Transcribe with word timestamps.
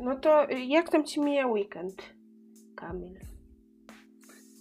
no 0.00 0.16
to 0.16 0.50
y, 0.50 0.60
jak 0.60 0.88
tam 0.88 1.04
ci 1.04 1.20
mija 1.20 1.46
weekend, 1.46 2.14
Kamil? 2.76 3.14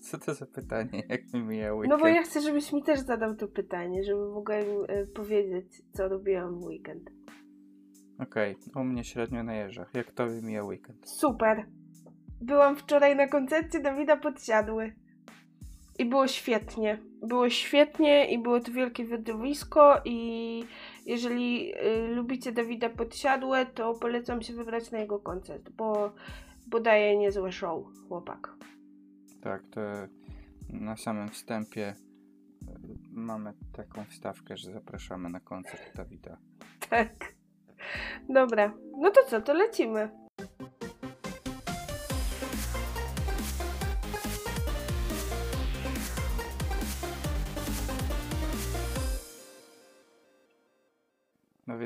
Co 0.01 0.17
to 0.17 0.33
za 0.33 0.45
pytanie, 0.45 1.03
jak 1.09 1.33
mi 1.33 1.41
mija 1.41 1.73
weekend? 1.73 1.89
No 1.89 1.97
bo 1.97 2.07
ja 2.07 2.23
chcę, 2.23 2.41
żebyś 2.41 2.73
mi 2.73 2.83
też 2.83 2.99
zadał 2.99 3.35
to 3.35 3.47
pytanie, 3.47 4.03
żeby 4.03 4.29
mogłem 4.29 4.65
y, 4.65 5.07
powiedzieć, 5.07 5.81
co 5.93 6.07
robiłam 6.07 6.59
w 6.59 6.63
weekend. 6.63 7.09
Okej, 8.19 8.55
u 8.75 8.83
mnie 8.83 9.03
średnio 9.03 9.43
na 9.43 9.55
jeżach. 9.55 9.93
Jak 9.93 10.11
to 10.11 10.25
mija 10.41 10.63
weekend? 10.63 11.09
Super. 11.09 11.65
Byłam 12.41 12.75
wczoraj 12.75 13.15
na 13.15 13.27
koncercie 13.27 13.79
Dawida 13.79 14.17
Podsiadły. 14.17 14.93
I 15.99 16.05
było 16.05 16.27
świetnie. 16.27 16.99
Było 17.21 17.49
świetnie 17.49 18.31
i 18.31 18.39
było 18.39 18.59
to 18.59 18.71
wielkie 18.71 19.05
wydawisko 19.05 20.01
i 20.05 20.63
jeżeli 21.09 21.73
y, 21.75 22.07
lubicie 22.07 22.51
Dawida 22.51 22.89
Podsiadłe, 22.89 23.65
to 23.65 23.93
polecam 23.93 24.41
się 24.41 24.53
wybrać 24.53 24.91
na 24.91 24.99
jego 24.99 25.19
koncert, 25.19 25.69
bo, 25.69 26.13
bo 26.67 26.79
daje 26.79 27.17
niezłe 27.17 27.51
show, 27.51 27.83
chłopak. 28.07 28.53
Tak, 29.41 29.63
to 29.71 29.81
na 30.69 30.97
samym 30.97 31.29
wstępie 31.29 31.89
y, 31.91 32.65
mamy 33.11 33.53
taką 33.73 34.05
wstawkę, 34.05 34.57
że 34.57 34.71
zapraszamy 34.71 35.29
na 35.29 35.39
koncert 35.39 35.95
Dawida. 35.95 36.37
Tak. 36.89 37.33
Dobra, 38.29 38.73
no 38.97 39.11
to 39.11 39.23
co, 39.27 39.41
to 39.41 39.53
lecimy. 39.53 40.09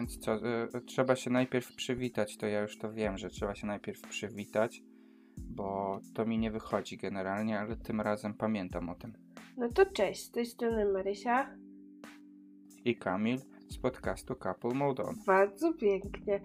Więc 0.04 0.18
co, 0.18 0.36
y, 0.78 0.82
trzeba 0.86 1.16
się 1.16 1.30
najpierw 1.30 1.76
przywitać, 1.76 2.38
to 2.38 2.48
ja 2.48 2.62
już 2.62 2.78
to 2.78 2.94
wiem, 2.94 3.18
że 3.18 3.30
trzeba 3.30 3.56
się 3.56 3.68
najpierw 3.68 4.02
przywitać, 4.02 4.84
bo 5.38 6.00
to 6.14 6.26
mi 6.26 6.38
nie 6.38 6.52
wychodzi 6.52 6.98
generalnie, 6.98 7.60
ale 7.60 7.78
tym 7.78 8.02
razem 8.02 8.34
pamiętam 8.34 8.90
o 8.90 8.96
tym. 8.96 9.14
No 9.58 9.70
to 9.70 9.86
cześć, 9.86 10.26
z 10.26 10.32
tej 10.32 10.46
strony 10.46 10.86
Marysia. 10.86 11.58
I 12.86 12.96
Kamil 12.96 13.38
z 13.70 13.78
podcastu 13.78 14.36
Couple 14.36 14.74
Mode 14.74 15.04
On. 15.04 15.16
Bardzo 15.28 15.74
pięknie. 15.74 16.42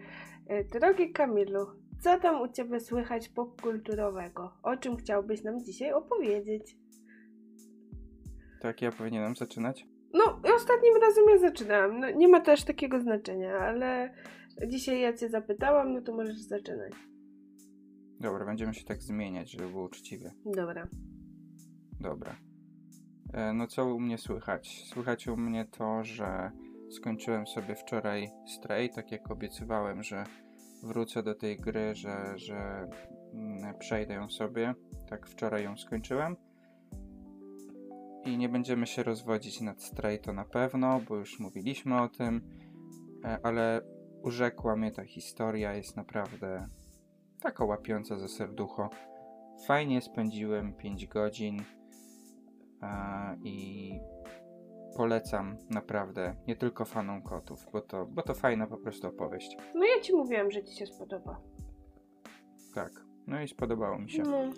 E, 0.46 0.64
Drogi 0.64 1.12
Kamilu, 1.12 1.66
co 2.00 2.20
tam 2.20 2.40
u 2.40 2.48
Ciebie 2.48 2.80
słychać 2.80 3.28
popkulturowego? 3.28 4.52
O 4.62 4.76
czym 4.76 4.96
chciałbyś 4.96 5.42
nam 5.42 5.64
dzisiaj 5.64 5.92
opowiedzieć? 5.92 6.76
Tak, 8.60 8.82
ja 8.82 8.92
powinienem 8.92 9.36
zaczynać? 9.36 9.86
No, 10.14 10.24
ostatnim 10.56 10.96
razem 11.02 11.24
ja 11.30 11.38
zaczynałam. 11.38 12.00
No, 12.00 12.10
nie 12.10 12.28
ma 12.28 12.40
też 12.40 12.64
takiego 12.64 13.00
znaczenia, 13.00 13.58
ale 13.58 14.14
dzisiaj 14.66 15.00
ja 15.00 15.12
Cię 15.12 15.28
zapytałam, 15.28 15.94
no 15.94 16.02
to 16.02 16.16
możesz 16.16 16.40
zaczynać. 16.40 16.92
Dobra, 18.20 18.44
będziemy 18.44 18.74
się 18.74 18.84
tak 18.84 19.02
zmieniać, 19.02 19.50
żeby 19.50 19.68
było 19.68 19.84
uczciwie. 19.84 20.30
Dobra. 20.44 20.88
Dobra. 22.00 22.36
E, 23.32 23.52
No 23.52 23.66
co 23.66 23.94
u 23.94 24.00
mnie 24.00 24.18
słychać? 24.18 24.84
Słychać 24.92 25.28
u 25.28 25.36
mnie 25.36 25.64
to, 25.64 26.04
że 26.04 26.50
skończyłem 26.90 27.46
sobie 27.46 27.74
wczoraj 27.74 28.30
Stray, 28.46 28.90
tak 28.90 29.12
jak 29.12 29.30
obiecywałem, 29.30 30.02
że 30.02 30.24
wrócę 30.82 31.22
do 31.22 31.34
tej 31.34 31.56
gry, 31.56 31.94
że, 31.94 32.32
że 32.36 32.88
mm, 33.34 33.78
przejdę 33.78 34.14
ją 34.14 34.30
sobie. 34.30 34.74
Tak 35.08 35.26
wczoraj 35.26 35.64
ją 35.64 35.76
skończyłem. 35.76 36.36
I 38.28 38.38
nie 38.38 38.48
będziemy 38.48 38.86
się 38.86 39.02
rozwodzić 39.02 39.60
nad 39.60 39.82
Stray 39.82 40.18
to 40.18 40.32
na 40.32 40.44
pewno, 40.44 41.00
bo 41.08 41.16
już 41.16 41.40
mówiliśmy 41.40 42.02
o 42.02 42.08
tym, 42.08 42.40
e, 43.24 43.38
ale 43.42 43.80
urzekła 44.22 44.76
mnie 44.76 44.92
ta 44.92 45.04
historia, 45.04 45.74
jest 45.74 45.96
naprawdę 45.96 46.66
taka 47.40 47.64
łapiąca 47.64 48.18
za 48.18 48.28
serducho. 48.28 48.90
Fajnie 49.66 50.00
spędziłem 50.00 50.72
5 50.72 51.06
godzin 51.06 51.62
a, 52.80 53.34
i 53.44 53.90
polecam 54.96 55.56
naprawdę 55.70 56.34
nie 56.46 56.56
tylko 56.56 56.84
fanom 56.84 57.22
kotów, 57.22 57.66
bo 57.72 57.80
to, 57.80 58.06
bo 58.06 58.22
to 58.22 58.34
fajna 58.34 58.66
po 58.66 58.76
prostu 58.76 59.08
opowieść. 59.08 59.56
No 59.74 59.84
ja 59.84 60.02
Ci 60.02 60.14
mówiłam, 60.14 60.50
że 60.50 60.64
Ci 60.64 60.76
się 60.76 60.86
spodoba. 60.86 61.40
Tak, 62.74 62.92
no 63.26 63.42
i 63.42 63.48
spodobało 63.48 63.98
mi 63.98 64.10
się. 64.10 64.22
No, 64.22 64.52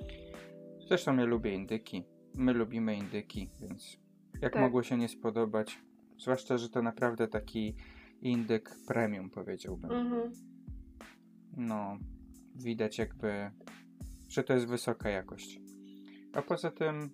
Zresztą 0.89 1.17
ja 1.17 1.25
lubię 1.25 1.55
indyki, 1.55 2.05
my 2.35 2.53
lubimy 2.53 2.97
indyki, 2.97 3.49
więc 3.61 3.99
jak 4.41 4.53
Tak. 4.53 4.63
mogło 4.63 4.83
się 4.83 4.97
nie 4.97 5.09
spodobać, 5.09 5.79
zwłaszcza, 6.19 6.59
że 6.59 6.69
to 6.69 6.83
naprawdę 6.83 7.29
taki 7.29 7.75
indyk 8.23 8.71
premium 8.87 9.31
powiedziałbym. 9.31 9.91
mhm. 9.93 10.33
No, 11.57 11.99
widać 12.55 12.99
jakby, 12.99 13.51
że 14.29 14.45
to 14.45 14.53
jest 14.55 14.67
wysoka 14.67 15.09
jakość. 15.11 15.61
A 16.33 16.43
poza 16.43 16.71
tym 16.71 17.11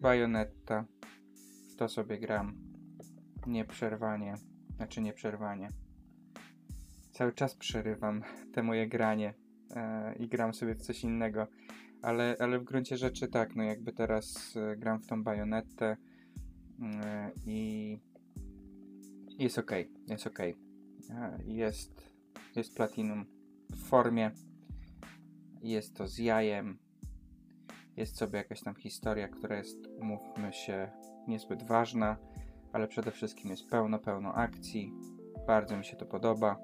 Bayonetta, 0.00 0.84
w 1.72 1.76
to 1.76 1.88
sobie 1.88 2.18
gram 2.18 2.54
nieprzerwanie, 3.46 4.34
znaczy 4.76 5.00
nieprzerwanie. 5.00 5.68
Cały 7.12 7.32
czas 7.32 7.54
przerywam 7.54 8.22
te 8.52 8.62
moje 8.62 8.88
granie 8.88 9.34
e, 9.70 10.14
i 10.14 10.28
gram 10.28 10.54
sobie 10.54 10.74
w 10.74 10.82
coś 10.82 11.04
innego, 11.04 11.46
ale, 12.02 12.36
ale 12.38 12.58
w 12.58 12.64
gruncie 12.64 12.96
rzeczy 12.96 13.28
tak, 13.28 13.56
no 13.56 13.62
jakby 13.62 13.92
teraz 13.92 14.56
e, 14.56 14.76
gram 14.76 15.00
w 15.00 15.06
tą 15.06 15.24
Bayonettę 15.24 15.96
e, 16.82 17.30
i 17.46 17.98
jest 19.38 19.58
ok, 19.58 19.70
jest 20.08 20.26
ok. 20.26 20.38
Jest, 21.44 22.10
jest 22.56 22.76
Platinum 22.76 23.26
w 23.70 23.82
formie. 23.88 24.30
Jest 25.62 25.96
to 25.96 26.08
z 26.08 26.18
jajem. 26.18 26.78
Jest 27.96 28.16
sobie 28.16 28.38
jakaś 28.38 28.60
tam 28.60 28.74
historia, 28.74 29.28
która 29.28 29.56
jest, 29.56 29.86
umówmy 30.00 30.52
się, 30.52 30.90
niezbyt 31.28 31.62
ważna, 31.62 32.16
ale 32.72 32.88
przede 32.88 33.10
wszystkim 33.10 33.50
jest 33.50 33.70
pełno, 33.70 33.98
pełno 33.98 34.34
akcji. 34.34 34.92
Bardzo 35.46 35.76
mi 35.76 35.84
się 35.84 35.96
to 35.96 36.06
podoba. 36.06 36.58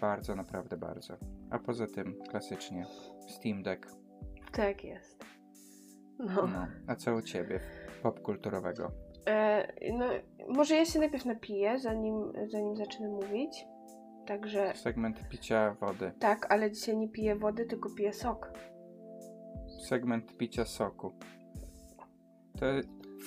Bardzo, 0.00 0.34
naprawdę 0.34 0.76
bardzo. 0.76 1.16
A 1.54 1.58
poza 1.58 1.86
tym, 1.86 2.14
klasycznie, 2.30 2.86
Steam 3.28 3.62
Deck. 3.62 3.86
Tak 4.52 4.84
jest. 4.84 5.24
No. 6.18 6.46
No. 6.46 6.66
A 6.86 6.94
co 6.94 7.14
u 7.14 7.22
ciebie 7.22 7.60
popkulturowego? 8.02 8.90
E, 9.26 9.72
no, 9.92 10.04
może 10.48 10.74
ja 10.74 10.84
się 10.84 10.98
najpierw 10.98 11.24
napiję, 11.24 11.78
zanim, 11.78 12.32
zanim 12.46 12.76
zacznę 12.76 13.08
mówić. 13.08 13.66
Także 14.26 14.72
Segment 14.74 15.28
picia 15.28 15.76
wody. 15.80 16.12
tak, 16.18 16.52
ale 16.52 16.70
dzisiaj 16.70 16.96
nie 16.96 17.08
piję 17.08 17.36
wody, 17.36 17.66
tylko 17.66 17.90
piję 17.90 18.12
sok. 18.12 18.52
segment 19.88 20.36
picia 20.36 20.64
soku. 20.64 21.12
To 22.60 22.66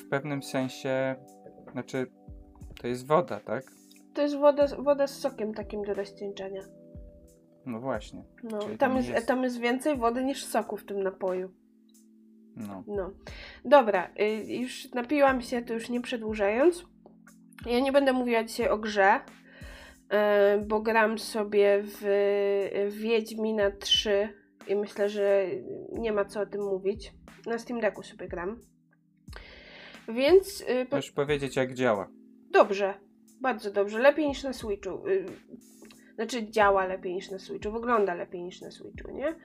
w 0.05 0.09
pewnym 0.09 0.43
sensie, 0.43 1.15
znaczy, 1.71 2.07
to 2.81 2.87
jest 2.87 3.07
woda, 3.07 3.39
tak? 3.39 3.63
To 4.13 4.21
jest 4.21 4.37
woda, 4.37 4.67
woda 4.79 5.07
z 5.07 5.19
sokiem 5.19 5.53
takim 5.53 5.81
do 5.83 5.93
rozcieńczenia. 5.93 6.61
No 7.67 7.79
właśnie. 7.79 8.23
No, 8.43 8.59
Czyli 8.59 8.77
tam, 8.77 8.97
jest, 8.97 9.09
jest- 9.09 9.27
tam 9.27 9.43
jest 9.43 9.59
więcej 9.59 9.97
wody 9.97 10.23
niż 10.23 10.45
soku 10.45 10.77
w 10.77 10.85
tym 10.85 11.03
napoju. 11.03 11.51
No. 12.55 12.83
No. 12.87 13.11
Dobra, 13.65 14.09
y, 14.21 14.53
już 14.53 14.91
napiłam 14.93 15.41
się, 15.41 15.61
to 15.61 15.73
już 15.73 15.89
nie 15.89 16.01
przedłużając. 16.01 16.85
Ja 17.65 17.79
nie 17.79 17.91
będę 17.91 18.13
mówiła 18.13 18.43
dzisiaj 18.43 18.69
o 18.69 18.77
grze, 18.77 19.19
y, 19.19 20.65
bo 20.67 20.81
gram 20.81 21.19
sobie 21.19 21.79
w, 21.83 22.01
Wiedźmina 22.89 23.71
3 23.71 24.29
i 24.67 24.75
myślę, 24.75 25.09
że 25.09 25.45
nie 25.91 26.11
ma 26.11 26.25
co 26.25 26.41
o 26.41 26.45
tym 26.45 26.61
mówić. 26.61 27.13
Na 27.45 27.57
Steam 27.57 27.79
Decku 27.81 28.03
sobie 28.03 28.27
gram. 28.27 28.59
Więc 30.07 30.61
y, 30.61 30.85
po, 30.89 30.95
Możesz 30.95 31.11
powiedzieć, 31.11 31.55
jak 31.55 31.73
działa. 31.73 32.07
dobrze, 32.51 32.93
bardzo 33.41 33.71
dobrze, 33.71 33.99
lepiej 33.99 34.27
niż 34.27 34.43
na 34.43 34.53
Switchu. 34.53 35.03
Znaczy 36.17 36.49
działa 36.49 36.85
lepiej 36.85 37.13
niż 37.13 37.31
na 37.31 37.39
Switchu, 37.39 37.71
wygląda 37.71 38.13
lepiej 38.13 38.43
niż 38.43 38.61
na 38.61 38.71
Switchu, 38.71 39.11
nie? 39.11 39.35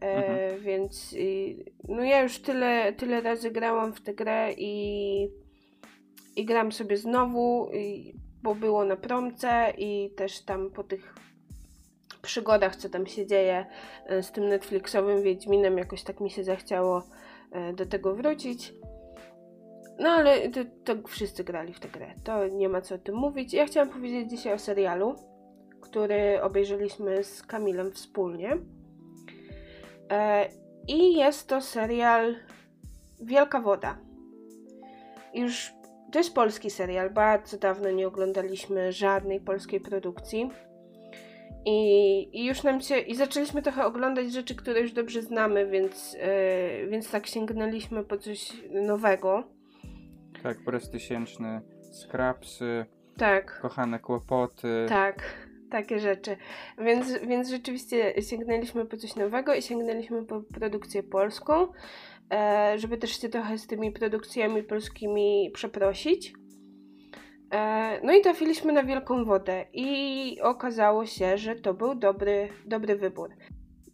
E, 0.00 0.58
Więc 0.58 1.12
y, 1.12 1.64
no 1.88 2.04
ja 2.04 2.22
już 2.22 2.38
tyle, 2.38 2.92
tyle 2.92 3.20
razy 3.20 3.50
grałam 3.50 3.92
w 3.92 4.00
tę 4.00 4.14
grę 4.14 4.52
i, 4.52 5.28
i 6.36 6.44
gram 6.44 6.72
sobie 6.72 6.96
znowu, 6.96 7.70
i, 7.74 8.14
bo 8.42 8.54
było 8.54 8.84
na 8.84 8.96
promce 8.96 9.72
i 9.78 10.10
też 10.16 10.44
tam 10.44 10.70
po 10.70 10.84
tych 10.84 11.14
przygodach, 12.22 12.76
co 12.76 12.88
tam 12.88 13.06
się 13.06 13.26
dzieje 13.26 13.66
e, 14.06 14.22
z 14.22 14.32
tym 14.32 14.48
Netflixowym 14.48 15.22
Wiedźminem, 15.22 15.78
jakoś 15.78 16.02
tak 16.02 16.20
mi 16.20 16.30
się 16.30 16.44
zachciało 16.44 17.02
e, 17.52 17.72
do 17.72 17.86
tego 17.86 18.14
wrócić. 18.14 18.74
No 19.98 20.08
ale 20.08 20.48
to, 20.48 20.60
to 20.84 21.08
wszyscy 21.08 21.44
grali 21.44 21.74
w 21.74 21.80
tę 21.80 21.88
grę, 21.88 22.14
to 22.24 22.46
nie 22.46 22.68
ma 22.68 22.80
co 22.80 22.94
o 22.94 22.98
tym 22.98 23.14
mówić. 23.14 23.54
Ja 23.54 23.66
chciałam 23.66 23.88
powiedzieć 23.88 24.30
dzisiaj 24.30 24.52
o 24.54 24.58
serialu, 24.58 25.16
który 25.88 26.42
obejrzeliśmy 26.42 27.24
z 27.24 27.42
Kamilem 27.42 27.92
wspólnie. 27.92 28.56
E, 30.10 30.48
I 30.88 31.16
jest 31.16 31.48
to 31.48 31.60
serial 31.60 32.34
Wielka 33.20 33.60
Woda. 33.60 33.98
Już 35.34 35.72
to 36.12 36.18
jest 36.18 36.34
polski 36.34 36.70
serial. 36.70 37.10
Bardzo 37.10 37.58
dawno 37.58 37.90
nie 37.90 38.06
oglądaliśmy 38.06 38.92
żadnej 38.92 39.40
polskiej 39.40 39.80
produkcji. 39.80 40.50
I, 41.64 42.28
I 42.40 42.44
już 42.46 42.62
nam 42.62 42.80
się. 42.80 42.98
I 42.98 43.14
zaczęliśmy 43.14 43.62
trochę 43.62 43.84
oglądać 43.84 44.32
rzeczy, 44.32 44.54
które 44.54 44.80
już 44.80 44.92
dobrze 44.92 45.22
znamy, 45.22 45.66
więc, 45.66 46.12
yy, 46.12 46.88
więc 46.90 47.10
tak 47.10 47.26
sięgnęliśmy 47.26 48.04
po 48.04 48.16
coś 48.16 48.52
nowego. 48.70 49.44
Tak, 50.42 50.58
po 50.64 50.70
raz 50.70 50.90
tysięczny 50.90 51.60
Scrapsy, 51.92 52.86
Tak, 53.18 53.60
kochane 53.60 53.98
kłopoty. 53.98 54.86
tak, 54.88 55.22
takie 55.76 56.00
rzeczy. 56.00 56.36
Więc, 56.78 57.18
więc 57.18 57.50
rzeczywiście 57.50 58.22
sięgnęliśmy 58.22 58.86
po 58.86 58.96
coś 58.96 59.16
nowego 59.16 59.54
i 59.54 59.62
sięgnęliśmy 59.62 60.24
po 60.24 60.40
produkcję 60.40 61.02
polską, 61.02 61.68
e, 62.32 62.74
żeby 62.78 62.98
też 62.98 63.20
się 63.20 63.28
trochę 63.28 63.58
z 63.58 63.66
tymi 63.66 63.92
produkcjami 63.92 64.62
polskimi 64.62 65.50
przeprosić. 65.54 66.32
E, 67.52 68.00
no 68.02 68.12
i 68.12 68.20
trafiliśmy 68.20 68.72
na 68.72 68.82
Wielką 68.82 69.24
Wodę 69.24 69.64
i 69.72 70.40
okazało 70.42 71.06
się, 71.06 71.38
że 71.38 71.54
to 71.54 71.74
był 71.74 71.94
dobry, 71.94 72.48
dobry 72.66 72.96
wybór. 72.96 73.30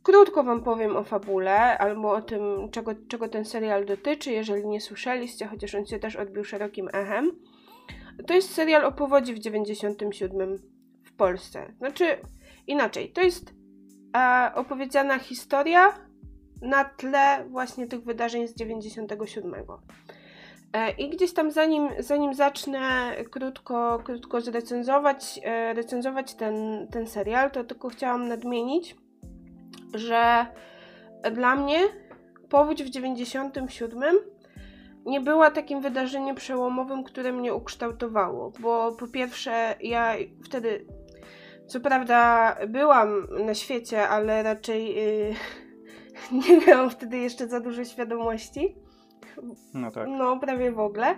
Krótko 0.03 0.45
Wam 0.45 0.63
powiem 0.63 0.97
o 0.97 1.05
fabule 1.05 1.79
albo 1.79 2.13
o 2.13 2.23
tym, 2.23 2.69
czego, 2.71 2.93
czego 3.09 3.29
ten 3.29 3.45
serial 3.45 3.87
dotyczy, 3.87 4.33
jeżeli 4.33 4.67
nie 4.67 4.81
słyszeliście, 4.81 5.47
chociaż 5.47 5.75
on 5.75 5.87
się 5.87 5.99
też 5.99 6.17
odbił 6.17 6.45
szerokim 6.45 6.89
echem. 6.93 7.33
To 8.27 8.35
jest 8.35 8.55
serial 8.55 8.85
o 8.85 8.93
powodzi 8.93 9.35
w 9.35 9.39
97 9.39 10.57
w 10.57 10.72
Polsce. 11.23 11.73
Znaczy, 11.79 12.05
inaczej, 12.67 13.13
to 13.13 13.21
jest 13.21 13.55
e, 14.17 14.53
opowiedziana 14.55 15.19
historia 15.19 15.95
na 16.63 16.85
tle 16.85 17.45
właśnie 17.49 17.87
tych 17.87 18.05
wydarzeń 18.05 18.49
z 18.49 18.55
97. 18.55 19.55
E, 20.73 20.91
I 20.91 21.11
gdzieś 21.11 21.33
tam 21.33 21.51
zanim, 21.51 21.89
zanim 21.99 22.35
zacznę 22.35 23.15
krótko, 23.31 24.01
krótko 24.05 24.41
zrecenzować 24.41 25.41
e, 25.45 25.75
recenzować 25.75 26.35
ten, 26.35 26.89
ten 26.91 27.07
serial, 27.07 27.51
to 27.51 27.65
tylko 27.65 27.89
chciałam 27.89 28.29
nadmienić, 28.29 28.97
że 29.95 30.47
dla 31.33 31.57
mnie 31.57 31.79
powódź 32.49 32.83
w 32.83 32.91
97 32.91 34.15
nie 35.07 35.21
była 35.21 35.51
takim 35.51 35.81
wydarzeniem 35.81 36.37
przełomowym, 36.37 37.05
które 37.05 37.33
mnie 37.33 37.55
ukształtowało, 37.55 38.53
bo 38.61 38.93
po 38.93 39.07
pierwsze 39.07 39.75
ja 39.81 40.15
wtedy 40.45 40.87
co 41.73 41.81
prawda 41.81 42.57
byłam 42.69 43.27
na 43.47 43.55
świecie, 43.55 44.09
ale 44.09 44.43
raczej 44.43 44.95
yy, 44.95 45.35
nie 46.49 46.67
miałam 46.67 46.91
wtedy 46.91 47.19
jeszcze 47.19 47.49
za 47.49 47.61
dużo 47.61 47.85
świadomości. 47.85 48.75
No 49.75 49.91
tak. 49.91 50.09
No, 50.09 50.39
prawie 50.39 50.73
w 50.73 50.79
ogóle. 50.79 51.15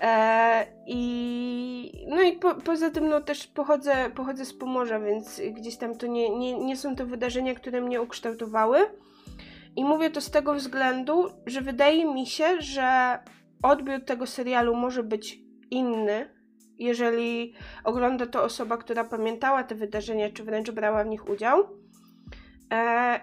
E, 0.00 0.66
I 0.86 2.06
no 2.08 2.22
i 2.22 2.32
po, 2.32 2.54
poza 2.54 2.90
tym 2.90 3.08
no 3.08 3.20
też 3.20 3.46
pochodzę, 3.46 4.10
pochodzę 4.14 4.44
z 4.44 4.54
Pomorza, 4.54 5.00
więc 5.00 5.40
gdzieś 5.52 5.76
tam 5.76 5.94
to 5.94 6.06
nie, 6.06 6.30
nie, 6.30 6.58
nie 6.58 6.76
są 6.76 6.96
to 6.96 7.06
wydarzenia, 7.06 7.54
które 7.54 7.80
mnie 7.80 8.02
ukształtowały. 8.02 8.78
I 9.76 9.84
mówię 9.84 10.10
to 10.10 10.20
z 10.20 10.30
tego 10.30 10.54
względu, 10.54 11.28
że 11.46 11.60
wydaje 11.60 12.14
mi 12.14 12.26
się, 12.26 12.60
że 12.60 13.18
odbiór 13.62 14.04
tego 14.04 14.26
serialu 14.26 14.76
może 14.76 15.02
być 15.02 15.38
inny, 15.70 16.35
jeżeli 16.78 17.54
ogląda 17.84 18.26
to 18.26 18.42
osoba, 18.42 18.76
która 18.76 19.04
pamiętała 19.04 19.64
te 19.64 19.74
wydarzenia, 19.74 20.30
czy 20.30 20.44
wręcz 20.44 20.70
brała 20.70 21.04
w 21.04 21.06
nich 21.06 21.28
udział. 21.28 21.68
E, 22.72 23.20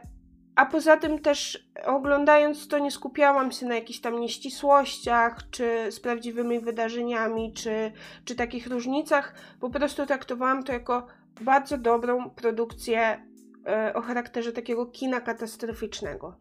a 0.55 0.65
poza 0.65 0.97
tym 0.97 1.19
też 1.19 1.67
oglądając 1.85 2.67
to 2.67 2.79
nie 2.79 2.91
skupiałam 2.91 3.51
się 3.51 3.65
na 3.65 3.75
jakichś 3.75 3.99
tam 3.99 4.19
nieścisłościach, 4.19 5.49
czy 5.51 5.91
z 5.91 5.99
prawdziwymi 5.99 6.59
wydarzeniami, 6.59 7.53
czy, 7.53 7.91
czy 8.25 8.35
takich 8.35 8.67
różnicach. 8.67 9.33
Po 9.59 9.69
prostu 9.69 10.05
traktowałam 10.05 10.63
to 10.63 10.73
jako 10.73 11.07
bardzo 11.41 11.77
dobrą 11.77 12.29
produkcję 12.29 13.25
e, 13.67 13.93
o 13.93 14.01
charakterze 14.01 14.51
takiego 14.51 14.85
kina 14.85 15.21
katastroficznego. 15.21 16.35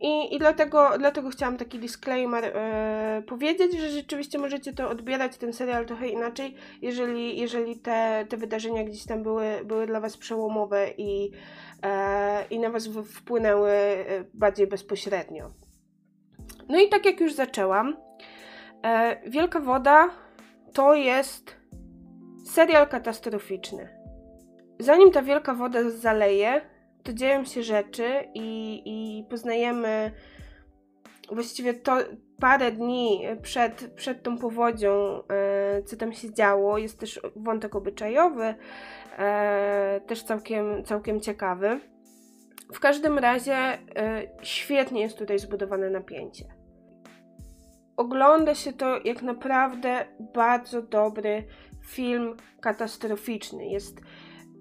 I, 0.00 0.34
i 0.34 0.38
dlatego, 0.38 0.90
dlatego 0.98 1.30
chciałam 1.30 1.56
taki 1.56 1.78
disclaimer 1.78 2.44
e, 2.44 3.22
powiedzieć, 3.26 3.78
że 3.78 3.90
rzeczywiście 3.90 4.38
możecie 4.38 4.72
to 4.72 4.90
odbierać, 4.90 5.36
ten 5.36 5.52
serial 5.52 5.86
trochę 5.86 6.08
inaczej, 6.08 6.54
jeżeli, 6.82 7.38
jeżeli 7.38 7.76
te, 7.76 8.26
te 8.28 8.36
wydarzenia 8.36 8.84
gdzieś 8.84 9.04
tam 9.04 9.22
były, 9.22 9.64
były 9.64 9.86
dla 9.86 10.00
Was 10.00 10.16
przełomowe 10.16 10.90
i, 10.98 11.30
e, 11.82 12.44
i 12.50 12.58
na 12.58 12.70
Was 12.70 12.88
wpłynęły 12.88 13.70
e, 13.70 14.04
bardziej 14.34 14.66
bezpośrednio. 14.66 15.50
No 16.68 16.80
i 16.80 16.88
tak 16.88 17.06
jak 17.06 17.20
już 17.20 17.34
zaczęłam, 17.34 17.96
Wielka 19.26 19.60
Woda 19.60 20.10
to 20.72 20.94
jest 20.94 21.56
serial 22.44 22.88
katastroficzny. 22.88 23.88
Zanim 24.78 25.10
ta 25.10 25.22
wielka 25.22 25.54
woda 25.54 25.90
zaleje, 25.90 26.60
to 27.08 27.14
dzieją 27.14 27.44
się 27.44 27.62
rzeczy 27.62 28.24
i, 28.34 28.82
i 28.84 29.24
poznajemy 29.30 30.12
właściwie 31.32 31.74
to 31.74 31.96
parę 32.40 32.72
dni 32.72 33.22
przed, 33.42 33.92
przed 33.94 34.22
tą 34.22 34.38
powodzią, 34.38 35.22
e, 35.28 35.82
co 35.82 35.96
tam 35.96 36.12
się 36.12 36.34
działo. 36.34 36.78
Jest 36.78 37.00
też 37.00 37.20
wątek 37.36 37.76
obyczajowy, 37.76 38.54
e, 39.18 40.00
też 40.06 40.22
całkiem, 40.22 40.84
całkiem 40.84 41.20
ciekawy. 41.20 41.80
W 42.72 42.80
każdym 42.80 43.18
razie 43.18 43.56
e, 43.56 43.78
świetnie 44.42 45.00
jest 45.00 45.18
tutaj 45.18 45.38
zbudowane 45.38 45.90
napięcie. 45.90 46.44
Ogląda 47.96 48.54
się 48.54 48.72
to 48.72 49.00
jak 49.04 49.22
naprawdę 49.22 50.04
bardzo 50.34 50.82
dobry 50.82 51.44
film 51.86 52.36
katastroficzny. 52.60 53.66
Jest 53.66 54.00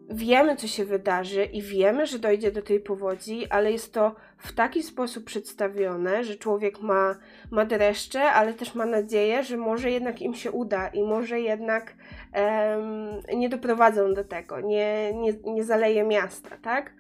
wiemy, 0.10 0.56
co 0.56 0.68
się 0.68 0.86
wydarzy 0.86 1.46
i 1.46 1.62
wiemy, 1.62 2.08
że 2.08 2.20
dojdzie 2.20 2.52
do 2.52 2.62
tej 2.62 2.80
powodzi, 2.80 3.48
ale 3.50 3.72
jest 3.72 3.94
to 3.94 4.16
w 4.38 4.54
taki 4.54 4.84
sposób 4.84 5.26
przedstawione, 5.26 6.24
że 6.24 6.36
człowiek 6.36 6.82
ma, 6.82 7.16
ma 7.52 7.66
dreszcze, 7.66 8.24
ale 8.24 8.54
też 8.54 8.76
ma 8.76 8.86
nadzieję, 8.86 9.44
że 9.44 9.58
może 9.58 9.92
jednak 9.92 10.22
im 10.22 10.34
się 10.34 10.52
uda 10.52 10.88
i 10.88 11.04
może 11.04 11.40
jednak 11.40 11.94
um, 12.36 13.40
nie 13.40 13.50
doprowadzą 13.50 14.14
do 14.14 14.24
tego, 14.24 14.62
nie, 14.62 15.14
nie, 15.14 15.34
nie 15.54 15.64
zaleje 15.64 16.04
miasta, 16.04 16.58
tak? 16.62 16.94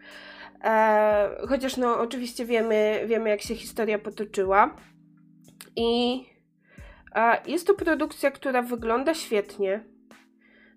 E, 0.64 1.38
chociaż 1.50 1.78
no 1.78 2.00
oczywiście 2.00 2.46
wiemy, 2.46 3.04
wiemy, 3.06 3.30
jak 3.30 3.42
się 3.42 3.56
historia 3.56 4.00
potoczyła. 4.00 4.76
I 5.76 6.24
e, 7.16 7.42
jest 7.48 7.68
to 7.68 7.74
produkcja, 7.74 8.32
która 8.32 8.62
wygląda 8.62 9.14
świetnie 9.14 9.84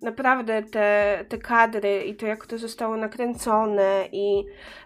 naprawdę 0.03 0.63
te, 0.63 1.25
te 1.29 1.39
kadry 1.39 2.03
i 2.05 2.15
to, 2.15 2.27
jak 2.27 2.47
to 2.47 2.59
zostało 2.59 2.97
nakręcone 2.97 4.09
i 4.13 4.45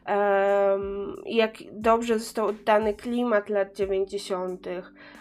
um, 0.08 1.16
jak 1.26 1.52
dobrze 1.72 2.18
został 2.18 2.46
oddany 2.46 2.94
klimat 2.94 3.48
lat 3.48 3.76
90. 3.76 4.66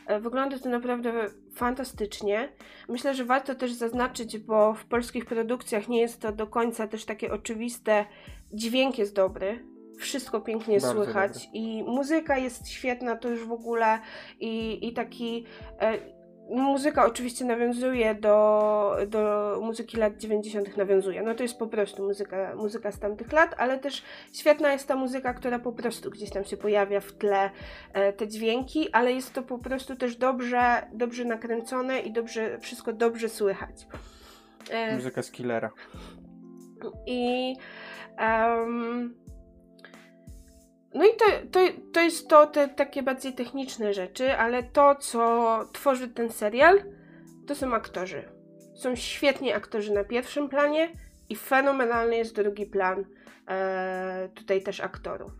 E, 0.08 0.20
wygląda 0.20 0.60
to 0.60 0.70
naprawdę 0.70 1.14
fantastycznie. 1.54 2.50
Myślę, 2.90 3.16
że 3.16 3.26
warto 3.26 3.56
też 3.56 3.74
zaznaczyć, 3.74 4.38
bo 4.38 4.74
w 4.74 4.86
polskich 4.86 5.26
produkcjach 5.26 5.88
nie 5.88 6.02
jest 6.02 6.22
to 6.22 6.32
do 6.32 6.48
końca 6.48 6.88
też 6.88 7.06
takie 7.06 7.34
oczywiste. 7.34 8.06
Dźwięk 8.54 8.98
jest 8.98 9.16
dobry, 9.16 9.60
wszystko 9.98 10.42
pięknie 10.42 10.80
Bardzo 10.80 10.94
słychać 10.94 11.34
dobry. 11.34 11.60
i 11.60 11.84
muzyka 11.84 12.38
jest 12.38 12.70
świetna, 12.70 13.16
to 13.16 13.30
już 13.30 13.46
w 13.46 13.52
ogóle 13.52 14.00
i, 14.40 14.88
i 14.88 14.94
taki 14.94 15.46
e, 15.82 15.98
muzyka 16.62 17.06
oczywiście 17.06 17.46
nawiązuje 17.46 18.16
do, 18.16 18.98
do 19.08 19.58
muzyki 19.62 19.98
lat 19.98 20.18
90. 20.18 20.78
nawiązuje. 20.78 21.22
No 21.22 21.36
to 21.36 21.44
jest 21.44 21.60
po 21.60 21.68
prostu 21.68 22.04
muzyka, 22.04 22.56
muzyka 22.56 22.92
z 22.92 23.00
tamtych 23.00 23.32
lat, 23.32 23.56
ale 23.58 23.80
też 23.80 24.04
świetna 24.34 24.72
jest 24.72 24.88
ta 24.88 24.96
muzyka, 24.96 25.34
która 25.34 25.60
po 25.60 25.72
prostu 25.72 26.10
gdzieś 26.10 26.30
tam 26.30 26.44
się 26.44 26.58
pojawia 26.58 27.00
w 27.00 27.12
tle 27.12 27.50
e, 27.94 28.14
te 28.14 28.28
dźwięki, 28.28 28.92
ale 28.92 29.14
jest 29.14 29.34
to 29.34 29.42
po 29.42 29.58
prostu 29.58 29.96
też 29.96 30.16
dobrze, 30.16 30.88
dobrze 30.94 31.26
nakręcone 31.26 32.00
i 32.00 32.12
dobrze, 32.12 32.60
wszystko 32.60 32.94
dobrze 32.94 33.30
słychać. 33.30 33.88
E, 34.70 34.96
Muzyka 34.96 35.24
z 35.24 35.32
Killera. 35.32 35.72
I 37.08 37.56
em, 38.18 39.23
no 40.94 41.06
i 41.06 41.10
to, 41.18 41.26
to, 41.52 41.60
to 41.94 42.02
jest 42.02 42.28
to, 42.28 42.48
te 42.48 42.68
takie 42.68 43.04
bardziej 43.04 43.34
techniczne 43.34 43.94
rzeczy, 43.94 44.34
ale 44.34 44.64
to, 44.64 44.96
co 44.96 45.60
tworzy 45.74 46.08
ten 46.08 46.30
serial, 46.30 46.84
to 47.48 47.56
są 47.56 47.74
aktorzy. 47.74 48.24
Są 48.76 48.96
świetni 48.96 49.54
aktorzy 49.54 49.94
na 49.94 50.04
pierwszym 50.04 50.50
planie 50.50 50.90
i 51.30 51.36
fenomenalny 51.36 52.16
jest 52.16 52.36
drugi 52.36 52.66
plan 52.66 53.06
e, 53.48 54.30
tutaj 54.36 54.62
też 54.64 54.80
aktorów. 54.80 55.32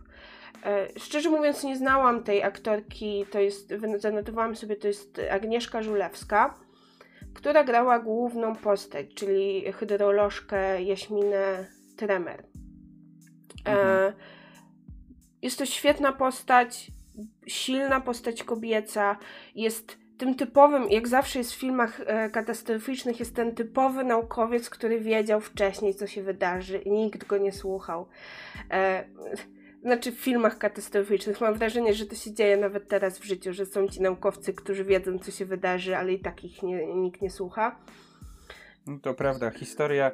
E, 0.64 0.88
szczerze 0.98 1.30
mówiąc, 1.30 1.64
nie 1.64 1.76
znałam 1.76 2.22
tej 2.22 2.42
aktorki, 2.42 3.26
to 3.30 3.40
jest, 3.40 3.72
zanotowałam 3.96 4.56
sobie, 4.56 4.76
to 4.76 4.88
jest 4.88 5.20
Agnieszka 5.30 5.82
Żulewska, 5.82 6.54
która 7.34 7.64
grała 7.64 7.98
główną 7.98 8.56
postać, 8.56 9.06
czyli 9.14 9.72
hydrolożkę 9.72 10.82
Jaśminę 10.82 11.66
Tremer. 11.96 12.44
E, 13.66 13.70
Mhm. 13.70 14.12
Jest 15.44 15.58
to 15.58 15.66
świetna 15.66 16.12
postać, 16.12 16.90
silna 17.46 18.00
postać 18.00 18.44
kobieca, 18.44 19.16
jest 19.54 19.98
tym 20.18 20.34
typowym, 20.34 20.90
jak 20.90 21.08
zawsze 21.08 21.38
jest 21.38 21.52
w 21.52 21.60
filmach 21.60 22.00
e, 22.06 22.30
katastroficznych, 22.30 23.20
jest 23.20 23.34
ten 23.34 23.54
typowy 23.54 24.04
naukowiec, 24.04 24.70
który 24.70 25.00
wiedział 25.00 25.40
wcześniej, 25.40 25.94
co 25.94 26.06
się 26.06 26.22
wydarzy 26.22 26.78
i 26.78 26.90
nikt 26.90 27.26
go 27.26 27.38
nie 27.38 27.52
słuchał. 27.52 28.08
E, 28.70 29.04
znaczy 29.82 30.12
w 30.12 30.20
filmach 30.20 30.58
katastroficznych. 30.58 31.40
Mam 31.40 31.54
wrażenie, 31.54 31.94
że 31.94 32.06
to 32.06 32.14
się 32.14 32.32
dzieje 32.32 32.56
nawet 32.56 32.88
teraz 32.88 33.18
w 33.18 33.24
życiu, 33.24 33.52
że 33.52 33.66
są 33.66 33.88
ci 33.88 34.02
naukowcy, 34.02 34.54
którzy 34.54 34.84
wiedzą, 34.84 35.18
co 35.18 35.30
się 35.30 35.44
wydarzy, 35.44 35.96
ale 35.96 36.12
i 36.12 36.20
tak 36.20 36.44
ich 36.44 36.62
nie, 36.62 36.86
nikt 36.86 37.22
nie 37.22 37.30
słucha. 37.30 37.78
No 38.86 38.98
to 38.98 39.14
prawda, 39.14 39.50
historia 39.50 40.10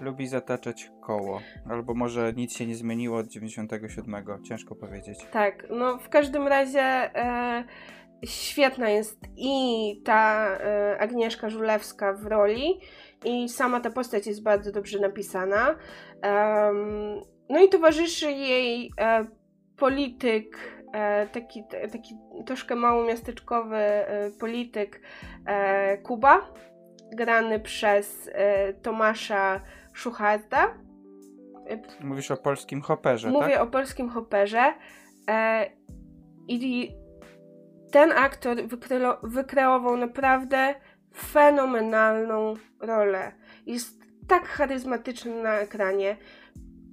lubi 0.00 0.26
zataczać 0.26 0.90
koło. 1.00 1.40
Albo 1.70 1.94
może 1.94 2.32
nic 2.32 2.56
się 2.56 2.66
nie 2.66 2.74
zmieniło 2.74 3.18
od 3.18 3.26
97, 3.26 4.24
ciężko 4.42 4.74
powiedzieć. 4.74 5.18
Tak, 5.32 5.66
no 5.70 5.98
w 5.98 6.08
każdym 6.08 6.46
razie 6.48 6.80
e, 6.80 7.64
świetna 8.24 8.88
jest 8.88 9.20
i 9.36 10.02
ta 10.04 10.48
e, 10.48 10.98
Agnieszka 11.00 11.50
Żulewska 11.50 12.12
w 12.12 12.26
roli 12.26 12.80
i 13.24 13.48
sama 13.48 13.80
ta 13.80 13.90
postać 13.90 14.26
jest 14.26 14.42
bardzo 14.42 14.72
dobrze 14.72 14.98
napisana. 14.98 15.76
No 17.50 17.60
i 17.64 17.68
towarzyszy 17.68 18.32
jej 18.32 18.92
e, 19.00 19.26
polityk, 19.76 20.58
e, 20.92 21.26
taki, 21.26 21.64
taki 21.92 22.14
troszkę 22.46 22.74
małomiasteczkowy 22.74 23.76
e, 23.76 24.30
polityk 24.40 25.00
e, 25.46 25.98
Kuba, 25.98 26.54
grany 27.12 27.60
przez 27.60 28.30
e, 28.32 28.72
Tomasza 28.72 29.60
Szuchazda. 29.98 30.74
Mówisz 32.00 32.30
o 32.30 32.36
polskim 32.36 32.82
hoperze, 32.82 33.30
Mówię 33.30 33.54
tak? 33.54 33.62
o 33.62 33.66
polskim 33.66 34.08
hoperze. 34.08 34.74
E, 35.30 35.66
I 36.48 36.90
ten 37.92 38.12
aktor 38.12 38.56
wykre 38.56 39.16
wykreował 39.22 39.96
naprawdę 39.96 40.74
fenomenalną 41.16 42.54
rolę. 42.80 43.32
Jest 43.66 43.98
tak 44.28 44.44
charyzmatyczny 44.44 45.42
na 45.42 45.54
ekranie. 45.54 46.16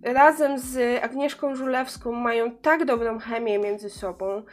Razem 0.04 0.60
z 0.60 1.04
Agnieszką 1.04 1.56
Żulewską 1.56 2.12
mają 2.12 2.52
tak 2.52 2.86
dobrą 2.86 3.20
chemię 3.20 3.60
między 3.60 3.90
sobą 3.90 4.44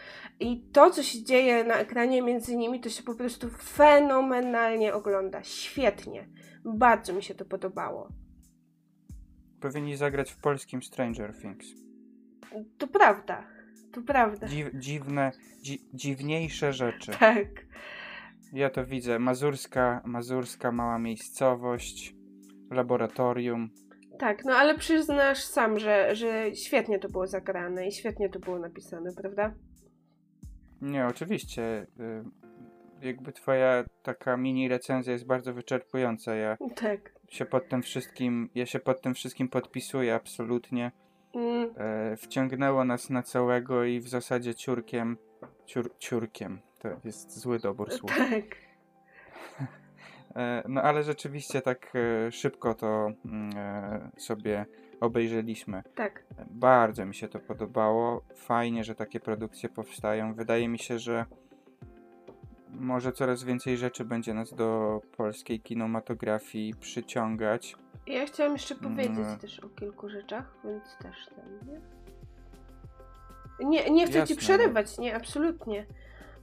i 0.41 0.65
to, 0.73 0.91
co 0.91 1.03
się 1.03 1.25
dzieje 1.25 1.65
na 1.65 1.75
ekranie 1.75 2.23
między 2.23 2.57
nimi, 2.57 2.81
to 2.81 2.89
się 2.89 3.03
po 3.03 3.15
prostu 3.15 3.49
fenomenalnie 3.51 4.95
ogląda. 4.95 5.43
Świetnie. 5.43 6.29
Bardzo 6.65 7.13
mi 7.13 7.23
się 7.23 7.35
to 7.35 7.45
podobało. 7.45 8.09
Powinni 9.63 9.97
zagrać 9.97 10.31
w 10.31 10.37
polskim 10.41 10.83
Stranger 10.83 11.35
Things. 11.41 11.67
To 12.79 12.87
prawda. 12.87 13.45
To 13.93 14.03
prawda. 14.03 14.47
Dziw, 14.47 14.67
dziwne, 14.75 15.33
dzi, 15.63 15.89
dziwniejsze 15.95 16.73
rzeczy. 16.73 17.13
Tak. 17.19 17.49
Ja 18.53 18.71
to 18.71 18.87
widzę. 18.87 19.19
Mazurska, 19.19 20.03
mazurska 20.05 20.73
mała 20.73 20.99
miejscowość, 20.99 22.15
laboratorium. 22.71 23.71
Tak, 24.19 24.45
no 24.45 24.53
ale 24.57 24.79
przyznasz 24.79 25.45
sam, 25.45 25.79
że, 25.79 26.15
że 26.17 26.55
świetnie 26.57 26.99
to 26.99 27.09
było 27.09 27.27
zagrane 27.27 27.89
i 27.89 27.93
świetnie 27.93 28.29
to 28.29 28.39
było 28.39 28.59
napisane, 28.59 29.11
prawda? 29.13 29.55
Nie, 30.83 31.07
oczywiście. 31.07 31.87
y, 32.01 32.25
Jakby 33.07 33.33
twoja 33.33 33.85
taka 34.03 34.37
mini 34.37 34.69
recenzja 34.69 35.13
jest 35.13 35.27
bardzo 35.27 35.55
wyczerpująca. 35.55 36.35
Ja 36.35 36.57
Tak. 36.77 37.12
Się 37.33 37.45
pod 37.45 37.69
tym 37.69 37.83
wszystkim, 37.83 38.51
ja 38.55 38.67
się 38.67 38.81
pod 38.81 39.03
tym 39.03 39.15
wszystkim 39.15 39.49
podpisuję 39.49 40.15
absolutnie. 40.15 40.93
Mm, 41.35 41.71
E, 41.77 42.17
wciągnęło 42.17 42.85
nas 42.85 43.11
na 43.11 43.23
całego 43.23 43.85
i 43.85 44.01
w 44.01 44.09
zasadzie 44.09 44.55
ciurkiem, 44.55 45.17
ciur, 45.67 45.91
ciurkiem, 45.99 46.61
to 46.79 46.89
jest 47.05 47.39
zły 47.39 47.59
dobór 47.59 47.93
słów. 47.93 48.11
tak. 48.17 48.45
E, 50.37 50.63
no 50.69 50.83
ale 50.83 51.03
rzeczywiście 51.03 51.63
tak 51.63 51.93
e, 51.95 52.33
szybko 52.33 52.75
to 52.75 53.13
mm, 53.25 53.53
sobie 54.17 54.67
obejrzeliśmy. 55.01 55.83
Tak. 55.95 56.25
Bardzo 56.51 57.07
mi 57.07 57.15
się 57.15 57.29
to 57.29 57.39
podobało. 57.39 58.23
Fajnie, 58.35 58.85
że 58.85 58.95
takie 58.95 59.21
produkcje 59.21 59.69
powstają. 59.69 60.35
Wydaje 60.35 60.69
mi 60.69 60.79
się, 60.79 60.99
że 60.99 61.25
może 62.73 63.13
coraz 63.13 63.45
więcej 63.45 63.77
rzeczy 63.77 64.05
będzie 64.05 64.35
nas 64.35 64.55
do 64.55 65.01
polskiej 65.17 65.61
kinematografii 65.61 66.75
przyciągać. 66.81 67.77
Ja 68.07 68.27
chciałam 68.27 68.53
jeszcze 68.53 68.75
powiedzieć 68.75 69.19
Mm. 69.19 69.39
też 69.39 69.61
o 69.61 69.69
kilku 69.69 70.09
rzeczach, 70.09 70.55
więc 70.65 70.97
też 70.97 71.27
ten, 71.27 71.73
nie? 71.73 71.81
Nie, 73.69 73.91
nie 73.91 74.07
chcę 74.07 74.13
ci 74.13 74.19
Jasne, 74.19 74.35
no. 74.35 74.41
przerywać, 74.41 74.99
nie, 74.99 75.17
absolutnie. 75.17 75.87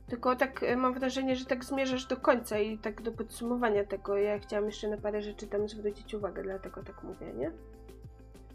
Tylko 0.08 0.36
tak 0.36 0.64
e, 0.64 0.76
mam 0.76 0.94
wrażenie, 0.94 1.36
że 1.36 1.46
tak 1.46 1.66
zmierzasz 1.66 2.06
do 2.06 2.18
końca 2.18 2.60
i 2.60 2.78
tak 2.78 3.02
do 3.02 3.12
podsumowania 3.12 3.84
tego. 3.84 4.18
Ja 4.18 4.40
chciałam 4.40 4.66
jeszcze 4.66 4.88
na 4.88 4.98
parę 4.98 5.22
rzeczy 5.22 5.48
tam 5.48 5.70
zwrócić 5.70 6.14
uwagę, 6.14 6.44
dlatego 6.44 6.84
tak 6.84 7.04
mówię, 7.04 7.34
nie? 7.34 7.52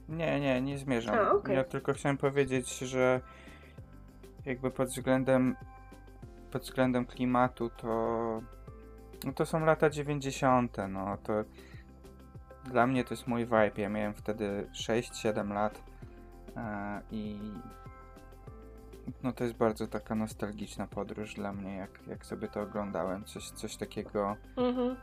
Nie, 0.09 0.41
nie, 0.41 0.61
nie 0.61 0.79
zmierzam. 0.79 1.15
A, 1.15 1.31
okej. 1.31 1.57
Ja 1.57 1.65
tylko 1.65 1.93
chciałem 1.93 2.17
powiedzieć, 2.19 2.79
że 2.79 3.21
jakby 4.45 4.71
pod 4.71 4.89
względem 4.89 5.57
pod 6.55 6.63
względem 6.63 7.07
klimatu 7.07 7.71
to 7.71 8.43
no 9.25 9.33
to 9.33 9.47
są 9.47 9.65
lata 9.65 9.91
90. 9.91 10.77
no 10.89 11.19
to 11.23 11.33
dla 12.65 12.87
mnie 12.87 13.05
to 13.05 13.15
jest 13.15 13.27
mój 13.27 13.45
vibe. 13.45 13.73
Ja 13.77 13.89
miałem 13.89 14.15
wtedy 14.15 14.69
6-7 14.73 15.53
lat 15.55 15.83
e, 16.57 17.01
i 17.11 17.39
no 19.23 19.33
to 19.33 19.45
jest 19.45 19.57
bardzo 19.57 19.87
taka 19.87 20.15
nostalgiczna 20.15 20.87
podróż 20.87 21.35
dla 21.35 21.53
mnie, 21.53 21.77
jak, 21.77 22.07
jak 22.07 22.27
sobie 22.27 22.49
to 22.49 22.61
oglądałem. 22.61 23.25
Coś, 23.25 23.51
coś 23.51 23.77
takiego 23.77 24.37
Mhm. 24.57 24.97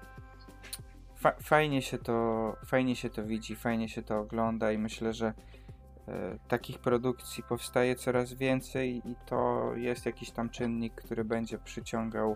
Fa- 1.15 1.35
fajnie, 1.43 1.81
się 1.81 1.97
to, 1.97 2.55
fajnie 2.65 2.95
się 2.95 3.09
to 3.09 3.23
widzi, 3.23 3.55
fajnie 3.55 3.89
się 3.89 4.01
to 4.01 4.19
ogląda 4.19 4.71
i 4.71 4.77
myślę, 4.77 5.13
że 5.13 5.33
takich 6.47 6.79
produkcji 6.79 7.43
powstaje 7.43 7.95
coraz 7.95 8.33
więcej 8.33 9.01
i 9.05 9.15
to 9.25 9.71
jest 9.75 10.05
jakiś 10.05 10.31
tam 10.31 10.49
czynnik, 10.49 10.95
który 10.95 11.23
będzie 11.23 11.57
przyciągał 11.57 12.35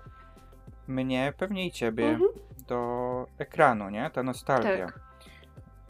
mnie, 0.87 1.33
pewnie 1.37 1.67
i 1.67 1.71
ciebie, 1.71 2.09
Mhm. 2.09 2.29
do 2.67 3.27
ekranu, 3.37 3.89
nie? 3.89 4.09
Ta 4.09 4.23
nostalgia. 4.23 4.85
Tak. 4.85 4.99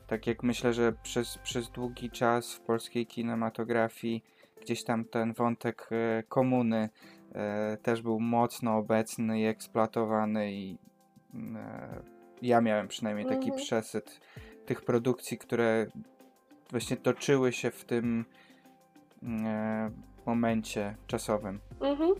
Tak 0.07 0.27
jak 0.27 0.43
myślę, 0.43 0.73
że 0.73 0.93
przez, 0.93 1.37
przez 1.37 1.69
długi 1.69 2.09
czas 2.09 2.53
w 2.53 2.59
polskiej 2.59 3.05
kinematografii 3.07 4.23
gdzieś 4.61 4.83
tam 4.83 5.05
ten 5.05 5.33
wątek 5.33 5.89
e, 5.91 6.23
komuny 6.23 6.89
e, 7.35 7.77
też 7.77 8.01
był 8.01 8.19
mocno 8.19 8.77
obecny 8.77 9.39
i 9.39 9.45
eksploatowany 9.45 10.51
i 10.51 10.77
e, 11.55 12.03
ja 12.41 12.61
miałem 12.61 12.87
przynajmniej 12.87 13.25
taki 13.25 13.43
Mhm. 13.49 13.57
przesyt 13.57 14.19
tych 14.65 14.81
produkcji, 14.81 15.37
które 15.37 15.87
właśnie 16.71 16.97
toczyły 16.97 17.53
się 17.53 17.71
w 17.71 17.85
tym 17.85 18.25
e, 19.23 19.91
momencie 20.25 20.95
czasowym. 21.07 21.59
Mhm. 21.81 22.15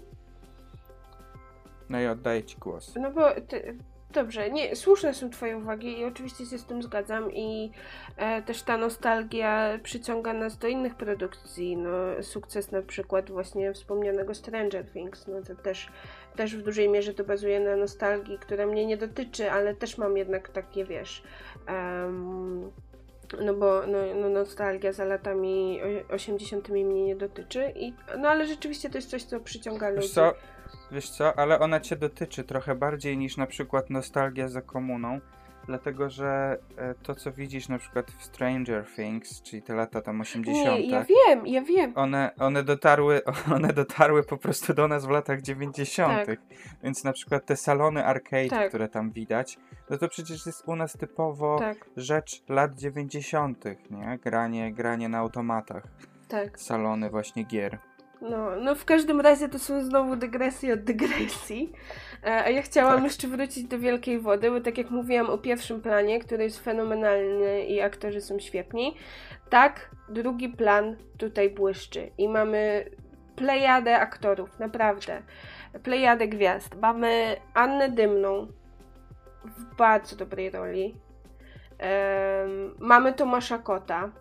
No 1.90 2.02
i 2.02 2.08
oddaję 2.08 2.44
ci 2.44 2.58
głos. 2.58 2.96
No 2.96 3.12
bo 3.12 3.42
ty, 3.42 3.78
dobrze, 4.16 4.52
nie, 4.52 4.76
słuszne 4.76 5.14
są 5.14 5.30
twoje 5.30 5.58
uwagi 5.58 6.00
i 6.00 6.06
oczywiście 6.06 6.46
się 6.46 6.58
z 6.58 6.66
tym 6.66 6.84
zgadzam 6.84 7.32
i 7.34 7.72
e, 8.18 8.42
też 8.42 8.64
ta 8.64 8.78
nostalgia 8.78 9.80
przyciąga 9.84 10.34
nas 10.34 10.58
do 10.58 10.68
innych 10.68 10.96
produkcji, 10.96 11.78
no 11.78 11.90
sukces 12.22 12.72
na 12.72 12.82
przykład 12.82 13.32
właśnie 13.32 13.74
wspomnianego 13.74 14.34
Stranger 14.34 14.92
Things, 14.92 15.28
no 15.28 15.42
to 15.42 15.56
też, 15.56 15.90
też 16.36 16.56
w 16.56 16.64
dużej 16.64 16.90
mierze 16.90 17.14
to 17.14 17.24
bazuje 17.24 17.60
na 17.60 17.76
nostalgii, 17.76 18.40
która 18.40 18.66
mnie 18.66 18.86
nie 18.86 18.98
dotyczy, 18.98 19.52
ale 19.52 19.76
też 19.76 19.98
mam 19.98 20.18
jednak 20.18 20.50
takie, 20.50 20.86
wiesz, 20.86 21.24
em, 21.68 22.72
no 23.42 23.54
bo 23.54 23.88
no, 23.88 23.98
no 24.22 24.30
nostalgia 24.30 24.94
za 24.94 25.06
latami 25.06 25.80
o- 26.10 26.14
80 26.14 26.70
mnie 26.70 26.84
nie 26.84 27.16
dotyczy, 27.16 27.74
i, 27.76 27.94
no 28.18 28.30
ale 28.30 28.48
rzeczywiście 28.48 28.90
to 28.90 28.98
jest 28.98 29.10
coś, 29.10 29.24
co 29.24 29.40
przyciąga 29.40 29.90
ludzi. 29.90 30.02
Wiesz 30.02 30.12
co, 30.12 30.34
wiesz 30.92 31.10
co, 31.10 31.40
ale 31.40 31.60
ona 31.60 31.80
cię 31.80 31.96
dotyczy 31.96 32.44
trochę 32.44 32.76
bardziej 32.76 33.18
niż 33.18 33.38
na 33.38 33.48
przykład 33.48 33.90
nostalgia 33.90 34.48
za 34.48 34.62
komuną, 34.62 35.20
dlatego 35.68 36.10
że 36.10 36.58
e, 36.78 36.94
to, 37.04 37.16
co 37.16 37.32
widzisz 37.32 37.70
na 37.70 37.78
przykład 37.78 38.12
w 38.12 38.24
Stranger 38.24 38.86
Things, 38.96 39.42
czyli 39.42 39.62
te 39.62 39.76
lata 39.76 40.02
tam 40.02 40.22
80., 40.22 40.66
Nie, 40.66 40.90
ja 40.90 41.04
wiem, 41.06 41.48
ja 41.48 41.62
wiem. 41.62 41.92
one, 41.96 42.32
one, 42.40 42.64
dotarły, 42.64 43.22
one 43.56 43.74
dotarły 43.74 44.24
po 44.24 44.38
prostu 44.38 44.74
do 44.74 44.88
nas 44.88 45.06
w 45.06 45.10
latach 45.10 45.42
90. 45.42 46.26
Tak. 46.26 46.40
Więc 46.84 47.04
na 47.04 47.14
przykład 47.14 47.46
te 47.46 47.56
salony 47.56 48.06
arcade, 48.06 48.50
Tak. 48.50 48.68
które 48.70 48.90
tam 48.90 49.12
widać, 49.12 49.58
no 49.90 49.98
to 49.98 50.10
przecież 50.10 50.46
jest 50.46 50.68
u 50.68 50.76
nas 50.76 50.94
typowo 50.94 51.60
Tak, 51.60 51.90
rzecz 51.98 52.44
lat 52.50 52.76
90., 52.76 53.66
nie? 53.92 54.20
Granie, 54.24 54.74
granie 54.74 55.10
na 55.10 55.18
automatach, 55.18 55.84
tak. 56.28 56.60
salony 56.60 57.10
właśnie 57.10 57.44
gier. 57.44 57.80
No, 58.22 58.56
no 58.56 58.76
w 58.76 58.86
każdym 58.86 59.22
razie 59.22 59.50
to 59.50 59.60
są 59.60 59.84
znowu 59.84 60.16
dygresje 60.16 60.74
od 60.74 60.80
dygresji. 60.84 61.74
E, 62.24 62.44
A 62.46 62.50
ja 62.50 62.62
chciałam 62.62 62.96
Tak. 62.96 63.04
jeszcze 63.04 63.28
wrócić 63.28 63.64
do 63.64 63.80
Wielkiej 63.80 64.20
Wody, 64.20 64.52
bo 64.52 64.62
tak 64.62 64.78
jak 64.78 64.90
mówiłam 64.90 65.30
o 65.30 65.38
pierwszym 65.38 65.82
planie, 65.82 66.20
który 66.20 66.44
jest 66.44 66.64
fenomenalny 66.64 67.66
i 67.66 67.82
aktorzy 67.82 68.22
są 68.22 68.40
świetni, 68.40 68.96
tak 69.50 69.90
drugi 70.10 70.50
plan 70.50 70.96
tutaj 71.18 71.50
błyszczy 71.50 72.12
i 72.18 72.30
mamy 72.30 72.90
plejadę 73.36 74.00
aktorów, 74.00 74.60
naprawdę. 74.60 75.22
plejadę 75.84 76.28
gwiazd. 76.28 76.76
Mamy 76.82 77.36
Annę 77.54 77.90
Dymną 77.90 78.48
w 79.46 79.76
bardzo 79.76 80.16
dobrej 80.16 80.50
roli. 80.50 80.96
Um, 81.80 82.76
mamy 82.80 83.14
Tomasza 83.14 83.58
Kota. 83.58 84.12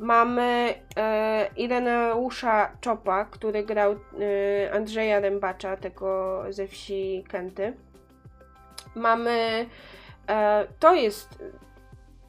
Mamy 0.00 0.74
e, 0.96 1.50
Ireneusza 1.56 2.70
Czopa, 2.80 3.24
który 3.24 3.64
grał 3.64 3.92
e, 3.92 4.72
Andrzeja 4.72 5.20
Rębacza, 5.20 5.76
tego 5.76 6.42
ze 6.50 6.66
wsi 6.66 7.24
Kenty. 7.28 7.72
Mamy. 8.94 9.66
E, 10.28 10.66
to 10.78 10.94
jest 10.94 11.44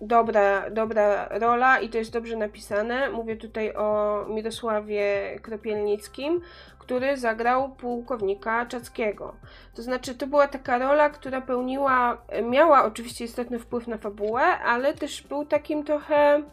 dobra, 0.02 0.70
dobra 0.70 1.30
rola 1.32 1.80
i 1.80 1.90
to 1.90 1.98
jest 1.98 2.12
dobrze 2.14 2.36
napisane. 2.36 3.10
Mówię 3.10 3.36
tutaj 3.36 3.74
o 3.76 4.20
Mirosławie 4.30 5.40
Kropielnickim, 5.42 6.42
który 6.80 7.18
zagrał 7.18 7.70
pułkownika 7.70 8.66
Czackiego. 8.66 9.36
To 9.76 9.82
znaczy, 9.82 10.16
to 10.16 10.28
była 10.28 10.48
taka 10.48 10.78
rola, 10.78 11.10
która 11.10 11.42
pełniła, 11.42 12.22
miała 12.44 12.86
oczywiście 12.86 13.26
istotny 13.26 13.60
wpływ 13.60 13.88
na 13.88 13.98
fabułę, 13.98 14.42
ale 14.44 14.94
też 14.94 15.22
był 15.22 15.46
takim 15.46 15.84
trochę 15.84 16.44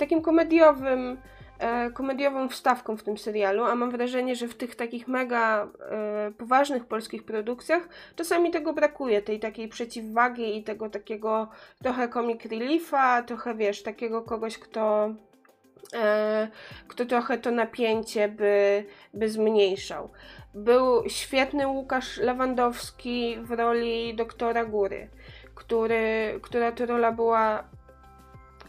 takim 0.00 0.22
komediowym, 0.22 1.18
e, 1.58 1.90
komediową 1.90 2.48
wstawką 2.48 2.96
w 2.96 3.02
tym 3.02 3.18
serialu, 3.18 3.64
a 3.64 3.74
mam 3.74 3.90
wrażenie, 3.90 4.36
że 4.36 4.48
w 4.48 4.54
tych 4.54 4.74
takich 4.74 5.08
mega 5.08 5.68
e, 5.90 6.30
poważnych 6.38 6.84
polskich 6.84 7.24
produkcjach 7.24 7.88
czasami 8.16 8.50
tego 8.50 8.72
brakuje, 8.72 9.22
tej 9.22 9.40
takiej 9.40 9.68
przeciwwagi 9.68 10.56
i 10.56 10.64
tego 10.64 10.90
takiego 10.90 11.48
trochę 11.82 12.08
comic 12.08 12.44
reliefa, 12.44 13.22
trochę 13.22 13.54
wiesz, 13.54 13.82
takiego 13.82 14.22
kogoś, 14.22 14.58
kto 14.58 15.14
e, 15.94 16.48
kto 16.88 17.04
trochę 17.04 17.38
to 17.38 17.50
napięcie 17.50 18.28
by, 18.28 18.84
by 19.14 19.28
zmniejszał. 19.28 20.10
Był 20.54 21.08
świetny 21.08 21.68
Łukasz 21.68 22.18
Lewandowski 22.18 23.36
w 23.42 23.50
roli 23.50 24.14
doktora 24.14 24.64
Góry, 24.64 25.08
który, 25.54 26.38
która 26.42 26.72
to 26.72 26.86
rola 26.86 27.12
była 27.12 27.64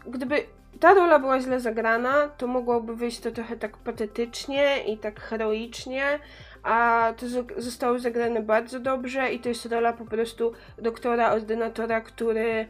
gdyby 0.06 0.46
ta 0.82 0.94
rola 0.94 1.18
była 1.18 1.40
źle 1.40 1.60
zagrana, 1.60 2.28
to 2.28 2.46
mogłoby 2.46 2.96
wyjść 2.96 3.20
to 3.20 3.30
trochę 3.30 3.56
tak 3.56 3.76
patetycznie 3.76 4.84
i 4.86 4.98
tak 4.98 5.20
heroicznie, 5.20 6.18
a 6.62 7.12
to 7.16 7.26
zostało 7.56 7.98
zagrane 7.98 8.42
bardzo 8.42 8.80
dobrze 8.80 9.32
i 9.32 9.40
to 9.40 9.48
jest 9.48 9.66
rola 9.66 9.92
po 9.92 10.04
prostu 10.04 10.52
doktora, 10.78 11.32
ordynatora, 11.32 12.00
który 12.00 12.68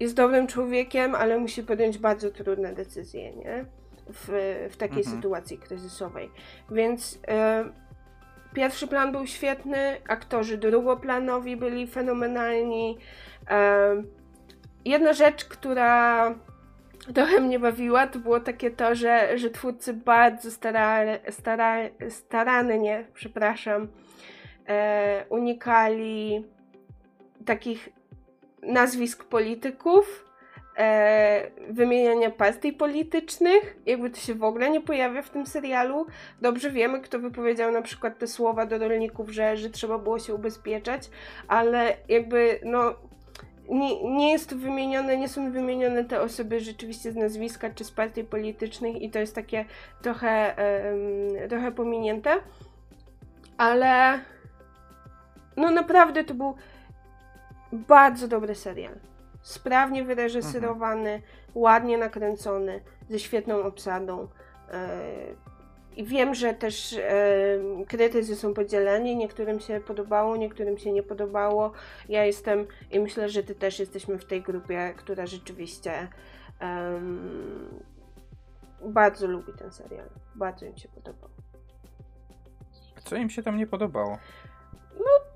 jest 0.00 0.14
dobrym 0.14 0.46
człowiekiem, 0.46 1.14
ale 1.14 1.38
musi 1.38 1.62
podjąć 1.62 1.98
bardzo 1.98 2.30
trudne 2.30 2.72
decyzje, 2.72 3.32
nie? 3.32 3.64
W, 4.06 4.28
w 4.70 4.76
takiej 4.76 4.98
mhm. 4.98 5.16
sytuacji 5.16 5.58
kryzysowej. 5.58 6.30
Więc 6.70 7.18
e, 7.28 7.64
pierwszy 8.54 8.88
plan 8.88 9.12
był 9.12 9.26
świetny, 9.26 9.96
aktorzy 10.08 10.58
drugoplanowi 10.58 11.56
byli 11.56 11.86
fenomenalni. 11.86 12.98
E, 13.50 14.02
jedna 14.84 15.12
rzecz, 15.12 15.44
która 15.44 16.34
trochę 17.12 17.40
mnie 17.40 17.58
bawiła, 17.58 18.06
to 18.06 18.18
było 18.18 18.40
takie 18.40 18.70
to, 18.70 18.94
że, 18.94 19.38
że 19.38 19.50
twórcy 19.50 19.94
bardzo 19.94 20.50
stara, 20.50 21.04
stara, 21.30 21.76
starannie, 22.08 23.06
przepraszam, 23.14 23.88
e, 24.68 25.24
unikali 25.28 26.44
takich 27.44 27.88
nazwisk 28.62 29.24
polityków, 29.24 30.24
e, 30.78 31.50
wymieniania 31.70 32.30
partii 32.30 32.72
politycznych, 32.72 33.76
jakby 33.86 34.10
to 34.10 34.16
się 34.16 34.34
w 34.34 34.44
ogóle 34.44 34.70
nie 34.70 34.80
pojawia 34.80 35.22
w 35.22 35.30
tym 35.30 35.46
serialu. 35.46 36.06
Dobrze 36.40 36.70
wiemy, 36.70 37.00
kto 37.00 37.18
wypowiedział 37.18 37.72
na 37.72 37.82
przykład 37.82 38.18
te 38.18 38.26
słowa 38.26 38.66
do 38.66 38.88
rolników, 38.88 39.30
że, 39.30 39.56
że 39.56 39.70
trzeba 39.70 39.98
było 39.98 40.18
się 40.18 40.34
ubezpieczać, 40.34 41.10
ale 41.48 41.96
jakby 42.08 42.60
no 42.64 42.94
nie, 43.68 44.10
nie 44.14 44.32
jest 44.32 44.54
wymienione, 44.56 45.16
nie 45.16 45.28
są 45.28 45.52
wymienione 45.52 46.04
te 46.04 46.20
osoby 46.20 46.60
rzeczywiście 46.60 47.12
z 47.12 47.16
nazwiska 47.16 47.70
czy 47.70 47.84
z 47.84 47.90
partii 47.90 48.24
politycznych 48.24 49.02
i 49.02 49.10
to 49.10 49.18
jest 49.18 49.34
takie 49.34 49.64
trochę, 50.02 50.54
um, 51.38 51.48
trochę 51.48 51.72
pominięte. 51.72 52.36
Ale 53.58 54.20
no 55.56 55.70
naprawdę 55.70 56.24
to 56.24 56.34
był 56.34 56.54
bardzo 57.72 58.28
dobry 58.28 58.54
serial. 58.54 58.94
Sprawnie 59.42 60.04
wyreżyserowany, 60.04 61.10
mhm. 61.10 61.22
ładnie 61.54 61.98
nakręcony, 61.98 62.80
ze 63.10 63.18
świetną 63.18 63.62
obsadą. 63.62 64.28
E, 64.72 64.98
i 65.96 66.04
wiem, 66.04 66.34
że 66.34 66.54
też 66.54 66.92
e, 66.92 67.58
krytycy 67.88 68.36
są 68.36 68.54
podzieleni, 68.54 69.16
niektórym 69.16 69.60
się 69.60 69.80
podobało, 69.80 70.36
niektórym 70.36 70.78
się 70.78 70.92
nie 70.92 71.02
podobało. 71.02 71.72
Ja 72.08 72.24
jestem 72.24 72.66
i 72.90 73.00
myślę, 73.00 73.28
że 73.28 73.42
ty 73.42 73.54
też 73.54 73.78
jesteśmy 73.78 74.18
w 74.18 74.24
tej 74.24 74.42
grupie, 74.42 74.94
która 74.96 75.26
rzeczywiście 75.26 76.08
bardzo 78.84 79.26
lubi 79.26 79.52
ten 79.52 79.72
serial. 79.72 80.08
Bardzo 80.34 80.66
im 80.66 80.76
się 80.76 80.88
podobał. 80.88 81.30
Co 83.04 83.16
im 83.16 83.30
się 83.30 83.42
tam 83.42 83.56
nie 83.56 83.66
podobało? 83.66 84.18
No, 84.98 85.33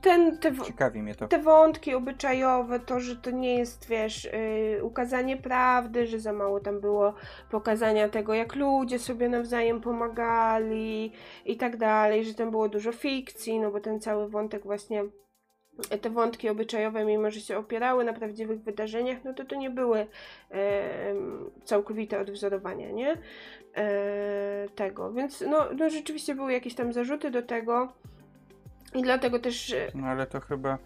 ten, 0.00 0.38
te, 0.38 0.52
Ciekawi 0.64 1.02
mnie 1.02 1.14
to. 1.14 1.28
Te 1.28 1.38
wątki 1.38 1.94
obyczajowe, 1.94 2.80
to, 2.80 3.00
że 3.00 3.16
to 3.16 3.30
nie 3.30 3.58
jest, 3.58 3.88
wiesz, 3.88 4.24
yy, 4.24 4.84
ukazanie 4.84 5.36
prawdy, 5.36 6.06
że 6.06 6.20
za 6.20 6.32
mało 6.32 6.60
tam 6.60 6.80
było 6.80 7.14
pokazania 7.50 8.08
tego, 8.08 8.34
jak 8.34 8.54
ludzie 8.54 8.98
sobie 8.98 9.28
nawzajem 9.28 9.80
pomagali 9.80 11.12
i 11.44 11.56
tak 11.56 11.76
dalej, 11.76 12.24
że 12.24 12.34
tam 12.34 12.50
było 12.50 12.68
dużo 12.68 12.92
fikcji, 12.92 13.60
no 13.60 13.70
bo 13.70 13.80
ten 13.80 14.00
cały 14.00 14.28
wątek 14.28 14.62
właśnie 14.62 15.04
te 16.00 16.10
wątki 16.10 16.48
obyczajowe, 16.48 17.04
mimo 17.04 17.30
że 17.30 17.40
się 17.40 17.58
opierały 17.58 18.04
na 18.04 18.12
prawdziwych 18.12 18.62
wydarzeniach, 18.62 19.24
no 19.24 19.34
to 19.34 19.44
to 19.44 19.56
nie 19.56 19.70
były 19.70 20.06
e, 20.50 20.84
całkowite 21.64 22.20
odwzorowania, 22.20 22.90
nie? 22.90 23.18
E, 23.76 24.68
tego. 24.74 25.12
Więc 25.12 25.40
no, 25.40 25.68
no 25.76 25.90
rzeczywiście 25.90 26.34
były 26.34 26.52
jakieś 26.52 26.74
tam 26.74 26.92
zarzuty 26.92 27.30
do 27.30 27.42
tego. 27.42 27.92
I 28.94 29.02
dlatego 29.02 29.38
też. 29.38 29.74
No 29.94 30.06
ale 30.06 30.26
to 30.26 30.40
chyba. 30.40 30.78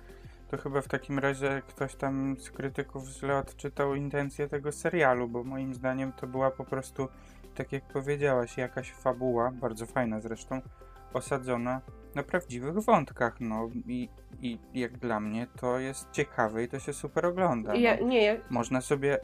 To 0.51 0.57
chyba 0.57 0.81
w 0.81 0.89
takim 0.89 1.19
razie 1.19 1.63
ktoś 1.69 1.95
tam 1.95 2.37
z 2.39 2.51
krytyków 2.51 3.09
źle 3.09 3.37
odczytał 3.37 3.95
intencję 3.95 4.49
tego 4.49 4.73
serialu, 4.73 5.29
bo 5.29 5.45
moim 5.45 5.75
zdaniem 5.75 6.13
to 6.13 6.27
była 6.27 6.51
po 6.51 6.65
prostu, 6.65 7.09
tak 7.55 7.73
jak 7.73 7.85
powiedziałaś, 7.85 8.57
jakaś 8.57 8.93
fabuła, 8.93 9.51
bardzo 9.51 9.87
fajna 9.87 10.21
zresztą, 10.21 10.61
osadzona 11.13 11.81
na 12.15 12.23
prawdziwych 12.23 12.75
wątkach, 12.75 13.41
no 13.41 13.71
i, 13.87 14.09
i 14.43 14.59
jak 14.75 14.99
dla 14.99 15.21
mnie 15.21 15.47
to 15.61 15.79
jest 15.79 16.11
ciekawe 16.13 16.65
i 16.65 16.69
to 16.69 16.79
się 16.79 16.93
super 16.93 17.27
ogląda. 17.27 17.73
No. 17.73 17.79
Ja, 17.79 17.97
nie. 18.01 18.41
Można 18.51 18.81
sobie, 18.81 19.19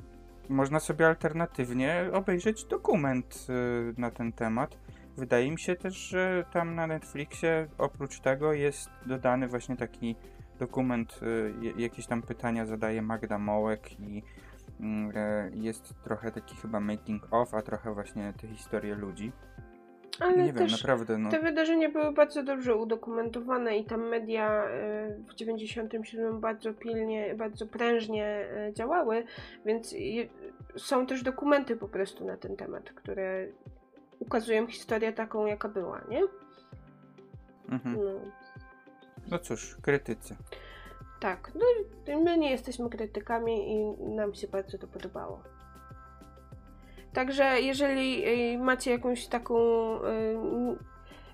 można 0.49 0.81
sobie 0.81 1.07
alternatywnie 1.07 2.11
obejrzeć 2.13 2.65
dokument 2.65 3.47
y, 3.51 4.01
na 4.01 4.11
ten 4.11 4.33
temat 4.33 4.77
Wydaje 5.17 5.51
mi 5.51 5.59
się 5.59 5.77
też, 5.77 5.95
że 5.95 6.45
tam 6.53 6.75
na 6.75 6.87
Netflixie 6.87 7.69
oprócz 7.79 8.21
tego 8.21 8.53
jest 8.53 8.91
dodany 9.07 9.49
właśnie 9.49 9.77
taki 9.77 10.17
dokument, 10.59 11.21
y, 11.23 11.81
jakieś 11.83 12.07
tam 12.07 12.23
pytania 12.23 12.67
zadaje 12.67 13.03
Magda 13.03 13.39
Mołek 13.39 14.01
i 14.01 14.23
mm, 14.81 15.13
e, 15.17 15.51
jest 15.55 15.95
trochę 16.05 16.31
taki 16.31 16.57
chyba 16.57 16.81
making 16.81 17.27
of, 17.31 17.55
a 17.55 17.63
trochę 17.63 17.95
właśnie 17.95 18.33
te 18.41 18.49
historie 18.49 18.95
ludzi. 18.95 19.33
Ale 20.21 20.37
nie 20.37 20.53
wiem, 20.53 20.67
naprawdę. 20.67 21.19
No. 21.19 21.31
Te 21.31 21.41
wydarzenia 21.41 21.89
były 21.89 22.13
bardzo 22.13 22.43
dobrze 22.43 22.77
udokumentowane 22.77 23.79
i 23.79 23.85
tam 23.85 24.09
media 24.09 24.65
y, 24.65 25.25
w 25.29 25.35
97 25.35 26.41
bardzo 26.41 26.75
pilnie, 26.75 27.35
bardzo 27.35 27.67
prężnie 27.67 28.47
y, 28.69 28.73
działały, 28.73 29.25
więc 29.67 29.95
są 30.77 31.07
też 31.07 31.23
dokumenty 31.23 31.77
po 31.77 31.89
prostu 31.89 32.25
na 32.25 32.37
ten 32.37 32.57
temat, 32.57 32.91
które 32.91 33.47
ukazują 34.19 34.67
historię 34.67 35.13
taką, 35.13 35.47
jaka 35.47 35.69
była, 35.69 36.01
nie? 36.09 36.23
Mhm. 37.69 37.97
No. 38.05 38.11
no 39.31 39.39
cóż, 39.39 39.77
krytycy. 39.83 40.37
Tak, 41.21 41.53
no 41.55 41.65
my 42.25 42.39
nie 42.39 42.51
jesteśmy 42.51 42.91
krytykami 42.91 43.73
i 43.73 43.85
nam 44.15 44.35
się 44.35 44.49
bardzo 44.49 44.79
to 44.79 44.87
podobało. 44.87 45.43
Także 47.13 47.61
jeżeli 47.61 48.25
y, 48.55 48.59
macie 48.59 48.91
jakąś 48.91 49.27
taką 49.27 49.57
y, 49.97 50.37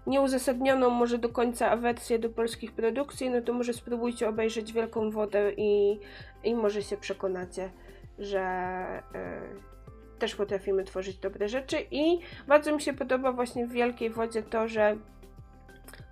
nieuzasadnioną 0.07 0.90
może 0.90 1.19
do 1.19 1.29
końca 1.29 1.71
awersję 1.71 2.19
do 2.19 2.31
polskich 2.31 2.73
produkcji, 2.73 3.31
no 3.31 3.43
to 3.43 3.53
może 3.53 3.73
spróbujcie 3.73 4.29
obejrzeć 4.29 4.73
Wielką 4.73 5.11
Wodę 5.11 5.53
i, 5.57 6.01
i 6.45 6.55
może 6.55 6.83
się 6.83 6.97
przekonacie, 6.97 7.71
że 8.19 9.03
y, 9.14 9.80
też 10.20 10.35
potrafimy 10.35 10.85
tworzyć 10.85 11.18
dobre 11.18 11.48
rzeczy 11.48 11.76
i 11.90 12.18
bardzo 12.48 12.74
mi 12.74 12.83
się 12.83 12.92
podoba 12.92 13.33
właśnie 13.33 13.66
w 13.66 13.72
Wielkiej 13.72 14.11
Wodzie 14.11 14.42
to, 14.42 14.68
że 14.68 14.96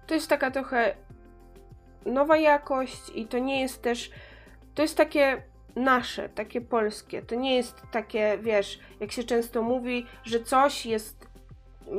to 0.07 0.15
jest 0.15 0.29
taka 0.29 0.51
trochę 0.51 0.95
nowa 2.07 2.37
jakość 2.37 3.03
i 3.15 3.27
to 3.27 3.39
nie 3.39 3.61
jest 3.61 3.83
też, 3.83 4.11
to 4.75 4.83
jest 4.83 4.97
takie 4.97 5.43
nasze, 5.77 6.29
takie 6.29 6.61
polskie. 6.61 7.23
To 7.23 7.35
nie 7.35 7.57
jest 7.57 7.83
takie, 7.91 8.39
wiesz, 8.43 8.79
jak 9.01 9.13
się 9.13 9.25
często 9.25 9.63
mówi, 9.63 10.07
że 10.25 10.41
coś 10.41 10.87
jest 10.87 11.29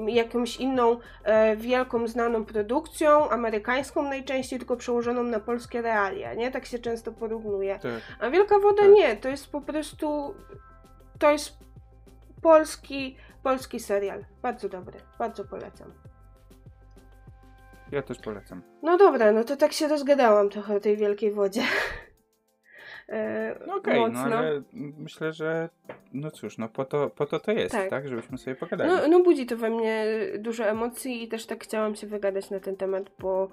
jakąś 0.08 0.58
inną 0.58 0.98
e, 1.24 1.56
wielką, 1.56 2.08
znaną 2.08 2.46
produkcją, 2.46 3.30
amerykańską 3.30 4.04
najczęściej, 4.04 4.60
tylko 4.60 4.78
przełożoną 4.78 5.24
na 5.24 5.40
polskie 5.40 5.82
realia, 5.82 6.34
nie? 6.34 6.52
Tak 6.52 6.66
się 6.66 6.80
często 6.80 7.12
porównuje. 7.12 7.80
Tak. 7.80 8.02
A 8.20 8.30
Wielka 8.30 8.60
Woda 8.60 8.84
Tak. 8.84 8.92
nie, 8.92 9.18
to 9.18 9.30
jest 9.30 9.52
po 9.52 9.62
prostu, 9.62 10.36
to 11.20 11.32
jest 11.32 11.58
polski, 12.42 13.18
polski 13.44 13.80
serial. 13.80 14.26
Bardzo 14.42 14.70
dobry, 14.70 15.00
bardzo 15.20 15.46
polecam. 15.46 15.94
Ja 17.92 18.02
też 18.02 18.18
polecam. 18.20 18.62
No 18.84 18.98
dobra, 18.98 19.32
no 19.32 19.44
to 19.44 19.58
tak 19.58 19.74
się 19.74 19.88
rozgadałam 19.88 20.50
trochę 20.50 20.76
o 20.76 20.80
tej 20.80 20.98
Wielkiej 20.98 21.32
Wodzie. 21.32 21.62
E, 23.12 23.56
No 23.68 23.76
okej, 23.76 24.02
no 24.02 24.08
mocno. 24.08 24.38
ale 24.38 24.62
myślę, 24.72 25.34
że 25.34 25.70
no 26.14 26.32
cóż, 26.32 26.58
no 26.58 26.70
po 26.70 26.86
to 26.86 27.10
po 27.10 27.26
to, 27.26 27.40
to 27.40 27.52
jest, 27.52 27.72
Tak. 27.72 27.90
tak? 27.90 28.08
Żebyśmy 28.08 28.38
sobie 28.38 28.56
pogadali. 28.56 28.90
No, 28.92 29.08
no 29.08 29.24
budzi 29.24 29.46
to 29.46 29.58
we 29.58 29.70
mnie 29.70 30.06
dużo 30.40 30.64
emocji 30.66 31.24
i 31.24 31.28
też 31.28 31.46
tak 31.46 31.64
chciałam 31.64 31.96
się 31.96 32.08
wygadać 32.08 32.50
na 32.50 32.60
ten 32.60 32.76
temat, 32.76 33.04
bo 33.20 33.50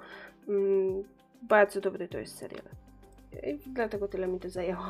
mm, 0.49 1.05
bardzo 1.43 1.81
dobry 1.81 2.09
to 2.09 2.19
jest 2.19 2.39
serial. 2.39 2.65
I 3.47 3.59
dlatego 3.67 4.09
tyle 4.09 4.27
mi 4.29 4.41
to 4.41 4.51
zajęło. 4.51 4.85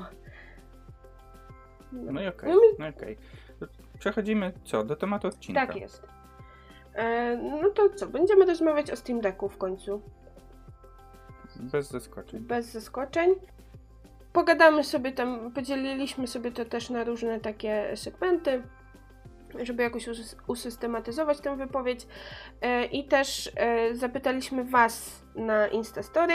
No 1.92 2.22
i 2.22 2.26
okej, 2.26 2.48
No 2.50 2.54
mi- 2.56 2.76
no 2.78 2.86
i 2.86 2.90
okej. 2.90 3.16
To 3.16 3.22
Przechodzimy 3.98 4.52
co? 4.64 4.84
Do 4.84 4.96
tematu 4.96 5.28
odcinka. 5.28 5.66
Tak 5.66 5.76
jest. 5.76 6.02
E, 6.94 7.36
no 7.36 7.70
to 7.70 7.90
co, 7.90 8.06
będziemy 8.06 8.46
rozmawiać 8.46 8.90
o 8.90 8.96
Steam 8.96 9.20
Decku 9.20 9.48
w 9.48 9.58
końcu. 9.58 10.02
Bez 11.56 11.90
zaskoczeń. 11.90 12.40
Bez 12.40 12.66
zaskoczeń. 12.72 13.34
Pogadamy 14.32 14.84
sobie 14.84 15.12
tam, 15.12 15.52
podzieliliśmy 15.52 16.26
sobie 16.26 16.52
to 16.52 16.64
też 16.64 16.90
na 16.90 17.04
różne 17.04 17.40
takie 17.40 17.96
segmenty, 17.96 18.62
żeby 19.62 19.82
jakoś 19.82 20.08
usys- 20.08 20.36
usystematyzować 20.46 21.40
tę 21.40 21.56
wypowiedź. 21.56 22.06
E, 22.60 22.84
I 22.84 23.04
też 23.08 23.50
e, 23.56 23.94
zapytaliśmy 23.94 24.64
Was 24.64 25.22
na 25.34 25.66
Instastory, 25.68 26.34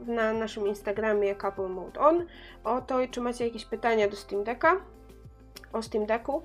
na 0.00 0.32
naszym 0.32 0.66
Instagramie 0.66 1.34
Couple 1.36 1.68
Mode 1.68 2.00
On, 2.00 2.26
o 2.64 2.80
to, 2.80 2.98
czy 3.10 3.20
macie 3.20 3.44
jakieś 3.46 3.64
pytania 3.64 4.08
do 4.08 4.16
Steam 4.16 4.44
Decka, 4.44 4.76
o 5.72 5.82
Steam 5.82 6.06
Decku. 6.06 6.42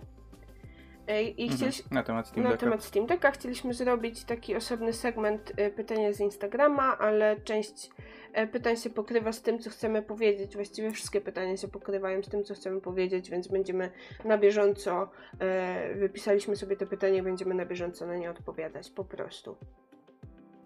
E, 1.07 1.23
I 1.23 1.43
Mhm. 1.43 1.57
chcieliśmy, 1.57 1.85
Na 1.91 2.03
temat 2.03 2.27
Steam 2.27 2.43
na 2.43 2.49
Decka. 2.49 2.65
temat 2.65 2.83
Steam 2.83 3.05
Decka 3.05 3.31
chcieliśmy 3.31 3.73
zrobić 3.73 4.23
taki 4.23 4.55
osobny 4.55 4.93
segment 4.93 5.51
y, 5.59 5.71
pytania 5.71 6.13
z 6.13 6.19
Instagrama, 6.19 6.97
ale 6.97 7.39
część 7.41 7.89
e, 8.33 8.47
pytań 8.47 8.77
się 8.77 8.89
pokrywa 8.89 9.31
z 9.31 9.41
tym, 9.41 9.59
co 9.59 9.69
chcemy 9.69 10.01
powiedzieć. 10.01 10.55
Właściwie 10.55 10.91
wszystkie 10.91 11.21
pytania 11.21 11.57
się 11.57 11.67
pokrywają 11.67 12.23
z 12.23 12.29
tym, 12.29 12.43
co 12.43 12.53
chcemy 12.53 12.81
powiedzieć, 12.81 13.29
więc 13.29 13.47
będziemy 13.47 13.91
na 14.25 14.37
bieżąco, 14.37 15.09
e, 15.39 15.95
wypisaliśmy 15.95 16.55
sobie 16.55 16.75
te 16.75 16.85
pytania, 16.85 17.23
będziemy 17.23 17.53
na 17.55 17.65
bieżąco 17.65 18.05
na 18.07 18.17
nie 18.17 18.29
odpowiadać, 18.31 18.89
po 18.91 19.05
prostu. 19.05 19.57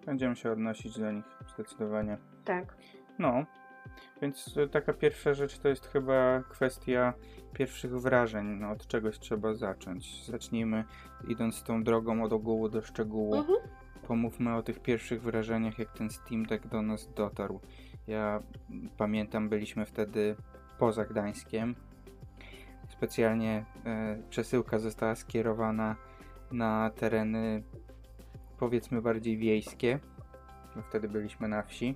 Będziemy 0.05 0.35
się 0.35 0.51
odnosić 0.51 0.99
do 0.99 1.11
nich 1.11 1.25
zdecydowanie. 1.53 2.17
Tak. 2.45 2.75
No, 3.19 3.45
więc 4.21 4.57
e, 4.57 4.67
taka 4.67 4.93
pierwsza 4.93 5.33
rzecz 5.33 5.59
to 5.59 5.67
jest 5.67 5.87
chyba 5.87 6.43
kwestia 6.49 7.13
pierwszych 7.53 8.01
wrażeń. 8.01 8.47
No, 8.47 8.71
od 8.71 8.87
czegoś 8.87 9.19
trzeba 9.19 9.53
zacząć. 9.53 10.25
Zacznijmy 10.25 10.83
idąc 11.27 11.63
tą 11.63 11.83
drogą 11.83 12.23
od 12.23 12.33
ogółu 12.33 12.69
do 12.69 12.81
szczegółu. 12.81 13.35
Mhm. 13.35 13.57
Pomówmy 14.07 14.55
o 14.55 14.63
tych 14.63 14.79
pierwszych 14.79 15.21
wrażeniach, 15.21 15.79
jak 15.79 15.93
ten 15.93 16.09
Steam 16.09 16.45
Deck 16.45 16.67
do 16.67 16.81
nas 16.81 17.13
dotarł. 17.13 17.59
Ja 18.07 18.43
pamiętam, 18.97 19.49
byliśmy 19.49 19.85
wtedy 19.85 20.35
poza 20.77 21.05
Gdańskiem. 21.05 21.75
Specjalnie 22.87 23.65
e, 23.85 24.23
przesyłka 24.29 24.79
została 24.79 25.15
skierowana 25.15 25.95
na 26.51 26.91
tereny 26.95 27.63
powiedzmy 28.59 29.01
bardziej 29.01 29.37
wiejskie. 29.37 29.99
Bo 30.75 30.81
wtedy 30.81 31.09
byliśmy 31.09 31.47
na 31.47 31.63
wsi. 31.63 31.95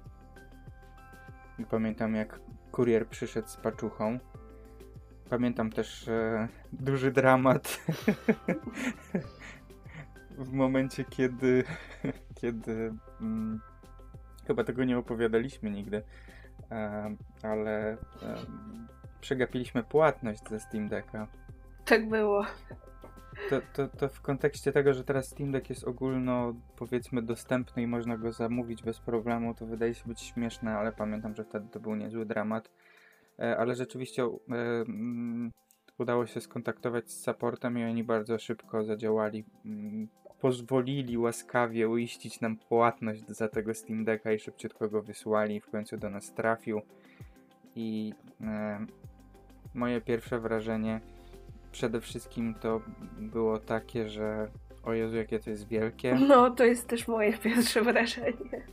Pamiętam 1.70 2.16
jak 2.16 2.40
kurier 2.72 3.08
przyszedł 3.08 3.48
z 3.48 3.58
paczuchą. 3.58 4.20
Pamiętam 5.30 5.72
też 5.72 6.08
e, 6.08 6.48
duży 6.74 7.12
dramat 7.12 7.80
w 10.38 10.52
momencie, 10.52 11.04
kiedy, 11.04 11.64
kiedy 12.42 12.94
mm, 13.22 13.62
chyba 14.48 14.64
tego 14.64 14.84
nie 14.84 14.98
opowiadaliśmy 14.98 15.70
nigdy, 15.70 16.04
e, 16.72 17.16
ale 17.44 17.92
e, 17.92 17.98
przegapiliśmy 19.22 19.84
płatność 19.84 20.42
ze 20.50 20.60
Steam 20.60 20.88
Decka. 20.88 21.28
Tak 21.86 22.10
było. 22.10 22.46
To, 23.50 23.62
to, 23.74 23.88
to 23.88 24.10
w 24.10 24.22
kontekście 24.22 24.72
tego, 24.72 24.94
że 24.94 25.04
teraz 25.04 25.30
Steam 25.30 25.52
Deck 25.52 25.70
jest 25.70 25.84
ogólno 25.84 26.56
powiedzmy 26.76 27.22
dostępny 27.22 27.84
i 27.84 27.88
można 27.88 28.18
go 28.18 28.32
zamówić 28.32 28.84
bez 28.84 29.00
problemu, 29.00 29.56
to 29.56 29.66
wydaje 29.66 29.94
się 29.94 30.04
być 30.06 30.22
śmieszne, 30.22 30.78
ale 30.78 30.92
pamiętam, 30.92 31.36
że 31.36 31.44
wtedy 31.44 31.68
to 31.72 31.80
był 31.80 31.96
niezły 31.96 32.26
dramat. 32.26 32.70
E, 33.40 33.58
ale 33.58 33.76
rzeczywiście 33.76 34.24
e, 34.24 34.30
mm, 34.50 35.52
udało 35.98 36.26
się 36.26 36.42
skontaktować 36.42 37.12
z 37.12 37.24
supportem 37.24 37.78
i 37.78 37.84
oni 37.84 38.04
bardzo 38.04 38.40
szybko 38.40 38.84
zadziałali. 38.84 39.46
Mm, 39.66 40.08
pozwolili 40.42 41.18
łaskawie 41.18 41.90
uiścić 41.90 42.42
nam 42.42 42.58
płatność 42.58 43.28
za 43.28 43.48
tego 43.48 43.74
Steam 43.74 44.06
Decka 44.06 44.32
i 44.32 44.40
szybciutko 44.40 44.90
go 44.90 45.02
wysłali. 45.02 45.62
W 45.62 45.70
końcu 45.70 45.98
do 45.98 46.10
nas 46.10 46.34
trafił. 46.34 46.82
I 47.76 48.14
e, 48.42 48.86
moje 49.74 50.02
pierwsze 50.02 50.40
wrażenie 50.40 51.02
przede 51.74 52.02
wszystkim 52.02 52.56
to 52.62 52.82
było 53.20 53.60
takie, 53.60 54.10
że 54.10 54.48
o 54.84 54.94
Jezu, 54.94 55.16
jakie 55.16 55.40
to 55.40 55.50
jest 55.50 55.68
wielkie. 55.68 56.16
No, 56.16 56.50
to 56.52 56.64
jest 56.64 56.88
też 56.88 57.08
moje 57.08 57.38
pierwsze 57.44 57.82
wrażenie. 57.82 58.64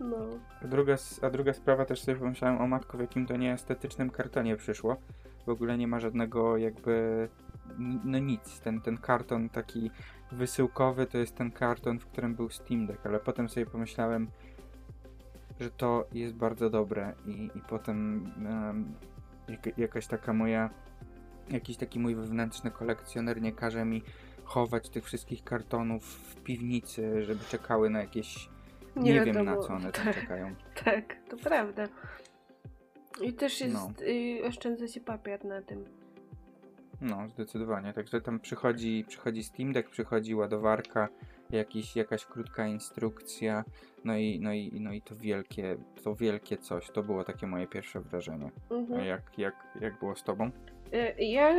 No. 0.00 0.16
A 0.64 0.66
druga, 0.68 0.96
a 1.22 1.30
druga 1.30 1.52
sprawa 1.52 1.84
też 1.84 2.02
sobie 2.02 2.18
pomyślałem 2.18 2.60
o 2.60 2.66
matko, 2.66 2.98
w 2.98 3.00
jakim 3.00 3.26
to 3.26 3.36
nieestetycznym 3.36 4.10
kartonie 4.10 4.56
przyszło. 4.56 4.96
W 5.46 5.48
ogóle 5.48 5.78
nie 5.78 5.88
ma 5.88 6.00
żadnego 6.00 6.56
jakby 6.56 7.28
no 8.04 8.18
nic. 8.18 8.60
Ten, 8.60 8.80
ten 8.80 8.98
karton 8.98 9.48
taki 9.48 9.90
wysyłkowy 10.32 11.06
to 11.06 11.18
jest 11.18 11.34
ten 11.34 11.50
karton, 11.50 11.98
w 11.98 12.06
którym 12.06 12.34
był 12.34 12.50
Steam 12.50 12.86
Deck, 12.86 13.06
ale 13.06 13.20
potem 13.20 13.48
sobie 13.48 13.66
pomyślałem, 13.66 14.30
że 15.60 15.70
to 15.70 16.06
jest 16.12 16.34
bardzo 16.34 16.70
dobre 16.70 17.14
i, 17.26 17.50
i 17.54 17.60
potem 17.68 18.26
em, 18.46 18.94
jak, 19.48 19.78
jakaś 19.78 20.06
taka 20.06 20.32
moja 20.32 20.70
jakiś 21.50 21.76
taki 21.76 21.98
mój 21.98 22.14
wewnętrzny 22.14 22.70
kolekcjoner 22.70 23.42
nie 23.42 23.52
każe 23.52 23.84
mi 23.84 24.02
chować 24.44 24.88
tych 24.88 25.04
wszystkich 25.04 25.44
kartonów 25.44 26.04
w 26.04 26.42
piwnicy, 26.42 27.24
żeby 27.24 27.44
czekały 27.44 27.90
na 27.90 28.00
jakieś 28.00 28.48
nie, 28.96 29.24
wiem 29.24 29.44
na 29.44 29.56
co 29.56 29.68
one 29.74 29.92
tam 29.92 30.04
tak, 30.04 30.14
czekają. 30.14 30.54
Tak, 30.84 31.16
to 31.28 31.36
prawda. 31.36 31.88
I 33.22 33.32
też 33.32 33.60
jest, 33.60 33.74
No. 33.74 33.92
y, 34.06 34.44
oszczędza 34.44 34.88
się 34.88 35.00
papier 35.00 35.44
na 35.44 35.62
tym. 35.62 35.84
No, 37.00 37.28
zdecydowanie. 37.28 37.92
Także 37.92 38.20
tam 38.20 38.40
przychodzi, 38.40 39.04
przychodzi 39.08 39.44
Steam 39.44 39.72
Deck, 39.72 39.90
przychodzi 39.90 40.34
ładowarka, 40.34 41.08
jakiś, 41.50 41.96
jakaś 41.96 42.24
krótka 42.24 42.66
instrukcja, 42.66 43.64
no 44.04 44.16
i, 44.16 44.40
no, 44.40 44.52
i, 44.52 44.80
no 44.80 44.92
i 44.92 45.02
to 45.02 45.16
wielkie, 45.16 45.76
to 46.04 46.14
wielkie 46.14 46.56
coś. 46.58 46.90
To 46.90 47.02
było 47.02 47.24
takie 47.24 47.46
moje 47.46 47.66
pierwsze 47.66 48.00
wrażenie. 48.00 48.50
Mhm. 48.70 49.04
jak, 49.04 49.38
jak, 49.38 49.54
jak 49.80 49.98
było 49.98 50.16
z 50.16 50.22
tobą? 50.22 50.50
Y, 50.94 51.24
Ja 51.24 51.54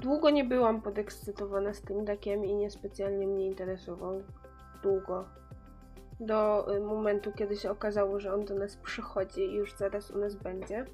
długo 0.00 0.30
nie 0.30 0.44
byłam 0.44 0.82
podekscytowana 0.82 1.72
tym 1.86 2.04
deckiem 2.04 2.44
i 2.44 2.54
niespecjalnie 2.54 3.26
mnie 3.26 3.46
interesował. 3.46 4.22
Długo. 4.82 5.24
Do 6.20 6.66
y, 6.76 6.80
momentu, 6.80 7.32
kiedy 7.32 7.56
się 7.56 7.70
okazało, 7.70 8.20
że 8.20 8.34
on 8.34 8.44
do 8.44 8.54
nas 8.54 8.76
przychodzi 8.76 9.40
i 9.40 9.54
już 9.54 9.74
zaraz 9.74 10.10
u 10.10 10.18
nas 10.18 10.34
będzie. 10.34 10.84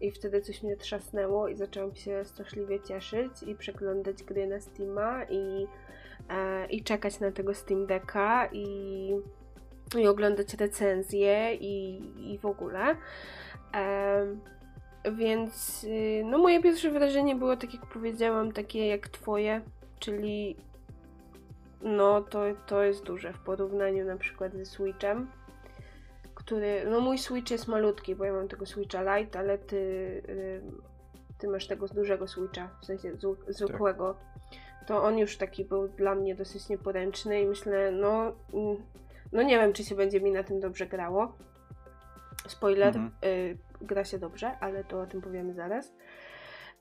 I 0.00 0.10
wtedy 0.10 0.40
coś 0.40 0.62
mnie 0.62 0.76
trzasnęło 0.76 1.48
i 1.48 1.56
zaczęłam 1.56 1.94
się 1.94 2.24
straszliwie 2.24 2.80
cieszyć 2.80 3.42
i 3.46 3.54
przeglądać 3.54 4.22
gry 4.22 4.46
na 4.46 4.60
Steama 4.60 5.24
i, 5.24 5.66
e, 6.30 6.66
i 6.66 6.82
czekać 6.82 7.20
na 7.20 7.32
tego 7.32 7.54
Steam 7.54 7.86
Decka 7.86 8.48
i, 8.52 9.10
i 9.98 10.06
oglądać 10.06 10.54
recenzje 10.54 11.54
i, 11.54 12.02
i 12.32 12.38
w 12.38 12.46
ogóle. 12.46 12.96
Em, 13.72 14.40
więc 15.12 15.84
y, 15.84 16.22
no 16.24 16.38
moje 16.38 16.62
pierwsze 16.62 16.90
wrażenie 16.90 17.36
było 17.36 17.56
tak 17.56 17.74
jak 17.74 17.86
powiedziałam, 17.86 18.52
takie 18.52 18.86
jak 18.86 19.08
twoje, 19.08 19.60
czyli 19.98 20.56
no 21.82 22.20
to, 22.22 22.42
to 22.66 22.82
jest 22.82 23.04
duże 23.04 23.32
w 23.32 23.38
porównaniu 23.38 24.04
na 24.04 24.16
przykład 24.16 24.52
ze 24.54 24.66
Switchem, 24.66 25.30
który, 26.34 26.82
no 26.90 27.00
mój 27.00 27.18
Switch 27.18 27.50
jest 27.50 27.68
malutki, 27.68 28.14
bo 28.14 28.24
ja 28.24 28.32
mam 28.32 28.48
tego 28.48 28.66
Switcha 28.66 29.18
Lite, 29.18 29.38
ale 29.38 29.58
ty, 29.58 29.76
y, 30.28 30.62
ty 31.38 31.48
masz 31.48 31.66
tego 31.66 31.86
z 31.88 31.92
dużego 31.92 32.28
Switcha, 32.28 32.68
w 32.82 32.84
sensie 32.86 33.12
zł- 33.14 33.36
zwykłego. 33.48 34.16
To 34.86 35.02
on 35.02 35.18
już 35.18 35.36
taki 35.36 35.64
był 35.64 35.88
dla 35.88 36.14
mnie 36.14 36.34
dosyć 36.34 36.68
nieporęczny 36.68 37.42
i 37.42 37.46
myślę, 37.46 37.92
no, 37.92 38.32
mm, 38.54 38.76
no 39.32 39.42
nie 39.42 39.58
wiem, 39.58 39.72
czy 39.72 39.84
się 39.84 39.94
będzie 39.94 40.20
mi 40.20 40.30
na 40.32 40.42
tym 40.42 40.60
dobrze 40.60 40.86
grało. 40.86 41.32
Spoiler, 42.48 42.88
Mhm. 42.96 43.10
y, 43.24 43.56
gra 43.80 44.04
się 44.04 44.18
dobrze, 44.18 44.58
ale 44.60 44.84
to 44.84 45.00
o 45.00 45.06
tym 45.06 45.20
powiemy 45.20 45.54
zaraz. 45.54 45.94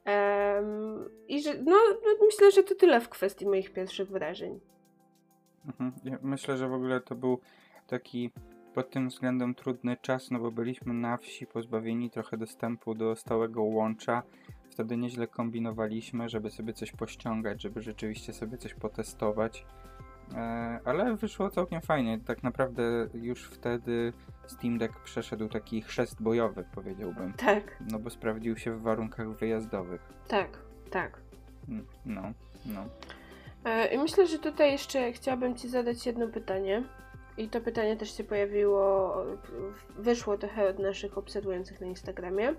Em, 0.05 1.09
I 1.27 1.41
że, 1.41 1.53
no, 1.53 1.77
no, 2.05 2.25
myślę, 2.25 2.51
że 2.51 2.63
to 2.63 2.75
tyle 2.75 3.01
w 3.01 3.09
kwestii 3.09 3.45
moich 3.45 3.73
pierwszych 3.73 4.09
wrażeń. 4.09 4.59
Mhm. 5.65 6.19
Myślę, 6.21 6.57
że 6.57 6.67
w 6.67 6.73
ogóle 6.73 7.01
to 7.01 7.15
był 7.15 7.39
taki 7.87 8.31
pod 8.73 8.89
tym 8.89 9.09
względem 9.09 9.55
trudny 9.55 9.97
czas, 10.01 10.31
no 10.31 10.39
bo 10.39 10.51
byliśmy 10.51 10.93
na 10.93 11.17
wsi 11.17 11.47
pozbawieni 11.47 12.09
trochę 12.09 12.37
dostępu 12.37 12.95
do 12.95 13.15
stałego 13.15 13.63
łącza. 13.63 14.23
Wtedy 14.69 14.97
nieźle 14.97 15.27
kombinowaliśmy, 15.27 16.29
żeby 16.29 16.51
sobie 16.51 16.73
coś 16.73 16.91
pościągać, 16.91 17.61
żeby 17.61 17.81
rzeczywiście 17.81 18.33
sobie 18.33 18.57
coś 18.57 18.73
potestować. 18.73 19.65
E, 20.35 20.79
ale 20.85 21.15
wyszło 21.15 21.49
całkiem 21.49 21.81
fajnie. 21.81 22.19
Tak 22.25 22.43
naprawdę 22.43 23.07
już 23.13 23.43
wtedy 23.49 24.13
Steam 24.47 24.77
Deck 24.77 24.99
przeszedł 24.99 25.49
taki 25.49 25.81
chrzest 25.81 26.21
bojowy, 26.21 26.65
powiedziałbym. 26.75 27.33
Tak. 27.33 27.77
No 27.91 27.99
bo 27.99 28.09
sprawdził 28.09 28.57
się 28.57 28.71
w 28.71 28.81
warunkach 28.81 29.29
wyjazdowych. 29.29 30.01
Tak, 30.27 30.59
tak. 30.89 31.21
No, 32.05 32.21
no. 32.65 32.85
E, 33.65 33.93
I 33.93 33.97
myślę, 33.97 34.27
że 34.27 34.39
tutaj 34.39 34.71
jeszcze 34.71 35.11
chciałabym 35.11 35.55
Ci 35.55 35.69
zadać 35.69 36.05
jedno 36.05 36.27
pytanie. 36.27 36.83
I 37.37 37.49
to 37.49 37.61
pytanie 37.61 37.97
też 37.97 38.17
się 38.17 38.23
pojawiło, 38.23 39.15
wyszło 39.97 40.37
trochę 40.37 40.69
od 40.69 40.79
naszych 40.79 41.17
obserwujących 41.17 41.81
na 41.81 41.87
Instagramie. 41.87 42.55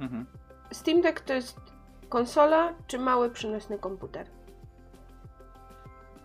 Mhm. 0.00 0.26
Steam 0.72 1.00
Deck 1.00 1.20
to 1.20 1.34
jest 1.34 1.60
konsola 2.08 2.74
czy 2.86 2.98
mały 2.98 3.30
przenośny 3.30 3.78
komputer? 3.78 4.26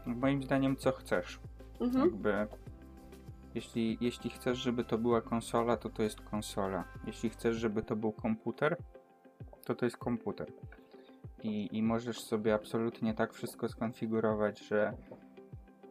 Moim 0.06 0.44
zdaniem 0.44 0.76
co 0.76 0.92
chcesz. 0.92 1.40
Mhm. 1.82 2.06
Jakby 2.06 2.48
jeśli, 3.56 3.98
jeśli 4.02 4.30
chcesz, 4.30 4.58
żeby 4.58 4.84
to 4.84 4.98
była 4.98 5.22
konsola, 5.22 5.78
to 5.78 5.90
to 5.90 6.04
jest 6.04 6.22
konsola. 6.22 6.84
Jeśli 7.08 7.30
chcesz, 7.30 7.56
żeby 7.56 7.84
to 7.84 7.96
był 7.96 8.12
komputer, 8.12 8.78
to 9.66 9.76
to 9.76 9.86
jest 9.86 9.98
komputer. 9.98 10.52
I, 11.44 11.78
I 11.78 11.84
możesz 11.84 12.22
sobie 12.22 12.54
absolutnie 12.54 13.14
tak 13.14 13.34
wszystko 13.34 13.70
skonfigurować, 13.70 14.60
że 14.60 14.94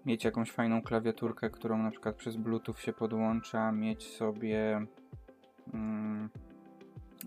mieć 0.06 0.24
jakąś 0.24 0.50
fajną 0.50 0.82
klawiaturkę, 0.82 1.50
którą 1.50 1.78
na 1.78 1.90
przykład 1.90 2.16
przez 2.16 2.36
Bluetooth 2.36 2.74
się 2.74 2.92
podłącza, 2.92 3.72
mieć 3.72 4.16
sobie 4.16 4.86
mm, 5.74 6.30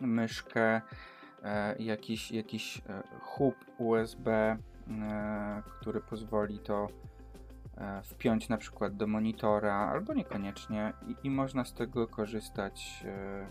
myszkę, 0.02 0.82
e, 1.44 1.76
jakiś, 1.80 2.32
jakiś 2.32 2.78
e, 2.78 3.04
hub 3.22 3.56
USB, 3.78 4.32
e, 4.32 4.58
który 5.80 6.02
pozwoli 6.02 6.60
to 6.60 6.88
wpiąć 8.04 8.50
na 8.50 8.58
przykład 8.58 8.96
do 8.96 9.08
monitora, 9.08 9.76
albo 9.76 10.14
niekoniecznie 10.14 10.94
i, 11.08 11.28
i 11.28 11.30
można 11.30 11.66
z 11.66 11.74
tego 11.74 12.08
korzystać 12.08 13.04
e, 13.06 13.48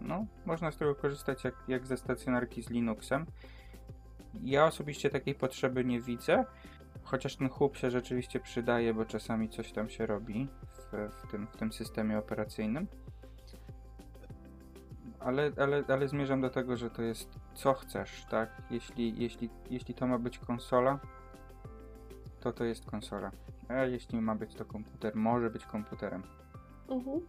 no, 0.00 0.26
można 0.44 0.70
z 0.70 0.76
tego 0.76 0.94
korzystać 0.94 1.44
jak, 1.44 1.54
jak 1.68 1.86
ze 1.86 1.96
stacjonarki 1.96 2.62
z 2.62 2.70
Linuxem. 2.70 3.26
Ja 4.42 4.64
osobiście 4.64 5.10
takiej 5.10 5.34
potrzeby 5.34 5.84
nie 5.84 6.00
widzę, 6.00 6.44
chociaż 7.02 7.36
ten 7.36 7.48
hub 7.48 7.76
się 7.76 7.90
rzeczywiście 7.90 8.40
przydaje, 8.40 8.94
bo 8.94 9.04
czasami 9.04 9.48
coś 9.48 9.72
tam 9.72 9.88
się 9.88 10.06
robi 10.06 10.48
w, 10.72 11.10
w, 11.22 11.30
tym, 11.30 11.46
w 11.46 11.56
tym 11.56 11.72
systemie 11.72 12.18
operacyjnym. 12.18 12.86
Ale, 15.20 15.52
ale, 15.56 15.84
ale 15.88 16.08
zmierzam 16.08 16.40
do 16.40 16.50
tego, 16.50 16.76
że 16.76 16.90
to 16.90 17.02
jest 17.02 17.38
co 17.54 17.74
chcesz, 17.74 18.26
tak? 18.30 18.62
Jeśli, 18.70 19.22
jeśli, 19.22 19.50
jeśli 19.70 19.94
to 19.94 20.06
ma 20.06 20.18
być 20.18 20.38
konsola, 20.38 20.98
to 22.40 22.52
to 22.52 22.64
jest 22.64 22.86
konsola. 22.86 23.30
A 23.68 23.84
jeśli 23.84 24.20
ma 24.20 24.34
być 24.34 24.54
to 24.54 24.64
komputer, 24.64 25.16
może 25.16 25.50
być 25.50 25.66
komputerem. 25.66 26.22
Mhm. 26.88 27.20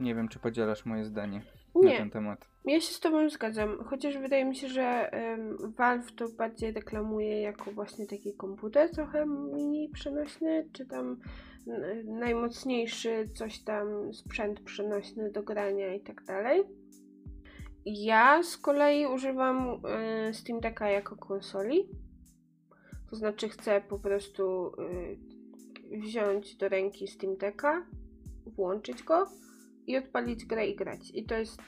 Nie 0.00 0.14
wiem, 0.14 0.28
czy 0.28 0.38
podzielasz 0.38 0.86
moje 0.86 1.04
zdanie 1.04 1.42
Nie. 1.74 1.92
na 1.92 1.98
ten 1.98 2.10
temat. 2.10 2.48
Ja 2.64 2.80
się 2.80 2.92
z 2.92 3.00
Tobą 3.00 3.30
zgadzam, 3.30 3.84
chociaż 3.84 4.18
wydaje 4.18 4.44
mi 4.44 4.56
się, 4.56 4.68
że 4.68 5.10
Valve 5.76 6.12
to 6.12 6.28
bardziej 6.28 6.72
reklamuje 6.72 7.40
jako 7.40 7.72
właśnie 7.72 8.06
taki 8.06 8.34
komputer 8.34 8.90
trochę 8.90 9.26
mini 9.26 9.88
przenośny, 9.88 10.68
czy 10.72 10.86
tam 10.86 11.16
najmocniejszy 12.04 13.28
coś 13.34 13.58
tam 13.58 14.14
sprzęt 14.14 14.60
przenośny 14.60 15.30
do 15.30 15.42
grania 15.42 15.94
i 15.94 16.00
tak 16.00 16.24
dalej. 16.24 16.62
Ja 17.86 18.42
z 18.42 18.56
kolei 18.56 19.06
używam 19.06 19.80
y, 20.28 20.34
Steam 20.34 20.60
Decka 20.60 20.90
jako 20.90 21.16
konsoli. 21.16 21.88
To 23.10 23.16
znaczy 23.16 23.48
chcę 23.48 23.80
po 23.80 23.98
prostu 23.98 24.72
y, 24.80 25.18
wziąć 25.90 26.56
do 26.56 26.68
ręki 26.68 27.08
Steam 27.08 27.36
Decka, 27.36 27.86
włączyć 28.46 29.02
go 29.02 29.26
i 29.86 29.96
odpalić 29.96 30.44
grę 30.44 30.66
i 30.66 30.76
grać. 30.76 31.10
I 31.14 31.24
to 31.24 31.34
jest 31.34 31.62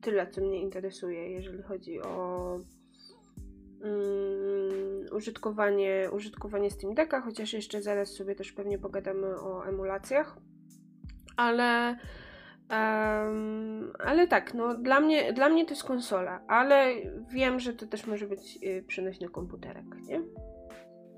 tyle, 0.00 0.30
co 0.30 0.40
mnie 0.40 0.60
interesuje, 0.60 1.30
jeżeli 1.30 1.62
chodzi 1.62 2.00
o 2.02 2.58
um, 3.80 5.06
użytkowanie, 5.12 6.10
użytkowanie 6.12 6.70
Steam 6.70 6.94
Decka, 6.94 7.20
chociaż 7.20 7.52
jeszcze 7.52 7.82
zaraz 7.82 8.14
sobie 8.14 8.34
też 8.34 8.52
pewnie 8.52 8.78
pogadamy 8.78 9.40
o 9.40 9.66
emulacjach. 9.66 10.36
Ale 11.36 11.96
Um, 12.70 13.92
ale 13.98 14.26
tak, 14.26 14.54
no 14.54 14.74
dla 14.74 15.00
mnie, 15.00 15.32
dla 15.32 15.48
mnie 15.48 15.64
to 15.64 15.70
jest 15.70 15.84
konsola, 15.84 16.40
ale 16.48 16.94
wiem, 17.30 17.60
że 17.60 17.74
to 17.74 17.86
też 17.86 18.06
może 18.06 18.26
być 18.26 18.58
y, 18.62 18.84
przenośny 18.86 19.28
komputerek, 19.28 19.84
nie? 20.02 20.22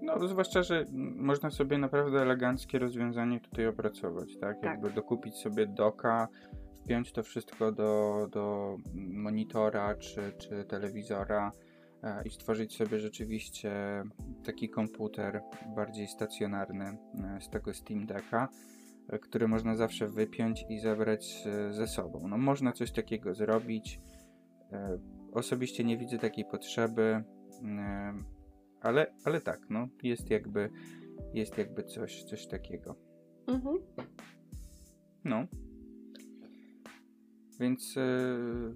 No, 0.02 0.28
zwłaszcza, 0.28 0.62
że 0.62 0.84
można 1.16 1.50
sobie 1.50 1.78
naprawdę 1.78 2.22
eleganckie 2.22 2.78
rozwiązanie 2.78 3.40
tutaj 3.40 3.66
opracować, 3.66 4.36
tak? 4.40 4.60
tak. 4.60 4.64
Jakby 4.64 4.90
dokupić 4.90 5.36
sobie 5.36 5.66
doka, 5.66 6.28
wpiąć 6.88 7.12
to 7.12 7.22
wszystko 7.22 7.72
do, 7.72 8.26
do 8.32 8.76
monitora 8.94 9.94
czy, 9.94 10.32
czy 10.38 10.64
telewizora 10.64 11.52
e, 12.02 12.22
i 12.24 12.30
stworzyć 12.30 12.76
sobie 12.76 12.98
rzeczywiście 12.98 13.72
taki 14.44 14.68
komputer 14.68 15.42
bardziej 15.76 16.08
stacjonarny 16.08 16.84
e, 16.84 17.40
z 17.40 17.48
tego 17.48 17.74
Steam 17.74 18.06
Decka, 18.06 18.48
e, 19.08 19.18
który 19.18 19.48
można 19.48 19.76
zawsze 19.76 20.08
wypiąć 20.08 20.64
i 20.68 20.80
zabrać 20.80 21.48
ze 21.70 21.86
sobą. 21.86 22.28
No 22.28 22.38
można 22.38 22.72
coś 22.72 22.92
takiego 22.92 23.34
zrobić. 23.34 24.00
Osobiście 25.32 25.84
nie 25.84 25.98
widzę 25.98 26.18
takiej 26.18 26.44
potrzeby, 26.44 27.24
ale, 28.80 29.14
ale 29.24 29.40
tak, 29.40 29.60
no 29.70 29.88
jest 30.02 30.30
jakby 30.30 30.70
jest 31.34 31.58
jakby 31.58 31.84
coś, 31.84 32.24
coś 32.24 32.46
takiego. 32.46 32.96
Mhm. 33.46 33.78
No. 35.24 35.46
Więc 37.60 37.96
yy, 37.96 38.74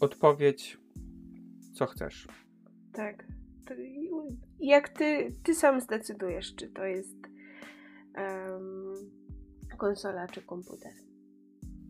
odpowiedź, 0.00 0.78
co 1.74 1.86
chcesz. 1.86 2.28
Tak. 2.92 3.26
jak 4.60 4.88
ty, 4.88 5.34
ty 5.44 5.54
sam 5.54 5.80
zdecydujesz, 5.80 6.54
czy 6.54 6.68
to 6.68 6.84
jest 6.84 7.16
um, 8.16 8.94
konsola, 9.78 10.26
czy 10.26 10.42
komputer. 10.42 10.92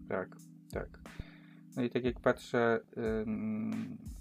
Tak, 0.08 0.28
tak. 0.30 0.47
No 1.79 1.85
i 1.85 1.91
tak 1.91 2.05
jak 2.05 2.21
patrzę 2.21 2.81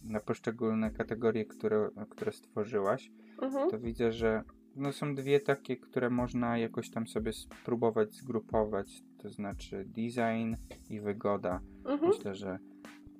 na 0.03 0.19
poszczególne 0.19 0.91
kategorie, 0.91 1.45
które, 1.45 1.89
które 2.09 2.31
stworzyłaś, 2.31 3.11
mhm. 3.41 3.69
to 3.69 3.79
widzę, 3.79 4.11
że 4.11 4.43
no 4.75 4.91
są 4.91 5.15
dwie 5.15 5.39
takie, 5.39 5.77
które 5.77 6.09
można 6.09 6.57
jakoś 6.57 6.89
tam 6.89 7.07
sobie 7.07 7.33
spróbować 7.33 8.13
zgrupować, 8.13 9.01
to 9.17 9.29
znaczy 9.29 9.85
design 9.85 10.55
i 10.89 10.99
wygoda. 10.99 11.61
Mhm. 11.85 12.11
Myślę, 12.11 12.35
że 12.35 12.59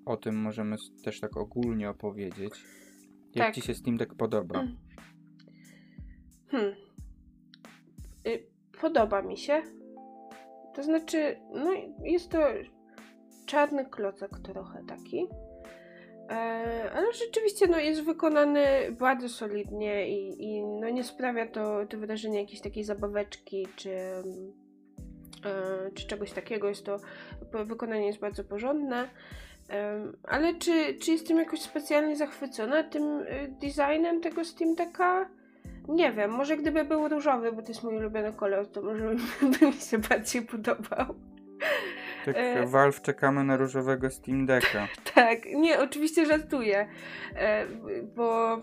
o 0.06 0.18
tym 0.18 0.36
możemy 0.36 0.76
też 1.04 1.20
tak 1.20 1.38
ogólnie 1.38 1.90
opowiedzieć. 1.90 2.64
Jak 3.36 3.48
tak. 3.48 3.56
Ci 3.56 3.62
się 3.62 3.76
Steam 3.76 3.98
Deck 3.98 4.16
podoba? 4.16 4.56
Hmm. 4.56 4.78
hmm. 6.48 6.74
Y, 8.28 8.48
podoba 8.82 9.22
mi 9.22 9.38
się. 9.38 9.62
To 10.76 10.84
znaczy, 10.84 11.40
no 11.54 11.74
jest 12.04 12.30
to 12.32 12.40
czarny 13.48 13.86
klocek 13.86 14.32
trochę 14.44 14.84
taki. 14.88 15.28
E, 16.30 16.92
ale 16.96 17.14
rzeczywiście 17.14 17.68
no, 17.68 17.80
jest 17.80 18.04
wykonany 18.04 18.66
bardzo 19.00 19.30
solidnie 19.30 20.10
i, 20.10 20.44
i 20.44 20.64
no, 20.64 20.90
nie 20.90 21.04
sprawia 21.04 21.48
to, 21.48 21.86
to 21.86 21.98
wydarzenie 21.98 22.40
jakiejś 22.40 22.62
takiej 22.62 22.84
zabaweczki 22.84 23.68
czy, 23.76 23.90
e, 23.90 24.24
czy 25.94 26.08
czegoś 26.08 26.32
takiego. 26.32 26.70
Jest 26.70 26.86
to 26.86 27.00
wykonanie 27.66 28.08
jest 28.08 28.20
bardzo 28.20 28.44
porządne. 28.44 29.10
E, 29.70 30.02
ale 30.24 30.56
czy, 30.56 30.94
czy 30.94 31.12
jestem 31.12 31.38
jakoś 31.38 31.62
specjalnie 31.62 32.16
zachwycona 32.16 32.84
tym 32.84 33.26
designem 33.62 34.22
tego 34.22 34.46
Steam 34.46 34.76
Decka? 34.76 35.30
Nie 35.88 36.12
wiem, 36.12 36.32
może 36.32 36.58
gdyby 36.58 36.84
był 36.86 37.08
różowy, 37.08 37.52
bo 37.52 37.62
to 37.62 37.68
jest 37.68 37.84
mój 37.84 37.98
ulubiony 37.98 38.34
kolor, 38.34 38.68
to 38.68 38.82
może 38.82 39.16
by 39.60 39.66
mi 39.68 39.74
się 39.74 39.98
bardziej 39.98 40.42
podobał. 40.42 41.16
Tak, 42.34 42.44
e... 42.46 42.66
Valve 42.66 43.02
czekamy 43.02 43.44
na 43.44 43.58
różowego 43.58 44.10
Steam 44.10 44.46
Decka. 44.46 44.88
tak, 45.16 45.46
nie, 45.46 45.80
oczywiście 45.80 46.26
żartuję, 46.26 46.88
e, 47.36 47.66
bo... 48.16 48.62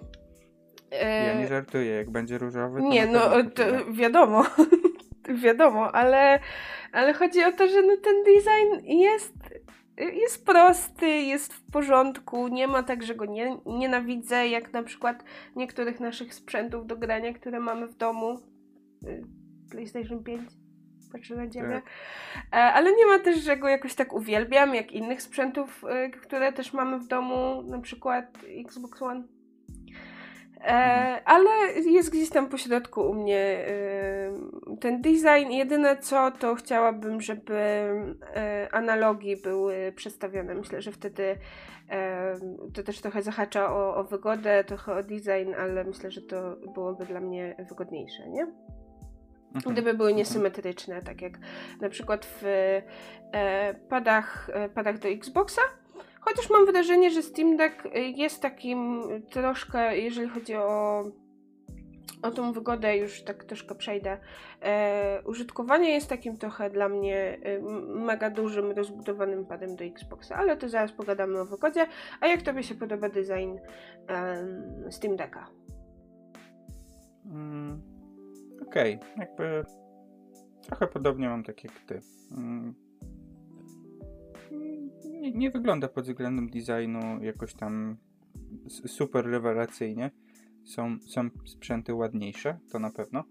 E... 0.90 1.26
Ja 1.26 1.38
nie 1.38 1.46
żartuję, 1.46 1.94
jak 1.94 2.10
będzie 2.10 2.38
różowy 2.38 2.80
to 2.80 2.88
Nie, 2.88 3.06
no 3.06 3.20
to 3.54 3.92
wiadomo, 3.92 4.44
wiadomo, 5.44 5.92
ale, 5.92 6.40
ale 6.92 7.14
chodzi 7.14 7.44
o 7.44 7.52
to, 7.52 7.68
że 7.68 7.82
no, 7.82 7.96
ten 7.96 8.24
design 8.24 8.86
jest 8.86 9.34
jest 9.96 10.46
prosty, 10.46 11.06
jest 11.06 11.54
w 11.54 11.70
porządku, 11.70 12.48
nie 12.48 12.66
ma 12.66 12.82
tak, 12.82 13.02
że 13.02 13.14
go 13.14 13.24
nie, 13.24 13.56
nienawidzę, 13.66 14.48
jak 14.48 14.72
na 14.72 14.82
przykład 14.82 15.24
niektórych 15.56 16.00
naszych 16.00 16.34
sprzętów 16.34 16.86
do 16.86 16.96
grania, 16.96 17.32
które 17.32 17.60
mamy 17.60 17.86
w 17.86 17.96
domu. 17.96 18.38
y, 19.06 19.24
PlayStation 19.70 20.24
5. 20.24 20.63
Na 21.36 21.48
ciebie. 21.48 21.68
Tak. 21.68 21.84
E, 22.52 22.56
ale 22.56 22.92
nie 22.92 23.06
ma 23.06 23.18
też, 23.18 23.38
że 23.38 23.56
go 23.56 23.68
jakoś 23.68 23.94
tak 23.94 24.12
uwielbiam, 24.12 24.74
jak 24.74 24.92
innych 24.92 25.22
sprzętów, 25.22 25.84
y, 26.06 26.10
które 26.10 26.52
też 26.52 26.72
mamy 26.72 26.98
w 26.98 27.06
domu, 27.06 27.62
na 27.62 27.80
przykład 27.80 28.38
Xbox 28.66 29.02
One. 29.02 29.22
E, 30.60 30.66
Mhm. 30.66 31.20
ale 31.24 31.50
jest 31.86 32.10
gdzieś 32.10 32.30
tam 32.30 32.48
po 32.48 32.58
środku 32.58 33.00
u 33.00 33.14
mnie 33.14 33.66
y, 33.68 34.76
ten 34.80 35.02
design. 35.02 35.50
Jedyne 35.50 35.96
co, 35.96 36.30
to 36.30 36.54
chciałabym, 36.54 37.20
żeby 37.20 37.54
y, 37.54 38.70
analogi 38.72 39.36
były 39.36 39.92
przestawione. 39.96 40.54
Myślę, 40.54 40.82
że 40.82 40.92
wtedy 40.92 41.38
e, 41.90 42.34
to 42.74 42.82
też 42.82 43.00
trochę 43.00 43.22
zahacza 43.22 43.72
o, 43.72 43.96
o 43.96 44.04
wygodę, 44.04 44.64
trochę 44.64 44.92
o 44.94 45.02
design, 45.02 45.54
ale 45.58 45.84
myślę, 45.84 46.10
że 46.10 46.22
to 46.22 46.56
byłoby 46.74 47.06
dla 47.06 47.20
mnie 47.20 47.56
wygodniejsze, 47.68 48.28
nie? 48.28 48.46
Mhm. 49.54 49.72
Gdyby 49.74 49.94
były 49.94 50.14
niesymetryczne, 50.14 51.02
tak 51.02 51.22
jak 51.22 51.38
na 51.80 51.88
przykład 51.88 52.26
w 52.26 52.44
e, 53.32 53.74
padach, 53.88 54.50
e, 54.52 54.68
padach 54.68 54.98
do 54.98 55.08
Xboxa. 55.08 55.62
Chociaż 56.20 56.50
mam 56.50 56.66
wrażenie, 56.66 57.10
że 57.10 57.22
Steam 57.22 57.56
Deck 57.56 57.86
e, 57.86 58.00
jest 58.00 58.42
takim 58.42 59.02
troszkę, 59.30 59.98
jeżeli 59.98 60.28
chodzi 60.28 60.54
o, 60.54 61.04
o 62.22 62.30
tą 62.30 62.52
wygodę, 62.52 62.96
już 62.96 63.22
tak 63.22 63.44
troszkę 63.44 63.74
przejdę. 63.74 64.18
E, 64.62 65.22
użytkowanie 65.24 65.90
jest 65.90 66.08
takim 66.08 66.36
trochę 66.36 66.70
dla 66.70 66.88
mnie 66.88 67.38
e, 67.42 67.60
mega 67.94 68.30
dużym, 68.30 68.70
rozbudowanym 68.72 69.46
padem 69.46 69.76
do 69.76 69.84
Xboxa, 69.84 70.36
ale 70.36 70.56
to 70.56 70.68
zaraz 70.68 70.92
pogadamy 70.92 71.40
o 71.40 71.44
wygodzie. 71.44 71.86
A 72.20 72.26
jak 72.26 72.42
Tobie 72.42 72.62
się 72.62 72.74
podoba 72.74 73.08
design 73.08 73.58
em, 74.06 74.92
Steam 74.92 75.16
Decka? 75.16 75.46
Mm, 77.26 77.93
Okej, 78.66 78.98
jakby 79.16 79.64
trochę 80.62 80.86
podobnie 80.86 81.28
mam 81.28 81.42
tak 81.42 81.64
jak 81.64 81.72
ty. 81.86 82.00
Mm, 82.36 82.74
Nie, 85.04 85.32
nie 85.32 85.50
wygląda 85.50 85.88
pod 85.88 86.04
względem 86.04 86.50
designu 86.50 87.22
jakoś 87.22 87.54
tam 87.54 87.96
super 88.86 89.24
rewelacyjnie. 89.26 90.10
Są, 90.64 90.98
są 91.00 91.28
sprzęty 91.46 91.94
ładniejsze, 91.94 92.58
to 92.72 92.78
na 92.78 92.90
pewno. 92.90 93.24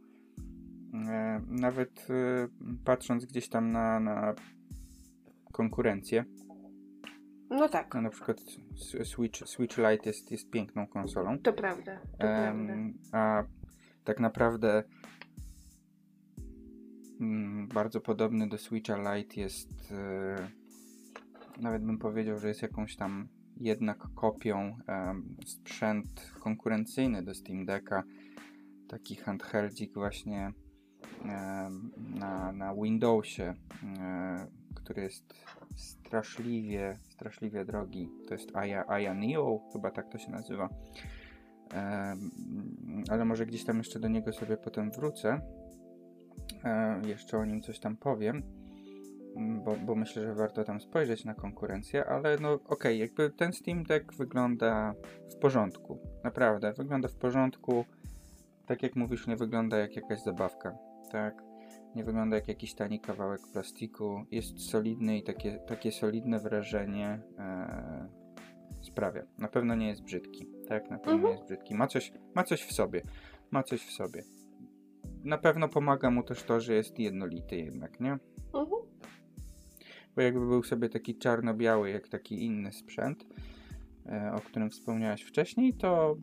E, 1.10 1.42
Nawet 1.48 2.08
e, 2.10 2.48
patrząc 2.86 3.26
gdzieś 3.26 3.50
tam 3.50 3.72
na, 3.72 4.00
na 4.00 4.34
konkurencję, 5.52 6.26
No 7.50 7.70
tak, 7.70 7.94
no 7.96 8.02
na 8.02 8.10
przykład 8.10 8.42
Switch, 9.04 9.48
Switch 9.48 9.78
Lite 9.78 10.10
jest, 10.10 10.32
jest 10.32 10.50
piękną 10.50 10.88
konsolą. 10.88 11.40
to 11.40 11.54
prawda. 11.54 12.00
To 12.12 12.18
prawda. 12.18 12.74
Em, 12.74 12.94
a 13.12 13.44
tak 14.04 14.20
naprawdę 14.20 14.84
bardzo 17.74 18.02
podobny 18.02 18.50
do 18.50 18.58
Switcha 18.58 19.16
Lite 19.16 19.42
jest 19.42 19.92
e, 19.92 20.48
nawet 21.62 21.84
bym 21.84 21.98
powiedział, 21.98 22.40
że 22.40 22.48
jest 22.48 22.62
jakąś 22.62 22.96
tam 22.96 23.28
jednak 23.58 24.08
kopią 24.16 24.78
em, 24.88 25.38
sprzęt 25.46 26.32
konkurencyjny 26.40 27.24
do 27.24 27.34
Steam 27.34 27.66
Decka. 27.66 28.04
Taki 28.88 29.16
handheldzik 29.16 29.94
właśnie 29.94 30.52
em, 31.26 31.92
na, 32.20 32.52
na 32.52 32.76
Windowsie 32.76 33.54
e, 34.00 34.48
który 34.84 35.02
jest 35.02 35.34
straszliwie 35.76 36.98
straszliwie 37.10 37.66
drogi. 37.66 38.10
To 38.28 38.34
jest 38.34 38.56
Aya, 38.56 38.84
Aya 38.88 39.14
Neo 39.14 39.60
chyba 39.74 39.92
tak 39.92 40.10
to 40.10 40.18
się 40.18 40.32
nazywa. 40.32 40.70
Ale 43.10 43.26
może 43.26 43.46
gdzieś 43.46 43.64
tam 43.64 43.78
jeszcze 43.78 44.00
do 44.00 44.08
niego 44.08 44.34
sobie 44.34 44.58
potem 44.58 44.92
wrócę. 44.92 45.42
E, 46.64 47.02
jeszcze 47.06 47.38
o 47.38 47.46
nim 47.46 47.62
coś 47.62 47.80
tam 47.80 47.98
powiem, 47.98 48.44
bo, 49.64 49.76
bo 49.86 49.96
myślę, 49.96 50.24
że 50.24 50.34
warto 50.34 50.64
tam 50.64 50.82
spojrzeć 50.82 51.26
na 51.26 51.34
konkurencję, 51.34 52.06
ale 52.06 52.38
no 52.38 52.60
okej, 52.68 53.00
jakby 53.00 53.30
ten 53.30 53.54
Steam 53.54 53.84
Deck 53.84 54.14
wygląda 54.14 54.94
w 55.32 55.36
porządku. 55.36 56.00
Naprawdę, 56.24 56.74
wygląda 56.74 57.08
w 57.08 57.16
porządku. 57.16 57.86
Tak 58.66 58.84
jak 58.84 58.96
mówisz, 58.96 59.28
nie 59.28 59.36
wygląda 59.36 59.78
jak 59.78 59.96
jakaś 59.96 60.22
zabawka. 60.24 60.78
Tak. 61.12 61.44
Nie 61.96 62.04
wygląda 62.04 62.36
jak 62.36 62.48
jakiś 62.48 62.74
tani 62.76 63.00
kawałek 63.00 63.42
plastiku. 63.54 64.26
Jest 64.32 64.70
solidny 64.70 65.18
i 65.18 65.24
takie, 65.24 65.60
takie 65.68 65.92
solidne 65.92 66.40
wrażenie 66.40 67.20
e, 67.40 68.10
sprawia. 68.82 69.24
Na 69.38 69.48
pewno 69.48 69.76
nie 69.76 69.88
jest 69.88 70.04
brzydki. 70.04 70.48
Tak, 70.68 70.90
na 70.90 70.98
pewno 70.98 71.14
Mhm. 71.14 71.24
nie 71.24 71.32
jest 71.40 71.46
brzydki. 71.46 71.76
Ma 71.76 71.88
coś, 71.88 72.14
ma 72.36 72.44
coś 72.44 72.64
w 72.64 72.74
sobie. 72.74 73.02
Ma 73.52 73.64
coś 73.64 73.82
w 73.86 73.92
sobie. 73.92 74.24
Na 75.24 75.38
pewno 75.38 75.70
pomaga 75.70 76.12
mu 76.12 76.24
też 76.24 76.44
to, 76.44 76.62
że 76.62 76.74
jest 76.74 77.00
jednolity 77.00 77.56
jednak, 77.58 78.00
nie? 78.00 78.12
Mhm. 78.54 78.82
Bo 80.16 80.22
jakby 80.22 80.40
był 80.40 80.64
sobie 80.64 80.90
taki 80.90 81.16
czarno-biały, 81.18 81.90
jak 81.90 82.08
taki 82.08 82.46
inny 82.46 82.72
sprzęt, 82.74 83.26
e, 84.06 84.34
o 84.36 84.40
którym 84.40 84.70
wspomniałaś 84.70 85.22
wcześniej, 85.24 85.74
to 85.74 86.18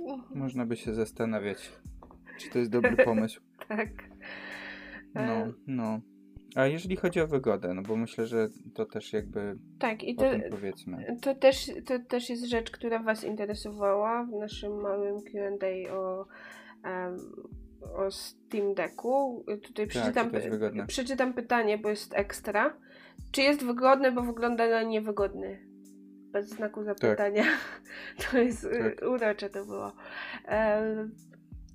Mhm. 0.00 0.38
można 0.38 0.66
by 0.66 0.76
się 0.76 0.94
zastanawiać, 0.94 1.72
czy 2.38 2.50
to 2.50 2.58
jest 2.58 2.70
dobry 2.70 2.96
pomysł. 3.04 3.40
Tak. 3.68 3.88
No, 5.14 5.20
E, 5.22 5.52
no. 5.66 6.00
A 6.56 6.66
jeżeli 6.66 6.96
chodzi 6.96 7.20
o 7.20 7.26
wygodę, 7.26 7.74
no 7.74 7.82
bo 7.82 7.96
myślę, 7.96 8.26
że 8.26 8.48
to 8.74 8.86
też 8.86 9.12
jakby 9.12 9.58
tak, 9.78 10.02
i 10.04 10.16
to, 10.16 10.24
powiedzmy. 10.50 11.16
to, 11.22 11.34
też, 11.34 11.70
to 11.86 11.98
też 11.98 12.30
jest 12.30 12.44
rzecz, 12.44 12.70
która 12.70 13.02
Was 13.02 13.24
interesowała 13.24 14.24
w 14.24 14.30
naszym 14.32 14.80
małym 14.80 15.16
QA 15.22 15.94
o, 15.96 16.26
em, 16.84 17.18
o 17.96 18.10
Steam 18.10 18.74
Decku. 18.74 19.44
Tutaj 19.62 19.86
przeczytam, 19.86 20.24
Tak, 20.30 20.32
jest 20.34 20.48
wygodne. 20.48 20.86
przeczytam 20.86 21.32
pytanie, 21.34 21.78
bo 21.78 21.88
jest 21.90 22.14
ekstra. 22.14 22.76
Czy 23.32 23.42
jest 23.42 23.64
wygodny, 23.64 24.12
bo 24.12 24.22
wygląda 24.22 24.68
na 24.70 24.82
niewygodny? 24.82 25.58
Bez 26.32 26.48
znaku 26.48 26.84
zapytania. 26.84 27.44
To 28.30 28.38
jest 28.38 28.62
Tak. 28.62 29.00
tak. 29.00 29.08
urocze 29.08 29.50
to 29.50 29.64
było. 29.64 29.92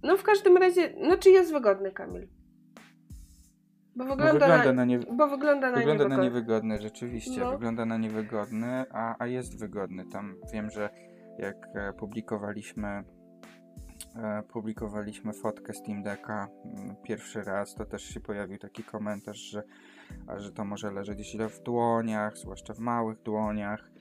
No 0.04 0.18
w 0.18 0.24
każdym 0.24 0.58
razie, 0.58 0.94
no 0.98 1.18
czy 1.18 1.30
jest 1.30 1.54
wygodny, 1.54 1.92
Kamil? 1.92 2.28
Bo 3.96 4.04
No, 4.06 4.10
wygląda, 4.16 4.34
wygląda 4.34 4.66
na, 4.66 4.74
na 4.74 4.86
nie, 4.86 5.00
bo 5.00 5.28
wygląda 5.28 5.72
na 5.72 5.78
Wygląda 5.78 6.08
na 6.08 6.10
niewygodny. 6.10 6.24
niewygodny, 6.24 6.78
rzeczywiście. 6.78 7.40
No. 7.42 7.52
Wygląda 7.52 7.86
na 7.86 7.98
niewygodny, 7.98 8.86
a, 8.92 9.16
a 9.20 9.28
jest 9.28 9.60
wygodny. 9.60 10.06
Tam 10.12 10.36
wiem, 10.54 10.70
że 10.70 10.90
jak 11.40 11.56
e, 11.76 11.94
publikowaliśmy 11.94 13.04
publikowaliśmy 14.52 15.34
fotkę 15.34 15.74
Steam 15.74 16.04
Decka 16.04 16.48
mm, 16.66 16.96
pierwszy 17.04 17.44
raz, 17.44 17.76
to 17.76 17.86
też 17.86 18.04
się 18.04 18.20
pojawił 18.20 18.58
taki 18.58 18.84
komentarz, 18.84 19.38
że, 19.38 19.64
że 20.38 20.52
to 20.52 20.66
może 20.66 20.92
leżeć 20.92 21.20
źle 21.32 21.50
w 21.50 21.64
dłoniach, 21.64 22.38
zwłaszcza 22.38 22.74
w 22.74 22.80
małych 22.80 23.22
dłoniach. 23.22 23.92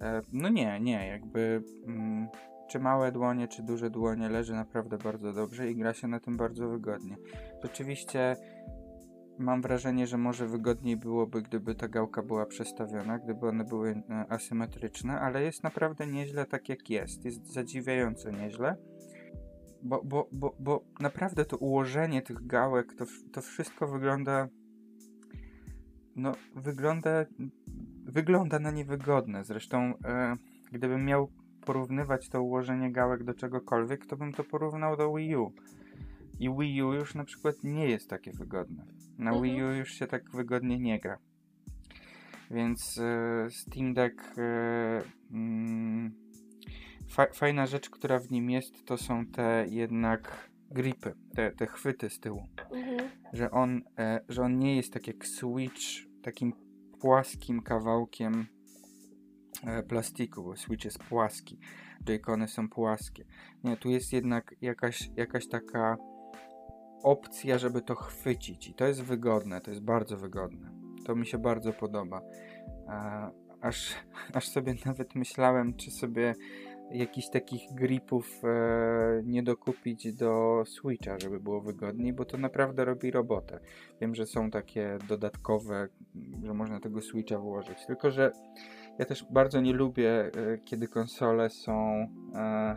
E, 0.00 0.22
no 0.32 0.48
nie, 0.48 0.80
nie, 0.80 1.08
jakby 1.08 1.62
mm, 1.86 2.28
czy 2.68 2.78
małe 2.78 3.12
dłonie, 3.12 3.48
czy 3.48 3.62
duże 3.62 3.90
dłonie 3.90 4.28
leży 4.28 4.52
naprawdę 4.52 4.98
bardzo 4.98 5.32
dobrze 5.32 5.70
i 5.70 5.76
gra 5.76 5.94
się 5.94 6.08
na 6.08 6.20
tym 6.20 6.36
bardzo 6.36 6.68
wygodnie. 6.68 7.16
Rzeczywiście 7.62 8.36
mam 9.38 9.62
wrażenie, 9.62 10.06
że 10.06 10.18
może 10.18 10.46
wygodniej 10.46 10.96
byłoby, 10.96 11.42
gdyby 11.42 11.74
ta 11.74 11.88
gałka 11.88 12.22
była 12.22 12.46
przestawiona, 12.46 13.18
gdyby 13.18 13.48
one 13.48 13.64
były 13.64 13.90
e, 13.90 14.26
asymetryczne, 14.28 15.20
ale 15.20 15.42
jest 15.42 15.62
naprawdę 15.62 16.06
nieźle 16.06 16.46
tak 16.46 16.68
jak 16.68 16.90
jest. 16.90 17.24
Jest 17.24 17.52
zadziwiająco 17.52 18.30
nieźle. 18.30 18.76
Bo, 19.82 20.02
bo, 20.04 20.28
bo, 20.32 20.56
bo 20.60 20.84
naprawdę 21.00 21.44
to 21.44 21.56
ułożenie 21.56 22.22
tych 22.22 22.46
gałek, 22.46 22.94
to, 22.94 23.04
to 23.32 23.42
wszystko 23.42 23.88
wygląda. 23.88 24.48
No, 26.16 26.32
wygląda. 26.54 27.10
Wygląda 28.04 28.58
na 28.58 28.70
niewygodne. 28.70 29.44
Zresztą, 29.44 29.94
e, 30.04 30.34
gdybym 30.72 31.04
miał 31.04 31.30
porównywać 31.64 32.28
to 32.28 32.42
ułożenie 32.42 32.92
gałek 32.92 33.24
do 33.24 33.34
czegokolwiek, 33.34 34.06
to 34.06 34.16
bym 34.16 34.32
to 34.32 34.44
porównał 34.44 34.96
do 34.96 35.14
Wii 35.14 35.36
U. 35.36 35.52
I 36.40 36.50
Wii 36.50 36.82
U 36.82 36.92
już 36.92 37.14
na 37.14 37.24
przykład 37.24 37.56
nie 37.64 37.88
jest 37.88 38.10
takie 38.10 38.32
wygodne. 38.32 38.86
Na 39.18 39.30
Mhm. 39.30 39.42
Wii 39.42 39.62
U 39.62 39.66
już 39.66 39.90
się 39.90 40.06
tak 40.06 40.30
wygodnie 40.30 40.78
nie 40.78 41.00
gra. 41.00 41.18
Więc 42.50 42.98
e, 42.98 43.50
Steam 43.50 43.94
Deck. 43.94 44.38
E, 44.38 45.02
mm, 45.30 46.25
fa- 47.08 47.32
fajna 47.32 47.66
rzecz, 47.66 47.90
która 47.90 48.18
w 48.18 48.30
nim 48.30 48.50
jest, 48.50 48.84
to 48.84 48.96
są 48.96 49.26
te 49.26 49.66
jednak 49.68 50.50
gripy, 50.70 51.14
te, 51.34 51.52
te 51.52 51.66
chwyty 51.66 52.10
z 52.10 52.20
tyłu. 52.20 52.42
Mhm. 52.72 53.10
Że 53.32 53.50
on, 53.50 53.82
e, 53.98 54.20
że 54.28 54.42
on 54.42 54.58
nie 54.58 54.76
jest 54.76 54.92
tak 54.92 55.06
jak 55.06 55.26
Switch, 55.26 55.82
takim 56.22 56.52
płaskim 57.00 57.62
kawałkiem 57.62 58.46
e, 59.66 59.82
plastiku, 59.82 60.42
bo 60.42 60.56
Switch 60.56 60.84
jest 60.84 60.98
płaski, 60.98 61.58
Joy-Cony 62.04 62.48
są 62.48 62.68
płaskie. 62.68 63.24
Nie, 63.64 63.76
tu 63.76 63.90
jest 63.90 64.12
jednak 64.12 64.54
jakaś, 64.60 65.10
jakaś 65.16 65.48
taka 65.48 65.96
opcja, 67.02 67.58
żeby 67.58 67.82
to 67.82 67.94
chwycić 67.94 68.68
i 68.68 68.74
to 68.74 68.86
jest 68.86 69.02
wygodne, 69.02 69.60
to 69.60 69.70
jest 69.70 69.82
bardzo 69.82 70.16
wygodne. 70.16 70.70
To 71.04 71.14
mi 71.14 71.26
się 71.26 71.38
bardzo 71.38 71.72
podoba. 71.72 72.20
E, 72.88 73.30
aż, 73.60 73.94
aż 74.34 74.48
sobie 74.48 74.74
nawet 74.86 75.14
myślałem, 75.14 75.74
czy 75.74 75.90
sobie 75.90 76.34
jakichś 76.90 77.28
takich 77.28 77.74
gripów 77.74 78.42
e, 78.44 79.22
nie 79.24 79.42
dokupić 79.42 80.12
do 80.14 80.62
Switcha, 80.66 81.18
żeby 81.18 81.40
było 81.40 81.60
wygodniej, 81.60 82.12
bo 82.12 82.24
to 82.24 82.38
naprawdę 82.38 82.84
robi 82.84 83.10
robotę. 83.10 83.60
Wiem, 84.00 84.14
że 84.14 84.26
są 84.26 84.50
takie 84.50 84.98
dodatkowe, 85.08 85.88
że 86.44 86.54
można 86.54 86.80
tego 86.80 87.00
Switcha 87.00 87.38
włożyć, 87.38 87.86
tylko 87.86 88.10
że 88.10 88.32
ja 88.98 89.04
też 89.04 89.26
bardzo 89.30 89.60
nie 89.60 89.72
lubię, 89.72 90.10
e, 90.10 90.30
kiedy 90.64 90.88
konsole 90.88 91.50
są 91.50 92.06
e, 92.34 92.76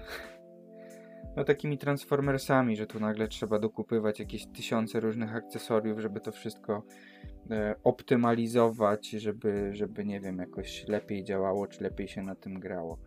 no 1.38 1.44
takimi 1.44 1.78
transformersami, 1.78 2.76
że 2.76 2.88
tu 2.88 3.00
nagle 3.00 3.28
trzeba 3.28 3.60
dokupywać 3.60 4.20
jakieś 4.20 4.48
tysiące 4.48 5.00
różnych 5.00 5.36
akcesoriów, 5.36 6.00
żeby 6.00 6.20
to 6.20 6.32
wszystko 6.32 6.84
e, 7.52 7.76
optymalizować, 7.84 9.10
żeby, 9.10 9.70
żeby 9.74 10.06
nie 10.06 10.20
wiem, 10.20 10.38
jakoś 10.38 10.88
lepiej 10.88 11.24
działało, 11.24 11.68
czy 11.68 11.84
lepiej 11.84 12.08
się 12.08 12.22
na 12.22 12.36
tym 12.36 12.60
grało. 12.60 12.98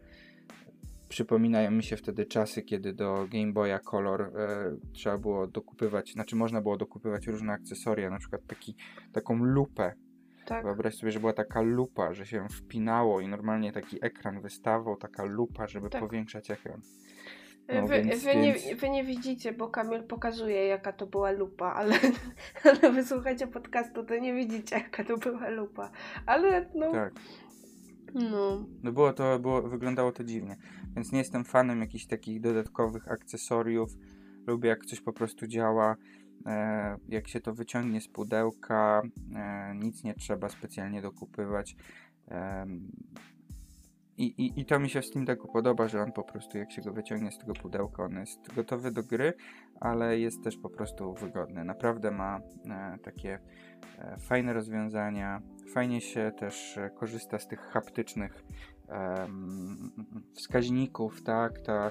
Przypominają 1.12 1.70
mi 1.70 1.82
się 1.82 1.96
wtedy 1.96 2.26
czasy, 2.26 2.62
kiedy 2.62 2.92
do 2.92 3.26
Game 3.32 3.52
Boya 3.52 3.78
Color 3.84 4.22
e, 4.22 4.30
trzeba 4.92 5.18
było 5.18 5.46
dokupywać, 5.46 6.12
znaczy 6.12 6.36
można 6.36 6.60
było 6.60 6.76
dokupywać 6.76 7.26
różne 7.26 7.52
akcesoria, 7.52 8.10
na 8.10 8.18
przykład 8.18 8.46
taki, 8.46 8.74
taką 9.12 9.36
lupę. 9.44 9.92
Tak. 10.46 10.64
Wyobraź 10.64 10.94
sobie, 10.94 11.12
że 11.12 11.20
była 11.20 11.32
taka 11.32 11.60
lupa, 11.60 12.14
że 12.14 12.26
się 12.26 12.48
wpinało 12.48 13.20
i 13.20 13.28
normalnie 13.28 13.72
taki 13.72 13.98
ekran 14.04 14.40
wystawał, 14.40 14.96
taka 14.96 15.24
lupa, 15.24 15.68
żeby 15.68 15.90
Tak. 15.90 16.00
powiększać 16.00 16.50
ekran. 16.50 16.80
E, 17.68 17.80
No, 17.80 17.86
wy, 17.86 18.02
więc- 18.02 18.24
wy, 18.24 18.36
nie, 18.36 18.54
więc- 18.54 18.80
wy 18.80 18.90
nie 18.90 19.04
widzicie, 19.04 19.52
bo 19.52 19.68
Kamil 19.68 20.02
pokazuje, 20.02 20.66
jaka 20.66 20.92
to 20.92 21.06
była 21.06 21.30
lupa, 21.30 21.66
ale, 21.66 21.94
ale 22.64 23.46
podcastu, 23.52 24.04
to 24.04 24.18
nie 24.18 24.34
widzicie, 24.34 24.76
jaka 24.76 25.04
to 25.04 25.16
była 25.16 25.48
lupa. 25.48 25.90
Ale 26.26 26.70
no, 26.74 26.92
Tak. 26.92 27.12
no, 28.14 28.66
No 28.82 28.92
było 28.92 29.12
to, 29.12 29.38
było, 29.38 29.62
wyglądało 29.62 30.12
to 30.12 30.24
dziwnie. 30.24 30.56
Więc 30.96 31.12
nie 31.12 31.18
jestem 31.18 31.44
fanem 31.44 31.80
jakichś 31.80 32.06
takich 32.06 32.40
dodatkowych 32.40 33.08
akcesoriów. 33.08 33.90
Lubię 34.46 34.68
jak 34.68 34.86
coś 34.86 35.00
po 35.00 35.12
prostu 35.12 35.46
działa. 35.46 35.96
E, 36.46 36.96
jak 37.08 37.28
się 37.28 37.40
to 37.40 37.54
wyciągnie 37.54 38.00
z 38.00 38.08
pudełka, 38.08 39.02
e, 39.34 39.74
nic 39.74 40.04
nie 40.04 40.14
trzeba 40.14 40.48
specjalnie 40.48 41.02
dokupywać. 41.02 41.76
Em, 42.28 42.90
i, 44.18 44.24
i, 44.24 44.60
I 44.60 44.64
to 44.64 44.78
mi 44.78 44.90
się 44.90 45.02
w 45.02 45.06
Steam 45.06 45.24
Decku 45.24 45.48
podoba, 45.52 45.88
że 45.88 46.02
on 46.02 46.12
po 46.12 46.22
prostu 46.22 46.58
jak 46.58 46.72
się 46.72 46.82
go 46.82 46.92
wyciągnie 46.92 47.32
z 47.32 47.38
tego 47.38 47.52
pudełka, 47.52 48.04
on 48.04 48.18
jest 48.18 48.54
gotowy 48.54 48.90
do 48.90 49.02
gry, 49.02 49.32
ale 49.80 50.18
jest 50.18 50.44
też 50.44 50.56
po 50.56 50.70
prostu 50.70 51.14
wygodny. 51.14 51.64
Naprawdę 51.64 52.10
ma 52.10 52.40
e, 52.70 52.98
takie 53.02 53.38
e, 53.98 54.16
fajne 54.18 54.52
rozwiązania. 54.52 55.42
Fajnie 55.74 56.00
się 56.00 56.32
też 56.38 56.78
e, 56.78 56.90
korzysta 56.90 57.38
z 57.38 57.48
tych 57.48 57.60
haptycznych 57.60 58.44
wskaźników, 60.34 61.22
tak, 61.22 61.60
ta, 61.60 61.90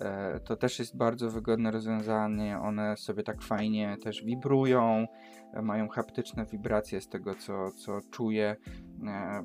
e, 0.00 0.40
to 0.40 0.56
też 0.56 0.78
jest 0.78 0.96
bardzo 0.96 1.30
wygodne 1.30 1.70
rozwiązanie, 1.70 2.58
one 2.58 2.96
sobie 2.96 3.22
tak 3.22 3.42
fajnie 3.42 3.96
też 4.02 4.24
wibrują, 4.24 5.06
e, 5.52 5.62
mają 5.62 5.88
haptyczne 5.88 6.46
wibracje 6.46 7.00
z 7.00 7.08
tego, 7.08 7.34
co, 7.34 7.70
co 7.70 8.00
czuję, 8.10 8.56
e, 9.06 9.42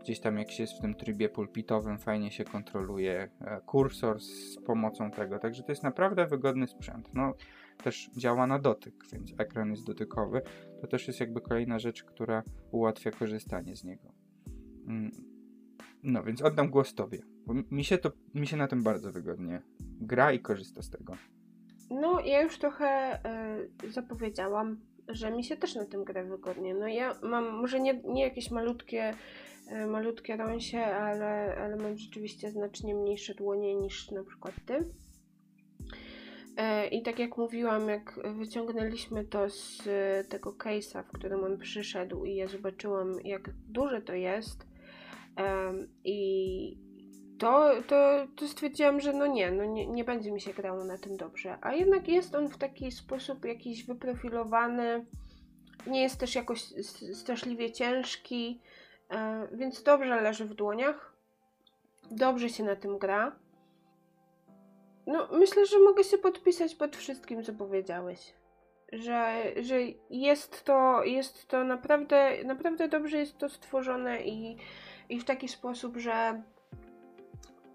gdzieś 0.00 0.20
tam 0.20 0.38
jak 0.38 0.50
się 0.50 0.62
jest 0.62 0.78
w 0.78 0.80
tym 0.80 0.94
trybie 0.94 1.28
pulpitowym, 1.28 1.98
fajnie 1.98 2.30
się 2.30 2.44
kontroluje 2.44 3.28
kursor 3.66 4.20
z 4.20 4.56
pomocą 4.66 5.10
tego, 5.10 5.38
także 5.38 5.62
to 5.62 5.72
jest 5.72 5.82
naprawdę 5.82 6.26
wygodny 6.26 6.66
sprzęt, 6.66 7.14
no 7.14 7.34
też 7.82 8.10
działa 8.16 8.46
na 8.46 8.58
dotyk, 8.58 8.94
więc 9.12 9.34
ekran 9.38 9.70
jest 9.70 9.86
dotykowy, 9.86 10.42
to 10.80 10.86
też 10.86 11.06
jest 11.06 11.20
jakby 11.20 11.40
kolejna 11.40 11.78
rzecz, 11.78 12.04
która 12.04 12.42
ułatwia 12.70 13.10
korzystanie 13.10 13.76
z 13.76 13.84
niego. 13.84 14.12
No, 16.02 16.22
więc 16.22 16.42
oddam 16.42 16.70
głos 16.70 16.94
tobie. 16.94 17.18
Bo 17.46 17.54
mi- 17.70 17.84
się, 17.84 17.98
to, 17.98 18.12
mi 18.34 18.46
się 18.46 18.56
na 18.56 18.68
tym 18.68 18.82
bardzo 18.82 19.12
wygodnie 19.12 19.62
gra 20.00 20.32
i 20.32 20.40
korzysta 20.40 20.82
z 20.82 20.90
tego. 20.90 21.16
no 21.90 22.20
ja 22.20 22.42
już 22.42 22.58
trochę 22.58 23.18
y, 23.84 23.92
zapowiedziałam, 23.92 24.80
że 25.08 25.30
mi 25.30 25.44
się 25.44 25.56
też 25.56 25.74
na 25.74 25.84
tym 25.84 26.04
gra 26.04 26.24
wygodnie. 26.24 26.74
No 26.74 26.88
ja 26.88 27.14
mam 27.22 27.44
może 27.60 27.80
nie, 27.80 28.02
nie 28.02 28.22
jakieś 28.22 28.50
malutkie, 28.50 29.14
y, 29.72 29.86
malutkie 29.86 30.36
rąsie, 30.36 30.84
ale, 30.84 31.56
ale 31.56 31.76
mam 31.76 31.96
rzeczywiście 31.96 32.50
znacznie 32.50 32.94
mniejsze 32.94 33.34
dłonie 33.34 33.74
niż 33.74 34.10
na 34.10 34.24
przykład 34.24 34.54
ty. 34.66 34.88
E, 36.56 36.88
I 36.88 37.02
tak 37.02 37.18
jak 37.18 37.36
mówiłam, 37.36 37.88
jak 37.88 38.20
wyciągnęliśmy 38.38 39.24
to 39.24 39.50
z 39.50 39.82
tego 40.28 40.52
case'a, 40.52 41.02
w 41.04 41.12
którym 41.12 41.44
on 41.44 41.58
przyszedł 41.58 42.24
i 42.24 42.34
ja 42.36 42.48
zobaczyłam, 42.48 43.12
jak 43.24 43.50
duże 43.68 44.02
to 44.02 44.14
jest 44.14 44.71
i 46.04 46.78
to, 47.38 47.70
to, 47.86 48.26
to 48.36 48.48
stwierdziłam, 48.48 49.00
że 49.00 49.12
no 49.12 49.26
nie, 49.26 49.50
no 49.50 49.64
nie, 49.64 49.86
nie 49.86 50.04
będzie 50.04 50.32
mi 50.32 50.40
się 50.40 50.52
grało 50.52 50.84
na 50.84 50.98
tym 50.98 51.16
dobrze. 51.16 51.58
A 51.60 51.74
jednak 51.74 52.08
jest 52.08 52.34
on 52.34 52.48
w 52.48 52.58
taki 52.58 52.92
sposób 52.92 53.44
jakiś 53.44 53.84
wyprofilowany, 53.84 55.06
nie 55.86 56.02
jest 56.02 56.20
też 56.20 56.34
jakoś 56.34 56.62
straszliwie 57.12 57.72
ciężki, 57.72 58.60
e, 59.10 59.48
więc 59.52 59.82
dobrze 59.82 60.20
leży 60.20 60.44
w 60.44 60.54
dłoniach, 60.54 61.16
dobrze 62.10 62.48
się 62.48 62.64
na 62.64 62.76
tym 62.76 62.98
gra. 62.98 63.36
No, 65.06 65.28
myślę, 65.32 65.66
że 65.66 65.78
mogę 65.78 66.04
się 66.04 66.18
podpisać 66.18 66.74
pod 66.74 66.96
wszystkim, 66.96 67.44
co 67.44 67.52
powiedziałeś. 67.52 68.34
Że, 68.92 69.42
że 69.62 69.76
jest 70.10 70.64
to, 70.64 71.04
jest 71.04 71.48
to 71.48 71.64
naprawdę, 71.64 72.44
naprawdę 72.44 72.88
dobrze 72.88 73.18
jest 73.18 73.38
to 73.38 73.48
stworzone 73.48 74.22
i, 74.22 74.56
i 75.12 75.20
w 75.20 75.24
taki 75.24 75.48
sposób, 75.48 75.96
że 75.96 76.42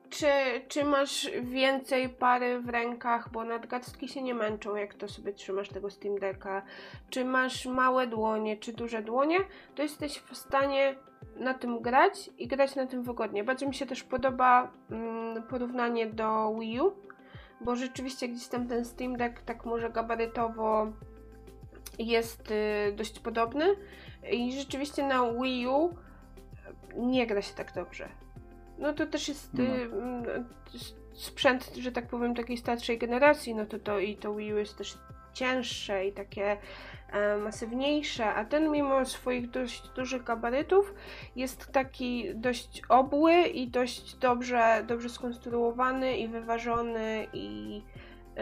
czy, 0.10 0.28
czy 0.68 0.86
masz 0.86 1.30
więcej 1.42 2.10
pary 2.10 2.62
w 2.62 2.70
rękach, 2.70 3.32
bo 3.32 3.44
nadgarstki 3.44 4.08
się 4.08 4.22
nie 4.22 4.34
męczą, 4.34 4.76
jak 4.76 4.94
to 4.94 5.08
sobie 5.08 5.34
trzymasz 5.34 5.70
tego 5.70 5.90
Steam 5.90 6.20
Decka, 6.20 6.62
czy 7.10 7.26
masz 7.26 7.66
małe 7.66 8.08
dłonie, 8.08 8.58
czy 8.58 8.74
duże 8.74 9.02
dłonie, 9.02 9.40
to 9.76 9.82
jesteś 9.82 10.20
w 10.20 10.38
stanie 10.38 10.96
na 11.36 11.54
tym 11.54 11.82
grać 11.82 12.30
i 12.38 12.48
grać 12.48 12.76
na 12.76 12.88
tym 12.88 13.04
wygodnie. 13.04 13.44
Bardzo 13.44 13.68
mi 13.68 13.74
się 13.74 13.86
też 13.86 14.04
podoba 14.04 14.72
mm, 14.92 15.44
porównanie 15.44 16.08
do 16.08 16.56
Wii 16.60 16.82
U, 16.82 16.94
bo 17.62 17.76
rzeczywiście 17.76 18.28
gdzieś 18.28 18.48
tam 18.48 18.68
ten 18.68 18.86
Steam 18.86 19.18
Deck 19.18 19.42
tak 19.42 19.66
może 19.66 19.90
gabarytowo 19.90 20.88
jest 22.00 22.52
y, 22.52 22.92
dość 22.96 23.20
podobny 23.20 23.66
i 24.32 24.52
rzeczywiście 24.52 25.08
na 25.08 25.34
Wii 25.34 25.68
U 25.68 26.07
nie 26.96 27.28
gra 27.28 27.42
się 27.42 27.54
tak 27.56 27.74
dobrze. 27.74 28.10
No 28.78 28.94
to 28.94 29.06
też 29.06 29.28
jest 29.28 29.54
No. 29.54 29.64
y, 29.64 29.68
mm, 29.68 30.24
sprzęt, 31.14 31.76
że 31.76 31.92
tak 31.92 32.08
powiem, 32.08 32.36
takiej 32.36 32.58
starszej 32.58 32.98
generacji, 32.98 33.56
no 33.56 33.66
to 33.66 33.80
to 33.80 34.00
i 34.00 34.16
to 34.16 34.36
Wii 34.36 34.54
U 34.54 34.58
jest 34.58 34.78
też 34.78 34.98
cięższe 35.34 36.06
i 36.06 36.14
takie 36.14 36.58
e, 37.12 37.38
masywniejsze, 37.38 38.26
a 38.34 38.46
ten 38.46 38.72
mimo 38.72 39.06
swoich 39.06 39.50
dość 39.50 39.90
dużych 39.90 40.24
gabarytów 40.24 40.94
jest 41.36 41.72
taki 41.72 42.36
dość 42.36 42.82
obły 42.90 43.34
i 43.42 43.68
dość 43.68 44.16
dobrze, 44.16 44.84
dobrze 44.88 45.10
skonstruowany 45.10 46.18
i 46.18 46.28
wyważony 46.28 47.28
i 47.34 47.82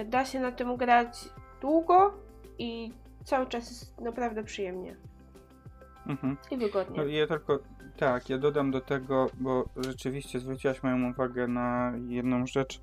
da 0.06 0.26
się 0.26 0.40
na 0.40 0.52
tym 0.52 0.78
grać 0.78 1.18
długo 1.62 2.14
i 2.60 2.92
cały 3.24 3.46
czas 3.48 3.70
jest 3.70 4.02
naprawdę 4.02 4.44
przyjemnie 4.44 4.96
Mhm. 6.08 6.38
i 6.52 6.58
wygodnie. 6.58 6.98
No, 6.98 7.04
ja 7.08 7.28
tylko, 7.28 7.60
tak, 7.98 8.30
ja 8.30 8.38
dodam 8.38 8.72
do 8.72 8.82
tego, 8.82 9.30
bo 9.34 9.66
rzeczywiście 9.78 10.40
zwróciłaś 10.40 10.84
moją 10.84 11.12
uwagę 11.12 11.48
na 11.48 11.94
jedną 12.08 12.48
rzecz. 12.48 12.82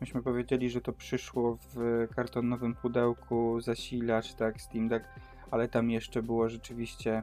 Myśmy 0.00 0.22
powiedzieli, 0.22 0.70
że 0.70 0.80
to 0.80 0.92
przyszło 0.92 1.58
w 1.74 2.06
kartonowym 2.16 2.74
pudełku, 2.74 3.60
zasilacz, 3.60 4.34
tak, 4.34 4.60
Steam 4.60 4.88
Deck, 4.88 5.06
ale 5.50 5.68
tam 5.68 5.90
jeszcze 5.90 6.22
było 6.22 6.48
rzeczywiście 6.48 7.22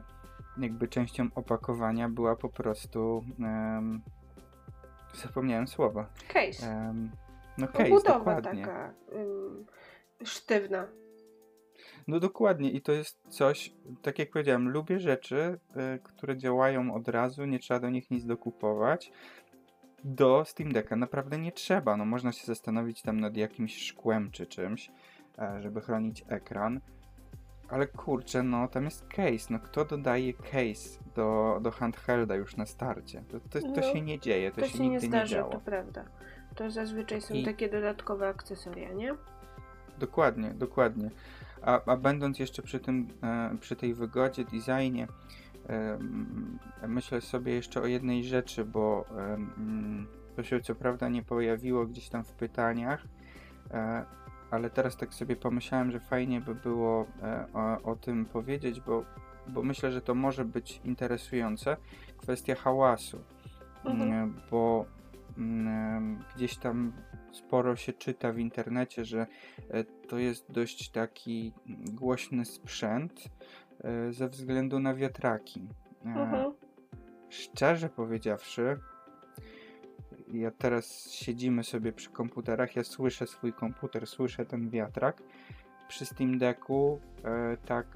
jakby 0.58 0.88
częścią 0.88 1.28
opakowania 1.34 2.08
była 2.08 2.36
po 2.36 2.48
prostu 2.48 3.24
em, 3.40 4.02
zapomniałem 5.14 5.68
słowa. 5.68 6.06
Case. 6.28 6.66
Em, 6.66 7.10
no 7.58 7.68
case, 7.68 7.84
Obudowa 7.86 8.18
dokładnie. 8.18 8.66
taka 8.66 8.94
ym, 9.12 9.66
sztywna. 10.24 10.86
No 12.08 12.20
dokładnie 12.20 12.70
i 12.70 12.80
to 12.80 12.92
jest 12.92 13.20
coś, 13.28 13.72
tak 14.02 14.18
jak 14.18 14.30
powiedziałem, 14.30 14.68
lubię 14.68 15.00
rzeczy, 15.00 15.58
y, 15.96 15.98
które 16.02 16.36
działają 16.36 16.94
od 16.94 17.08
razu, 17.08 17.44
nie 17.44 17.58
trzeba 17.58 17.80
do 17.80 17.90
nich 17.90 18.10
nic 18.10 18.24
dokupować. 18.26 19.12
Do 20.04 20.44
Steam 20.46 20.72
Decka 20.72 20.96
naprawdę 20.96 21.38
nie 21.38 21.52
trzeba, 21.52 21.96
no 21.96 22.04
można 22.04 22.32
się 22.32 22.46
zastanowić 22.46 23.02
tam 23.02 23.20
nad 23.20 23.36
jakimś 23.36 23.76
szkłem 23.86 24.30
czy 24.30 24.46
czymś, 24.46 24.90
e, 25.38 25.62
żeby 25.62 25.80
chronić 25.80 26.24
ekran. 26.28 26.80
Ale 27.68 27.86
kurczę, 27.86 28.42
no 28.42 28.68
tam 28.68 28.84
jest 28.84 29.06
case, 29.08 29.46
no 29.50 29.58
kto 29.58 29.84
dodaje 29.84 30.32
case 30.34 31.00
do, 31.14 31.58
do 31.62 31.70
handhelda 31.70 32.34
już 32.34 32.56
na 32.56 32.66
starcie? 32.66 33.22
To, 33.28 33.40
to, 33.40 33.60
to 33.60 33.80
No, 33.80 33.82
się 33.82 34.00
nie 34.02 34.18
dzieje, 34.18 34.50
to, 34.50 34.60
To, 34.60 34.66
się, 34.66 34.72
się 34.72 34.82
nie 34.82 34.88
nigdy 34.88 35.06
nie, 35.06 35.10
zdarza, 35.10 35.36
działo. 35.36 35.52
to 35.52 35.60
prawda. 35.60 36.04
To 36.54 36.70
zazwyczaj 36.70 37.20
są 37.20 37.34
I- 37.34 37.44
takie 37.44 37.68
dodatkowe 37.68 38.28
akcesoria, 38.28 38.92
nie? 38.92 39.14
Dokładnie, 39.98 40.50
dokładnie. 40.50 41.10
A, 41.62 41.80
a 41.84 41.96
będąc 41.96 42.38
jeszcze 42.38 42.62
przy 42.62 42.80
tym, 42.80 43.08
e, 43.22 43.56
przy 43.60 43.76
tej 43.76 43.94
wygodzie, 43.94 44.44
designie, 44.44 45.08
myślę 46.88 47.20
sobie 47.20 47.52
jeszcze 47.52 47.82
o 47.82 47.86
jednej 47.86 48.24
rzeczy, 48.24 48.64
bo 48.64 49.04
To 50.38 50.42
się 50.42 50.60
co 50.60 50.74
prawda 50.74 51.08
nie 51.08 51.22
pojawiło 51.22 51.86
gdzieś 51.86 52.08
tam 52.08 52.24
w 52.24 52.32
pytaniach, 52.32 53.04
e, 53.70 54.04
ale 54.50 54.70
teraz 54.70 54.96
tak 54.96 55.14
sobie 55.14 55.36
pomyślałem, 55.36 55.90
że 55.90 56.00
fajnie 56.00 56.40
by 56.40 56.54
było 56.54 57.06
e, 57.22 57.46
o, 57.54 57.82
o 57.82 57.96
tym 57.96 58.24
powiedzieć, 58.24 58.80
bo, 58.80 59.04
bo 59.48 59.62
myślę, 59.62 59.92
że 59.92 60.00
to 60.00 60.14
może 60.14 60.44
być 60.44 60.80
interesujące. 60.84 61.76
Kwestia 62.16 62.54
hałasu, 62.54 63.18
Mhm. 63.84 64.34
Bo 64.50 64.84
mm, 65.38 66.24
gdzieś 66.36 66.56
tam 66.56 66.92
sporo 67.32 67.76
się 67.76 67.92
czyta 67.92 68.32
w 68.32 68.38
internecie, 68.38 69.04
że 69.04 69.26
e, 69.70 69.84
to 69.84 70.18
jest 70.18 70.52
dość 70.52 70.90
taki 70.90 71.52
głośny 71.92 72.44
sprzęt 72.44 73.24
e, 73.80 74.12
ze 74.12 74.28
względu 74.28 74.78
na 74.80 74.94
wiatraki. 74.94 75.68
E, 76.04 76.08
Mhm. 76.08 76.52
Szczerze 77.28 77.88
powiedziawszy, 77.88 78.78
ja 80.32 80.50
teraz 80.50 81.10
siedzimy 81.10 81.64
sobie 81.64 81.92
przy 81.92 82.10
komputerach, 82.10 82.76
ja 82.76 82.84
słyszę 82.84 83.26
swój 83.26 83.52
komputer, 83.52 84.06
słyszę 84.06 84.46
ten 84.46 84.70
wiatrak. 84.70 85.22
Przy 85.88 86.06
Steam 86.06 86.38
Decku 86.38 87.00
e, 87.24 87.56
tak 87.56 87.86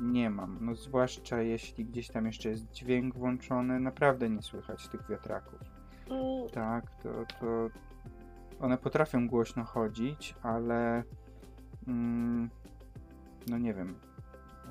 nie 0.00 0.30
mam. 0.30 0.58
No 0.60 0.74
zwłaszcza 0.74 1.42
jeśli 1.42 1.84
gdzieś 1.84 2.08
tam 2.08 2.26
jeszcze 2.26 2.48
jest 2.48 2.70
dźwięk 2.72 3.14
włączony, 3.14 3.80
naprawdę 3.80 4.30
nie 4.30 4.42
słychać 4.42 4.88
tych 4.88 5.08
wiatraków. 5.08 5.60
Mm, 6.10 6.48
Tak, 6.52 6.84
to, 7.02 7.08
to 7.40 7.70
one 8.60 8.78
potrafią 8.78 9.28
głośno 9.28 9.64
chodzić, 9.64 10.34
ale 10.42 11.02
mm, 11.88 12.50
no 13.46 13.58
nie 13.58 13.74
wiem. 13.74 13.94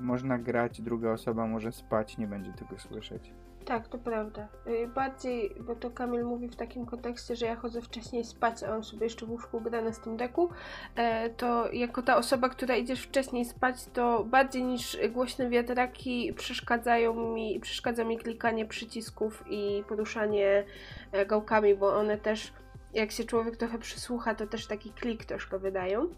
Można 0.00 0.38
grać, 0.38 0.82
druga 0.82 1.12
osoba 1.12 1.46
może 1.46 1.72
spać, 1.72 2.18
nie 2.18 2.26
będzie 2.26 2.52
tego 2.52 2.78
słyszeć. 2.78 3.32
Tak, 3.64 3.88
to 3.88 3.98
prawda. 3.98 4.48
Y, 4.66 4.88
Bardziej, 4.88 5.54
bo 5.60 5.76
to 5.76 5.90
Kamil 5.90 6.24
mówi 6.24 6.48
w 6.48 6.56
takim 6.56 6.86
kontekście, 6.86 7.36
że 7.36 7.46
ja 7.46 7.56
chodzę 7.56 7.82
wcześniej 7.82 8.24
spać, 8.24 8.62
a 8.62 8.74
on 8.74 8.84
sobie 8.84 9.04
jeszcze 9.04 9.26
w 9.26 9.30
łóżku 9.30 9.60
gra 9.60 9.82
na 9.82 9.92
Steam 9.92 10.16
Decku, 10.16 10.50
e, 10.96 11.30
to 11.30 11.72
jako 11.72 12.02
ta 12.02 12.16
osoba, 12.16 12.48
która 12.48 12.76
idziesz 12.76 13.02
wcześniej 13.02 13.44
spać, 13.44 13.86
to 13.92 14.24
bardziej 14.24 14.64
niż 14.64 14.98
głośne 15.10 15.48
wiatraki 15.48 16.32
przeszkadzają 16.36 17.34
mi, 17.34 17.60
przeszkadza 17.60 18.04
mi 18.04 18.18
klikanie 18.18 18.66
przycisków 18.66 19.44
i 19.50 19.84
poruszanie 19.88 20.64
e, 21.12 21.26
gałkami, 21.26 21.74
bo 21.74 21.96
one 21.96 22.18
też, 22.18 22.52
jak 22.94 23.12
się 23.12 23.24
człowiek 23.24 23.56
trochę 23.56 23.78
przysłucha, 23.78 24.34
to 24.34 24.46
też 24.46 24.66
taki 24.66 24.92
klik 24.92 25.24
troszkę 25.24 25.58
wydają. 25.58 26.08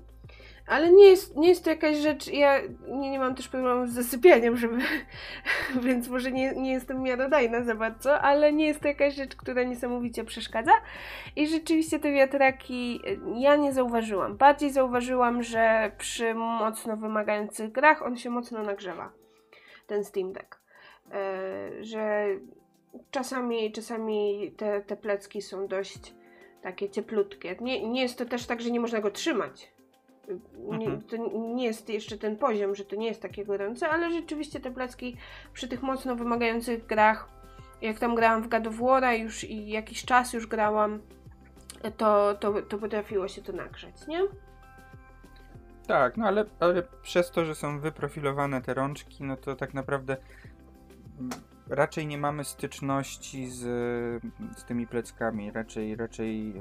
Ale 0.67 0.93
nie 0.93 1.05
jest, 1.05 1.37
nie 1.37 1.49
jest 1.49 1.65
to 1.65 1.71
jakaś 1.71 1.97
rzecz, 1.97 2.29
ja 2.29 2.61
nie, 2.89 3.11
nie 3.11 3.19
mam 3.19 3.35
też 3.35 3.49
problemu 3.49 3.87
z 3.87 3.91
zasypianiem, 3.91 4.57
żeby, 4.57 4.79
więc 5.87 6.09
może 6.09 6.33
nie, 6.33 6.55
nie 6.55 6.73
jestem 6.73 7.03
miarodajna 7.03 7.65
za 7.65 7.75
bardzo, 7.75 8.21
ale 8.21 8.53
nie 8.53 8.67
jest 8.67 8.81
to 8.81 8.89
jakaś 8.89 9.15
rzecz, 9.15 9.37
która 9.37 9.63
niesamowicie 9.63 10.25
przeszkadza. 10.25 10.73
I 11.37 11.49
rzeczywiście 11.49 11.99
te 11.99 12.13
wiatraki 12.13 13.01
y, 13.07 13.21
ja 13.37 13.57
nie 13.57 13.73
zauważyłam. 13.73 14.37
Bardziej 14.37 14.71
zauważyłam, 14.71 15.43
że 15.43 15.93
przy 15.99 16.35
mocno 16.35 16.97
wymagających 16.97 17.73
grach 17.73 18.03
on 18.03 18.17
się 18.17 18.31
mocno 18.31 18.63
nagrzewa, 18.63 19.13
ten 19.87 20.05
Steam 20.05 20.33
Deck. 20.33 20.61
E, 21.13 21.85
że 21.85 22.27
czasami, 23.11 23.73
czasami 23.73 24.53
te, 24.57 24.81
te 24.81 24.97
plecki 24.97 25.43
są 25.43 25.67
dość 25.67 26.15
takie 26.65 26.91
cieplutkie. 26.91 27.57
Nie, 27.61 27.89
nie 27.89 28.03
jest 28.03 28.19
to 28.19 28.25
też 28.25 28.47
tak, 28.47 28.61
że 28.61 28.71
nie 28.71 28.81
można 28.81 29.01
go 29.01 29.11
trzymać. 29.11 29.73
Nie, 30.59 30.87
Mhm. 30.87 31.03
to 31.03 31.17
nie 31.39 31.65
jest 31.65 31.89
jeszcze 31.89 32.19
ten 32.19 32.37
poziom, 32.37 32.75
że 32.75 32.85
to 32.85 32.97
nie 32.97 33.07
jest 33.07 33.23
takie 33.23 33.45
gorące, 33.45 33.89
ale 33.89 34.13
rzeczywiście 34.13 34.61
te 34.61 34.71
placki 34.71 35.17
przy 35.53 35.69
tych 35.69 35.83
mocno 35.83 36.17
wymagających 36.17 36.87
grach, 36.87 37.29
jak 37.83 37.99
tam 37.99 38.15
grałam 38.15 38.43
w 38.43 38.49
God 38.49 38.65
już 39.19 39.45
i 39.45 39.69
jakiś 39.69 40.05
czas 40.05 40.33
już 40.33 40.47
grałam, 40.47 41.03
to, 41.97 42.35
to, 42.35 42.63
to 42.63 42.79
potrafiło 42.79 43.29
się 43.29 43.43
to 43.43 43.53
nagrzeć, 43.53 44.07
nie? 44.07 44.21
Tak, 45.87 46.17
no 46.17 46.27
ale, 46.27 46.45
ale 46.61 46.83
przez 47.03 47.31
to, 47.31 47.45
że 47.45 47.55
są 47.55 47.81
wyprofilowane 47.81 48.63
te 48.63 48.75
rączki, 48.75 49.25
no 49.25 49.37
to 49.37 49.57
tak 49.57 49.75
naprawdę 49.75 50.17
raczej 51.69 52.07
nie 52.07 52.19
mamy 52.19 52.45
styczności 52.45 53.51
z, 53.51 53.61
z 54.57 54.65
tymi 54.65 54.87
pleckami. 54.87 55.51
Raczej, 55.51 55.97
raczej 55.97 56.57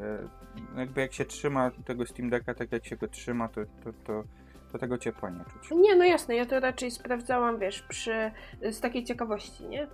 e, 0.76 0.80
jakby 0.80 1.01
jak 1.01 1.14
się 1.14 1.26
trzyma 1.26 1.72
tego 1.86 2.06
Steam 2.06 2.30
Decka, 2.30 2.54
tak 2.54 2.72
jak 2.72 2.86
się 2.86 2.95
go 2.95 3.08
trzyma, 3.08 3.47
to, 3.47 3.62
to, 3.84 3.93
to, 4.04 4.24
to 4.72 4.78
tego 4.78 4.97
ciepła 4.97 5.30
nie 5.30 5.45
czuć. 5.45 5.72
Nie, 5.72 5.95
no 5.95 6.04
jasne, 6.06 6.36
ja 6.36 6.45
to 6.45 6.60
raczej 6.60 6.91
sprawdzałam, 6.91 7.60
wiesz, 7.60 7.82
przy, 7.82 8.32
z 8.72 8.80
takiej 8.80 9.04
ciekawości, 9.04 9.68
nie? 9.68 9.88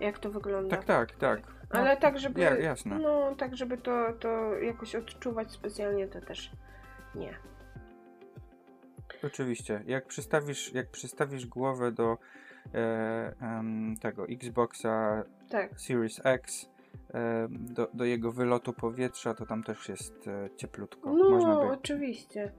Jak 0.00 0.18
to 0.18 0.30
wygląda. 0.30 0.76
Tak, 0.76 0.84
tak, 0.84 1.12
tak. 1.16 1.40
No, 1.74 1.80
Ale 1.80 1.96
tak, 1.96 2.18
żeby. 2.18 2.40
ja- 2.40 2.58
jasne. 2.58 2.98
No, 2.98 3.34
tak, 3.34 3.56
żeby 3.56 3.78
to, 3.78 4.12
to 4.20 4.54
jakoś 4.54 4.94
odczuwać 4.94 5.50
specjalnie, 5.52 6.08
to 6.08 6.20
też 6.20 6.50
nie. 7.14 7.38
Oczywiście. 9.22 9.82
Jak 9.86 10.06
przystawisz, 10.06 10.72
jak 10.72 10.90
przystawisz 10.90 11.46
głowę 11.46 11.92
do 11.92 12.18
tego 14.00 14.24
Xboxa 14.28 15.24
Tak. 15.50 15.80
Series 15.80 16.20
X, 16.24 16.70
e, 17.14 17.48
do, 17.50 17.88
do 17.94 18.04
jego 18.04 18.32
wylotu 18.32 18.72
powietrza, 18.72 19.34
to 19.34 19.46
tam 19.46 19.62
też 19.62 19.88
jest 19.88 20.28
e, 20.28 20.48
cieplutko. 20.56 21.14
No, 21.14 21.30
Można, 21.30 21.56
by, 21.56 21.62
oczywiście. 21.62 22.52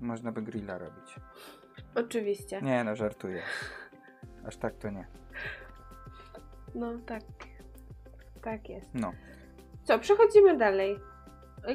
można 0.00 0.32
by 0.32 0.42
grilla 0.42 0.78
robić. 0.78 1.16
Oczywiście. 1.94 2.62
Nie, 2.62 2.84
no 2.84 2.96
żartuję. 2.96 3.42
Aż 4.46 4.56
tak 4.56 4.74
to 4.74 4.90
nie. 4.90 5.06
No, 6.74 6.92
tak. 7.06 7.22
Tak 8.42 8.68
jest. 8.68 8.90
No. 8.94 9.12
Co, 9.84 9.98
przechodzimy 9.98 10.56
dalej. 10.56 10.98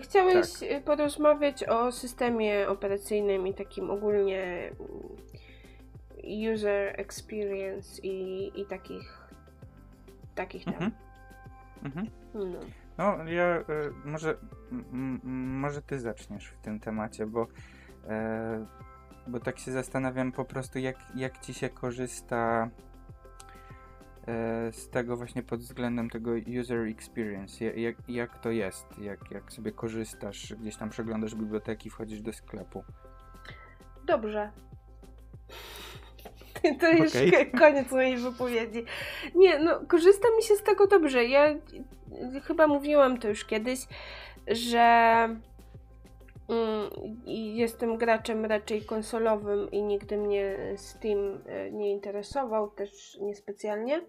Chciałeś 0.03 0.59
Tak. 0.59 0.83
porozmawiać 0.83 1.63
o 1.63 1.91
systemie 1.91 2.69
operacyjnym 2.69 3.47
i 3.47 3.53
takim 3.53 3.89
ogólnie 3.91 4.71
user 6.53 6.99
experience 7.01 8.01
i, 8.01 8.51
i 8.61 8.65
takich 8.65 9.27
takich 10.35 10.65
tam. 10.65 10.73
Mhm. 10.73 10.91
Mhm. 11.83 12.07
No. 12.33 12.59
No, 12.97 13.23
ja 13.29 13.43
e, 13.45 13.63
może, 14.05 14.37
m, 14.71 15.19
może 15.59 15.81
ty 15.81 15.99
zaczniesz 15.99 16.45
w 16.47 16.57
tym 16.57 16.79
temacie, 16.79 17.25
bo, 17.25 17.47
e, 18.07 18.65
bo 19.27 19.39
tak 19.39 19.59
się 19.59 19.71
zastanawiam 19.71 20.31
po 20.31 20.45
prostu, 20.45 20.79
jak, 20.79 20.95
jak 21.15 21.39
ci 21.39 21.53
się 21.53 21.69
korzysta 21.69 22.69
e, 24.27 24.71
z 24.71 24.89
tego 24.89 25.17
właśnie 25.17 25.43
pod 25.43 25.59
względem 25.59 26.09
tego 26.09 26.31
user 26.61 26.79
experience. 26.87 27.65
Ja- 27.65 27.73
Jak, 27.73 27.95
jak 28.09 28.37
to 28.39 28.51
jest? 28.51 28.99
Jak, 28.99 29.31
jak 29.31 29.51
sobie 29.51 29.71
korzystasz, 29.71 30.53
gdzieś 30.55 30.75
tam 30.75 30.89
przeglądasz 30.89 31.35
biblioteki, 31.35 31.89
wchodzisz 31.89 32.21
do 32.21 32.33
sklepu. 32.33 32.83
Dobrze. 34.05 34.51
To 36.79 36.91
już 36.91 37.11
koniec 37.59 37.91
mojej 37.91 38.17
wypowiedzi. 38.17 38.85
Nie, 39.35 39.59
no, 39.59 39.79
korzysta 39.87 40.27
mi 40.37 40.43
się 40.43 40.55
z 40.55 40.63
tego 40.63 40.87
dobrze. 40.87 41.25
Ja 41.25 41.55
chyba 42.43 42.67
mówiłam 42.67 43.17
to 43.19 43.27
już 43.27 43.45
kiedyś, 43.45 43.79
że 44.47 44.79
mm, 46.49 46.89
jestem 47.55 47.97
graczem 47.97 48.45
raczej 48.45 48.81
konsolowym 48.81 49.71
i 49.71 49.81
nigdy 49.81 50.17
mnie 50.17 50.57
Steam 50.75 51.19
y, 51.19 51.71
nie 51.71 51.91
interesował, 51.91 52.69
też 52.69 53.17
niespecjalnie. 53.21 54.01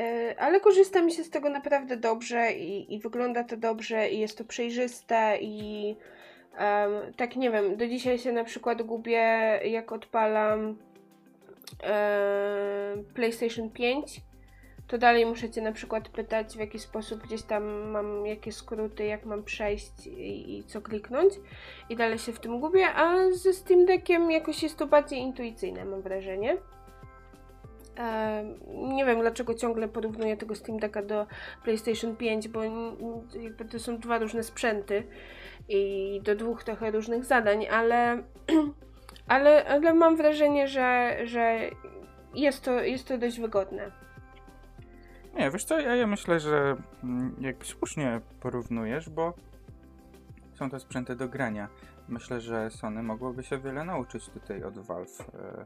Y, 0.00 0.38
Ale 0.38 0.60
korzysta 0.60 1.02
mi 1.02 1.12
się 1.12 1.24
z 1.24 1.30
tego 1.30 1.50
naprawdę 1.50 1.96
dobrze 1.96 2.52
i, 2.52 2.94
i 2.94 3.00
wygląda 3.00 3.44
to 3.44 3.56
dobrze 3.56 4.08
i 4.10 4.18
jest 4.18 4.38
to 4.38 4.44
przejrzyste 4.44 5.38
i 5.40 5.96
em, 6.56 7.12
tak 7.16 7.36
nie 7.36 7.50
wiem, 7.50 7.76
do 7.76 7.86
dzisiaj 7.86 8.18
się 8.18 8.32
na 8.32 8.44
przykład 8.44 8.82
gubię 8.82 9.60
jak 9.64 9.92
odpalam 9.92 10.60
e, 10.70 10.93
PlayStation 13.14 13.70
5 13.70 14.20
to 14.86 14.98
dalej 14.98 15.26
muszę 15.26 15.50
Cię 15.50 15.62
na 15.62 15.72
przykład 15.72 16.08
pytać 16.08 16.56
w 16.56 16.60
jaki 16.60 16.78
sposób 16.78 17.22
gdzieś 17.22 17.42
tam 17.42 17.90
mam 17.90 18.26
jakie 18.26 18.52
skróty, 18.52 19.04
jak 19.04 19.24
mam 19.24 19.44
przejść 19.44 20.06
i, 20.06 20.58
i 20.58 20.64
co 20.64 20.82
kliknąć 20.82 21.34
i 21.88 21.96
dalej 21.96 22.18
się 22.18 22.32
w 22.32 22.40
tym 22.40 22.60
gubię, 22.60 22.86
a 22.94 23.32
ze 23.32 23.52
Steam 23.52 23.86
Deckiem 23.86 24.30
jakoś 24.30 24.62
jest 24.62 24.76
to 24.76 24.86
bardziej 24.86 25.18
intuicyjne 25.18 25.84
mam 25.84 26.02
wrażenie. 26.02 26.56
Em, 27.96 28.54
nie 28.96 29.04
wiem 29.04 29.20
dlaczego 29.20 29.54
ciągle 29.54 29.88
porównuję 29.88 30.36
tego 30.36 30.54
Steam 30.54 30.78
Decka 30.78 31.02
do 31.02 31.26
PlayStation 31.64 32.16
5, 32.16 32.48
bo 32.48 32.60
to 33.70 33.78
są 33.78 33.98
dwa 33.98 34.18
różne 34.18 34.42
sprzęty 34.42 35.02
i 35.68 36.20
do 36.24 36.36
dwóch 36.36 36.64
trochę 36.64 36.90
różnych 36.90 37.24
zadań, 37.24 37.66
ale, 37.66 38.22
ale, 39.28 39.64
ale 39.64 39.94
mam 39.94 40.16
wrażenie, 40.16 40.68
że, 40.68 41.16
że 41.24 41.58
jest, 42.34 42.64
to, 42.64 42.70
jest 42.80 43.08
to 43.08 43.18
dość 43.18 43.40
wygodne. 43.40 43.90
Nie, 45.34 45.50
wiesz 45.50 45.64
co, 45.64 45.80
ja, 45.80 45.96
ja 45.96 46.06
myślę, 46.06 46.40
że 46.40 46.76
mm, 47.04 47.36
jak 47.40 47.66
słusznie 47.66 48.20
porównujesz, 48.40 49.10
bo 49.10 49.34
są 50.54 50.70
to 50.70 50.80
sprzęty 50.80 51.16
do 51.16 51.28
grania. 51.28 51.68
Myślę, 52.08 52.40
że 52.40 52.70
Sony 52.70 53.02
mogłoby 53.02 53.42
się 53.42 53.58
wiele 53.58 53.84
nauczyć 53.84 54.28
tutaj 54.28 54.62
od 54.64 54.78
Valve. 54.78 55.20
e, 55.20 55.64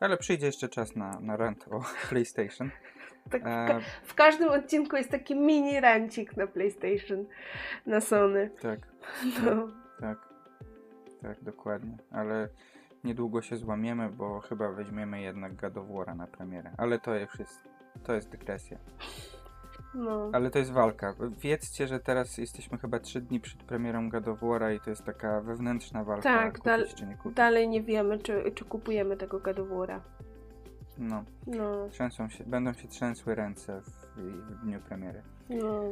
Ale 0.00 0.16
przyjdzie 0.16 0.46
jeszcze 0.46 0.68
czas 0.68 0.96
na, 0.96 1.20
na 1.20 1.36
rant 1.36 1.66
o 1.70 1.80
PlayStation. 2.08 2.70
Tak 3.30 3.42
w, 3.42 3.46
E, 3.46 3.66
ka- 3.68 3.80
w 4.04 4.14
każdym 4.14 4.48
odcinku 4.48 4.96
jest 4.96 5.10
taki 5.10 5.36
mini 5.36 5.80
rancik 5.80 6.36
na 6.36 6.46
PlayStation, 6.46 7.24
na 7.86 8.00
Sony. 8.00 8.50
tak, 8.62 8.80
No. 9.44 9.68
tak, 10.00 10.18
tak, 11.22 11.42
dokładnie. 11.44 11.96
Ale 12.10 12.48
niedługo 13.04 13.42
się 13.42 13.56
złamiemy, 13.56 14.10
bo 14.10 14.40
chyba 14.40 14.72
weźmiemy 14.72 15.20
jednak 15.20 15.54
War'a 15.80 16.16
na 16.16 16.26
premierę. 16.26 16.70
Ale 16.76 16.98
to 16.98 17.14
już 17.14 17.38
jest, 17.38 17.68
to 18.02 18.12
jest 18.14 18.28
dygresja. 18.30 18.78
no. 19.94 20.30
Ale 20.32 20.50
to 20.50 20.58
jest 20.58 20.72
walka. 20.72 21.14
Wiedzcie, 21.38 21.86
że 21.86 22.00
teraz 22.00 22.38
jesteśmy 22.38 22.78
chyba 22.78 22.98
3 22.98 23.20
dni 23.20 23.40
przed 23.40 23.62
premierą 23.62 24.10
War'a 24.34 24.74
i 24.76 24.80
to 24.80 24.90
jest 24.90 25.04
taka 25.04 25.40
wewnętrzna 25.40 26.04
walka. 26.04 26.22
Tak, 26.22 26.58
dal- 26.60 26.86
nie. 27.06 27.18
Dalej 27.34 27.68
nie 27.68 27.82
wiemy, 27.82 28.18
czy, 28.18 28.52
czy 28.54 28.64
kupujemy 28.64 29.16
tego 29.16 29.40
War'a. 29.66 30.00
No, 30.98 31.24
No, 31.46 31.88
trzęsą 31.88 32.28
się, 32.28 32.44
będą 32.44 32.72
się 32.72 32.88
trzęsły 32.88 33.34
ręce 33.34 33.80
w, 33.80 34.16
w 34.16 34.64
dniu 34.64 34.80
premiery. 34.80 35.22
no. 35.50 35.82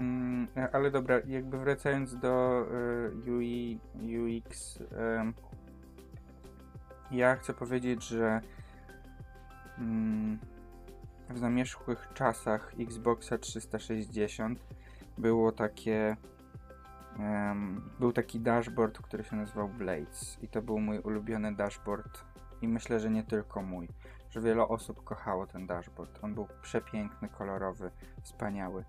Mm, 0.00 0.46
ale 0.72 0.90
dobra, 0.90 1.16
jakby 1.26 1.58
wracając 1.58 2.16
do 2.18 2.64
y, 3.26 3.30
UI, 3.32 3.80
UX, 3.94 4.78
em, 5.20 5.34
ja 7.10 7.36
chcę 7.36 7.54
powiedzieć, 7.54 8.08
że 8.08 8.40
mm, 9.78 10.38
w 11.30 11.38
zamierzchłych 11.38 12.08
czasach 12.14 12.72
Xboxa 12.80 13.38
360 13.38 14.64
było 15.18 15.52
takie 15.52 16.16
em, 17.18 17.90
był 18.00 18.12
taki 18.12 18.40
dashboard, 18.40 18.98
który 18.98 19.24
się 19.24 19.36
nazywał 19.36 19.68
Blades 19.68 20.38
i 20.42 20.48
to 20.48 20.62
był 20.62 20.78
mój 20.80 20.98
ulubiony 20.98 21.54
dashboard 21.54 22.24
i 22.62 22.68
myślę, 22.68 23.00
że 23.00 23.10
nie 23.10 23.22
tylko 23.22 23.62
mój, 23.62 23.88
że 24.30 24.40
wiele 24.40 24.68
osób 24.68 25.04
kochało 25.04 25.46
ten 25.46 25.66
dashboard. 25.66 26.18
On 26.22 26.34
był 26.34 26.46
przepiękny, 26.62 27.28
kolorowy, 27.28 27.90
wspaniały. 28.22 28.84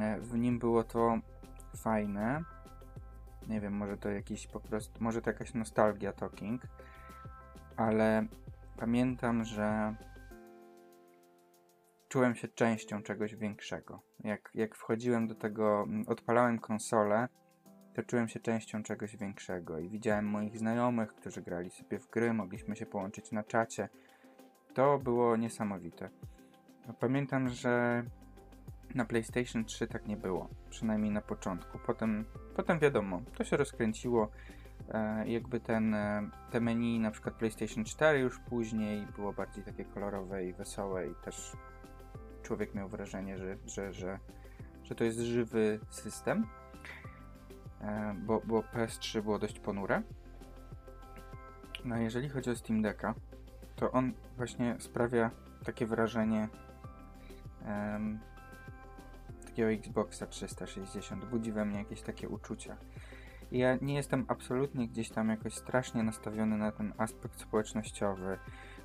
E, 0.00 0.20
W 0.20 0.38
nim 0.38 0.58
było 0.58 0.84
to 0.84 1.18
fajne. 1.76 2.42
Nie 3.48 3.60
wiem, 3.60 3.72
może 3.72 3.96
to 3.96 4.08
jakiś 4.08 4.46
po 4.46 4.60
prostu, 4.60 5.04
może 5.04 5.22
to 5.22 5.30
jakaś 5.30 5.54
nostalgia 5.54 6.12
talking, 6.12 6.62
ale 7.80 8.26
pamiętam, 8.76 9.44
że 9.44 9.94
czułem 12.08 12.34
się 12.34 12.48
częścią 12.48 13.02
czegoś 13.02 13.34
większego. 13.34 14.02
Jak, 14.24 14.50
jak 14.54 14.74
wchodziłem 14.74 15.28
do 15.28 15.34
tego, 15.34 15.86
odpalałem 16.06 16.58
konsolę, 16.58 17.28
to 17.94 18.02
czułem 18.02 18.28
się 18.28 18.40
częścią 18.40 18.82
czegoś 18.82 19.16
większego 19.16 19.78
i 19.78 19.88
widziałem 19.88 20.24
moich 20.24 20.58
znajomych, 20.58 21.14
którzy 21.14 21.42
grali 21.42 21.70
sobie 21.70 21.98
w 21.98 22.10
gry, 22.10 22.32
mogliśmy 22.32 22.76
się 22.76 22.86
połączyć 22.86 23.32
na 23.32 23.42
czacie. 23.42 23.88
To 24.74 24.98
było 24.98 25.36
niesamowite. 25.36 26.10
Pamiętam, 27.00 27.48
że 27.48 28.04
na 28.94 29.04
PlayStation 29.04 29.64
3 29.64 29.86
tak 29.86 30.06
nie 30.06 30.16
było, 30.16 30.48
przynajmniej 30.70 31.12
na 31.12 31.20
początku. 31.20 31.78
Potem, 31.86 32.24
potem 32.56 32.78
wiadomo, 32.78 33.22
to 33.36 33.44
się 33.44 33.56
rozkręciło. 33.56 34.30
E, 34.90 35.28
jakby 35.28 35.60
ten, 35.60 35.94
e, 35.94 36.30
te 36.50 36.60
menu, 36.60 36.98
na 36.98 37.10
przykład 37.10 37.34
PlayStation 37.34 37.84
4 37.84 38.18
już 38.18 38.38
później 38.38 39.06
było 39.16 39.32
bardziej 39.32 39.64
takie 39.64 39.84
kolorowe 39.84 40.44
i 40.44 40.52
wesołe 40.52 41.06
i 41.06 41.14
też 41.14 41.52
człowiek 42.42 42.74
miał 42.74 42.88
wrażenie, 42.88 43.38
że, 43.38 43.56
że, 43.66 43.92
że, 43.92 44.18
że 44.82 44.94
to 44.94 45.04
jest 45.04 45.18
żywy 45.18 45.80
system, 45.90 46.46
e, 47.80 48.14
bo, 48.18 48.42
bo 48.44 48.60
PS3 48.60 49.22
było 49.22 49.38
dość 49.38 49.60
ponure. 49.60 50.02
No 51.84 51.96
jeżeli 51.96 52.28
chodzi 52.28 52.50
o 52.50 52.56
Steam 52.56 52.82
Decka, 52.82 53.14
to 53.76 53.92
on 53.92 54.12
właśnie 54.36 54.76
sprawia 54.78 55.30
takie 55.64 55.86
wrażenie 55.86 56.48
em, 57.64 58.20
takiego 59.46 59.70
Xboxa 59.70 60.26
360. 60.26 61.24
Budzi 61.24 61.52
we 61.52 61.64
mnie 61.64 61.78
jakieś 61.78 62.02
takie 62.02 62.28
uczucia. 62.28 62.76
Ja 63.52 63.76
nie 63.82 63.94
jestem 63.94 64.24
absolutnie 64.28 64.88
gdzieś 64.88 65.10
tam 65.10 65.28
jakoś 65.28 65.54
strasznie 65.54 66.02
nastawiony 66.02 66.56
na 66.56 66.72
ten 66.72 66.92
aspekt 66.98 67.40
społecznościowy. 67.40 68.38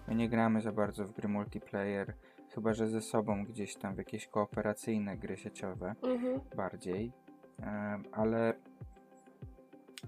My 0.07 0.15
nie 0.15 0.29
gramy 0.29 0.61
za 0.61 0.71
bardzo 0.71 1.05
w 1.05 1.11
gry 1.11 1.27
multiplayer, 1.27 2.13
chyba 2.55 2.73
że 2.73 2.89
ze 2.89 3.01
sobą 3.01 3.45
gdzieś 3.45 3.75
tam 3.75 3.95
w 3.95 3.97
jakieś 3.97 4.27
kooperacyjne 4.27 5.17
gry 5.17 5.37
sieciowe 5.37 5.95
Mhm. 6.03 6.39
bardziej. 6.55 7.11
Ale 8.11 8.53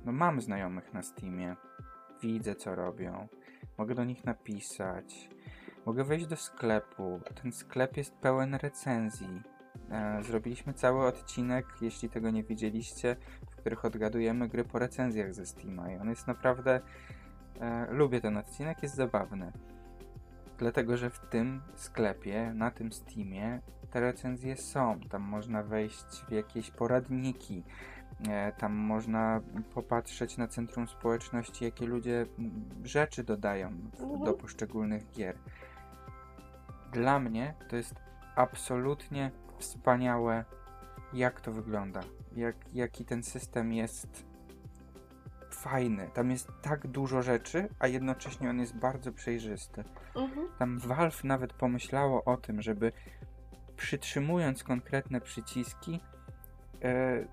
no 0.06 0.12
mam 0.12 0.42
znajomych 0.42 0.94
na 0.94 1.02
Steamie, 1.04 1.56
widzę 2.22 2.56
co 2.56 2.76
robią, 2.76 3.28
mogę 3.78 3.96
do 3.96 4.04
nich 4.04 4.26
napisać, 4.26 5.30
mogę 5.86 6.04
wejść 6.04 6.28
do 6.28 6.36
sklepu. 6.36 7.20
Ten 7.42 7.52
sklep 7.52 7.98
jest 7.98 8.16
pełen 8.16 8.56
recenzji. 8.56 9.42
E, 9.92 10.24
zrobiliśmy 10.24 10.74
cały 10.74 11.06
odcinek, 11.08 11.66
jeśli 11.82 12.10
tego 12.10 12.30
nie 12.30 12.44
widzieliście, 12.44 13.16
w 13.52 13.56
których 13.56 13.86
odgadujemy 13.86 14.48
gry 14.48 14.64
po 14.64 14.80
recenzjach 14.80 15.34
ze 15.34 15.46
Steama 15.46 15.92
i 15.92 15.98
on 15.98 16.10
jest 16.10 16.28
naprawdę 16.28 16.82
e, 17.62 17.88
lubię 17.92 18.22
ten 18.22 18.38
odcinek, 18.38 18.84
jest 18.84 18.96
zabawny. 18.96 19.52
Dlatego, 20.58 20.98
że 20.98 21.10
w 21.10 21.20
tym 21.20 21.62
sklepie, 21.76 22.52
na 22.56 22.72
tym 22.72 22.92
Steamie 22.92 23.60
te 23.92 24.00
recenzje 24.00 24.58
są. 24.58 25.00
Tam 25.10 25.22
można 25.22 25.64
wejść 25.64 26.26
w 26.28 26.32
jakieś 26.32 26.72
poradniki. 26.72 27.64
E, 28.30 28.52
Tam 28.52 28.74
można 28.74 29.42
popatrzeć 29.74 30.38
na 30.38 30.48
centrum 30.48 30.88
społeczności, 30.88 31.66
jakie 31.66 31.86
ludzie 31.88 32.26
rzeczy 32.84 33.24
dodają 33.24 33.70
w- 33.94 34.02
Mhm. 34.02 34.24
do 34.24 34.34
poszczególnych 34.34 35.12
gier. 35.12 35.38
Dla 36.92 37.20
mnie 37.20 37.54
to 37.70 37.76
jest 37.76 37.96
absolutnie 38.36 39.32
wspaniałe, 39.58 40.46
jak 41.14 41.42
to 41.42 41.52
wygląda. 41.52 42.02
Jak, 42.36 42.56
jaki 42.74 43.06
ten 43.06 43.24
system 43.24 43.74
jest 43.74 44.26
fajny. 45.52 46.10
Tam 46.14 46.32
jest 46.32 46.48
tak 46.62 46.88
dużo 46.88 47.22
rzeczy, 47.22 47.70
a 47.80 47.88
jednocześnie 47.88 48.50
on 48.50 48.60
jest 48.60 48.76
bardzo 48.76 49.12
przejrzysty. 49.12 49.84
Mhm. 50.16 50.48
Tam 50.60 50.80
Valve 50.80 51.24
nawet 51.24 51.54
pomyślało 51.54 52.24
o 52.24 52.38
tym, 52.38 52.62
żeby 52.62 52.92
przytrzymując 53.78 54.64
konkretne 54.64 55.22
przyciski, 55.22 56.00
e, 56.84 57.26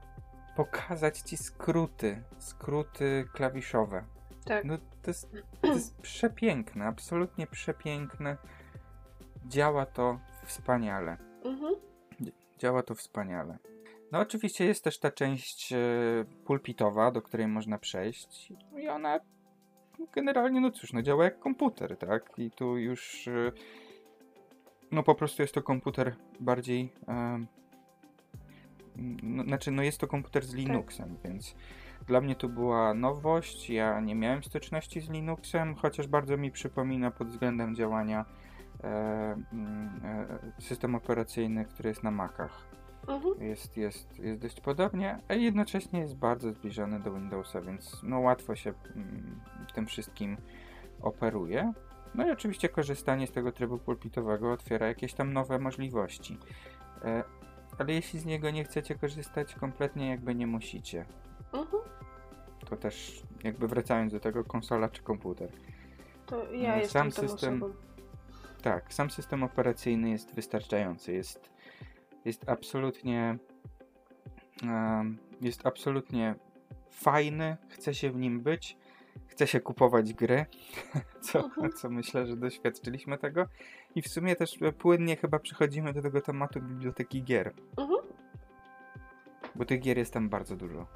pokazać 0.57 1.19
ci 1.19 1.37
skróty, 1.37 2.23
skróty 2.39 3.29
klawiszowe. 3.33 4.05
Tak. 4.45 4.65
No 4.65 4.79
to 4.79 5.11
jest, 5.11 5.31
to 5.61 5.67
jest 5.67 5.97
przepiękne, 6.11 6.85
absolutnie 6.85 7.47
przepiękne. 7.47 8.37
Działa 9.47 9.87
to 9.87 10.19
wspaniale. 10.45 11.17
Mhm. 11.45 11.75
Działa 12.59 12.83
to 12.83 12.95
wspaniale. 12.95 13.59
No 14.13 14.21
oczywiście 14.21 14.65
jest 14.65 14.85
też 14.85 14.99
ta 14.99 15.11
część 15.11 15.73
e, 15.73 15.77
pulpitowa, 16.45 17.11
do 17.11 17.23
której 17.23 17.49
można 17.49 17.79
przejść 17.79 18.53
i 18.77 18.89
ona 18.89 19.21
generalnie, 20.13 20.61
no 20.61 20.71
cóż, 20.71 20.93
no 20.93 21.03
działa 21.03 21.25
jak 21.25 21.39
komputer, 21.39 21.97
tak? 21.97 22.33
I 22.39 22.51
tu 22.51 22.79
już 22.79 23.29
e, 23.29 23.53
no 24.93 25.03
po 25.03 25.15
prostu 25.15 25.43
jest 25.43 25.55
to 25.55 25.63
komputer 25.63 26.17
bardziej 26.41 26.93
no, 29.23 29.45
znaczy 29.45 29.71
no 29.71 29.83
jest 29.83 30.01
to 30.01 30.07
komputer 30.07 30.45
z 30.45 30.55
Linuxem, 30.55 31.17
więc 31.25 31.55
dla 32.07 32.21
mnie 32.21 32.35
to 32.35 32.49
była 32.49 32.95
nowość, 32.95 33.71
ja 33.71 34.01
nie 34.01 34.15
miałem 34.15 34.45
styczności 34.45 35.01
z 35.01 35.11
Linuxem, 35.11 35.75
chociaż 35.75 36.07
bardzo 36.07 36.37
mi 36.37 36.51
przypomina 36.51 37.11
pod 37.11 37.29
względem 37.29 37.75
działania 37.75 38.25
system 40.59 40.95
operacyjny, 40.95 41.65
który 41.65 41.89
jest 41.89 42.03
na 42.03 42.11
Macach 42.11 42.65
Mhm. 43.09 43.43
jest, 43.43 43.77
jest, 43.77 44.19
jest 44.19 44.41
dość 44.41 44.61
podobnie, 44.61 45.19
a 45.29 45.35
jednocześnie 45.35 46.01
jest 46.01 46.17
bardzo 46.17 46.53
zbliżony 46.53 47.01
do 47.01 47.13
Windowsa, 47.13 47.61
więc 47.61 48.01
no 48.03 48.21
łatwo 48.21 48.55
się 48.57 48.73
mm, 48.97 49.41
tym 49.75 49.87
wszystkim 49.87 50.37
operuje. 51.03 51.73
No 52.15 52.27
i 52.29 52.31
oczywiście 52.31 52.69
korzystanie 52.69 53.27
z 53.27 53.33
tego 53.33 53.53
trybu 53.53 53.79
pulpitowego 53.79 54.53
otwiera 54.53 54.87
jakieś 54.87 55.15
tam 55.15 55.33
nowe 55.33 55.59
możliwości. 55.59 56.39
E, 57.05 57.25
ale 57.79 57.93
jeśli 57.93 58.19
z 58.21 58.25
niego 58.25 58.51
nie 58.51 58.65
chcecie 58.65 58.95
korzystać, 58.95 59.55
kompletnie 59.55 60.11
jakby 60.11 60.35
nie 60.35 60.47
musicie. 60.47 61.05
Mhm. 61.53 61.83
To 62.71 62.77
też 62.77 63.23
jakby 63.43 63.69
wracając 63.69 64.13
do 64.13 64.21
tego, 64.21 64.45
konsola 64.45 64.89
czy 64.89 65.03
komputer. 65.03 65.51
To 66.27 66.53
ja 66.53 66.71
No, 66.71 66.77
jestem 66.77 67.13
sam 67.13 67.23
tą 67.27 67.29
system- 67.33 67.63
osobą. 67.63 67.75
Tak, 68.65 68.95
sam 68.95 69.11
system 69.11 69.43
operacyjny 69.43 70.11
jest 70.11 70.35
wystarczający. 70.35 71.13
Jest, 71.13 71.51
jest 72.25 72.49
absolutnie. 72.49 73.39
em, 74.63 75.19
jest 75.41 75.67
absolutnie 75.67 76.35
fajny. 76.91 77.57
Chce 77.69 77.95
się 77.95 78.11
w 78.11 78.17
nim 78.17 78.41
być. 78.41 78.77
Chce 79.27 79.47
się 79.47 79.61
kupować 79.61 80.15
gry, 80.15 80.47
co, 81.31 81.45
Mhm. 81.45 81.73
co 81.73 81.91
myślę, 81.91 82.27
że 82.27 82.37
doświadczyliśmy 82.37 83.19
tego. 83.19 83.47
I 83.95 84.03
w 84.03 84.09
sumie 84.09 84.37
też 84.37 84.63
e, 84.63 84.73
płynnie 84.73 85.17
chyba 85.17 85.39
przechodzimy 85.39 85.93
do 85.93 86.03
tego 86.03 86.21
tematu 86.21 86.61
biblioteki 86.61 87.23
gier, 87.23 87.53
Mhm. 87.77 88.01
bo 89.55 89.65
tych 89.65 89.81
gier 89.81 89.99
jest 89.99 90.13
tam 90.13 90.29
bardzo 90.29 90.57
dużo. 90.57 90.87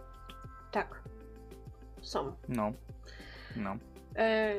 Tak. 0.70 1.02
Są. 2.02 2.36
No, 2.48 2.72
no. 3.56 3.76
E, 4.16 4.54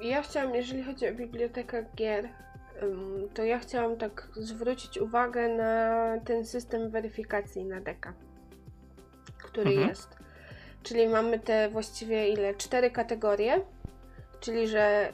ja 0.00 0.22
chciałam, 0.22 0.54
jeżeli 0.54 0.82
chodzi 0.82 1.08
o 1.08 1.12
bibliotekę 1.12 1.84
gier, 1.96 2.28
to 3.34 3.44
ja 3.44 3.58
chciałam 3.58 3.96
tak 3.96 4.28
zwrócić 4.36 4.98
uwagę 4.98 5.48
na 5.48 6.04
ten 6.24 6.46
system 6.46 6.90
weryfikacji 6.90 7.64
na 7.64 7.80
deka, 7.80 8.12
który 9.38 9.70
Mhm. 9.70 9.88
jest. 9.88 10.08
Czyli 10.82 11.08
mamy 11.08 11.38
te 11.38 11.68
właściwie 11.68 12.28
ile? 12.28 12.54
Cztery 12.54 12.90
kategorie, 12.90 13.60
czyli 14.40 14.68
że 14.68 15.12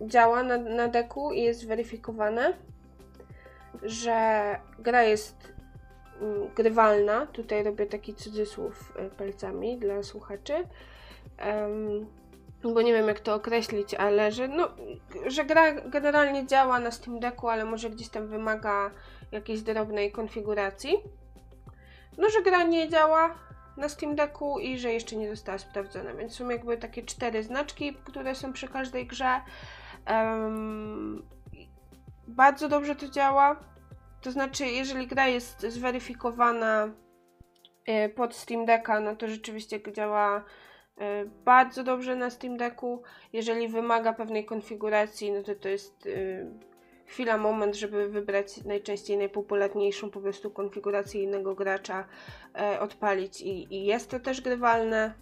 działa 0.00 0.42
na, 0.42 0.58
na 0.58 0.88
deku 0.88 1.32
i 1.32 1.42
jest 1.42 1.66
weryfikowane, 1.66 2.54
że 3.82 4.16
gra 4.78 5.02
jest 5.02 5.52
mm, 6.20 6.48
grywalna. 6.54 7.26
Tutaj 7.26 7.62
robię 7.62 7.86
taki 7.86 8.14
cudzysłów 8.14 8.96
y, 9.06 9.10
palcami 9.10 9.78
dla 9.78 10.02
słuchaczy. 10.02 10.54
Em, 11.38 12.06
bo 12.62 12.82
nie 12.82 12.92
wiem 12.92 13.08
jak 13.08 13.20
to 13.20 13.34
określić, 13.34 13.94
ale 13.94 14.32
że, 14.32 14.48
no, 14.48 14.68
że 15.26 15.44
gra 15.44 15.72
generalnie 15.72 16.46
działa 16.46 16.80
na 16.80 16.90
Steam 16.90 17.20
Decku, 17.20 17.48
ale 17.48 17.64
może 17.64 17.90
gdzieś 17.90 18.08
tam 18.08 18.26
wymaga 18.26 18.90
jakiejś 19.32 19.62
drobnej 19.62 20.12
konfiguracji. 20.12 20.96
No, 22.18 22.30
że 22.30 22.42
gra 22.42 22.62
nie 22.62 22.88
działa 22.88 23.34
na 23.76 23.88
Steam 23.88 24.16
Decku 24.16 24.58
i 24.58 24.78
że 24.78 24.92
jeszcze 24.92 25.16
nie 25.16 25.30
została 25.30 25.58
sprawdzona, 25.58 26.14
więc 26.14 26.34
są 26.34 26.48
jakby 26.48 26.76
takie 26.76 27.02
cztery 27.02 27.42
znaczki, 27.42 27.94
które 27.94 28.34
są 28.34 28.52
przy 28.52 28.68
każdej 28.68 29.06
grze. 29.06 29.40
Em, 30.06 31.22
bardzo 32.26 32.68
dobrze 32.68 32.96
to 32.96 33.08
działa. 33.08 33.56
To 34.20 34.30
znaczy, 34.30 34.66
jeżeli 34.66 35.06
gra 35.06 35.28
jest 35.28 35.60
zweryfikowana 35.60 36.88
e, 37.86 38.08
pod 38.08 38.34
Steam 38.34 38.64
Decka, 38.64 39.00
no 39.00 39.16
to 39.16 39.28
rzeczywiście 39.28 39.80
działa 39.92 40.44
bardzo 41.44 41.84
dobrze 41.84 42.16
na 42.16 42.30
Steam 42.30 42.56
Decku. 42.56 43.02
Jeżeli 43.32 43.68
wymaga 43.68 44.12
pewnej 44.12 44.44
konfiguracji, 44.44 45.32
no 45.32 45.42
to 45.42 45.54
to 45.54 45.68
jest 45.68 46.06
e, 46.06 46.10
chwila, 47.06 47.38
moment, 47.38 47.76
żeby 47.76 48.08
wybrać 48.08 48.64
najczęściej 48.64 49.16
najpopularniejszą 49.16 50.10
po 50.10 50.20
prostu 50.20 50.50
konfigurację 50.50 51.22
innego 51.22 51.54
gracza, 51.54 52.04
e, 52.54 52.80
odpalić 52.80 53.40
i, 53.40 53.74
i 53.74 53.84
jest 53.84 54.10
to 54.10 54.20
też 54.20 54.40
grywalne. 54.40 55.14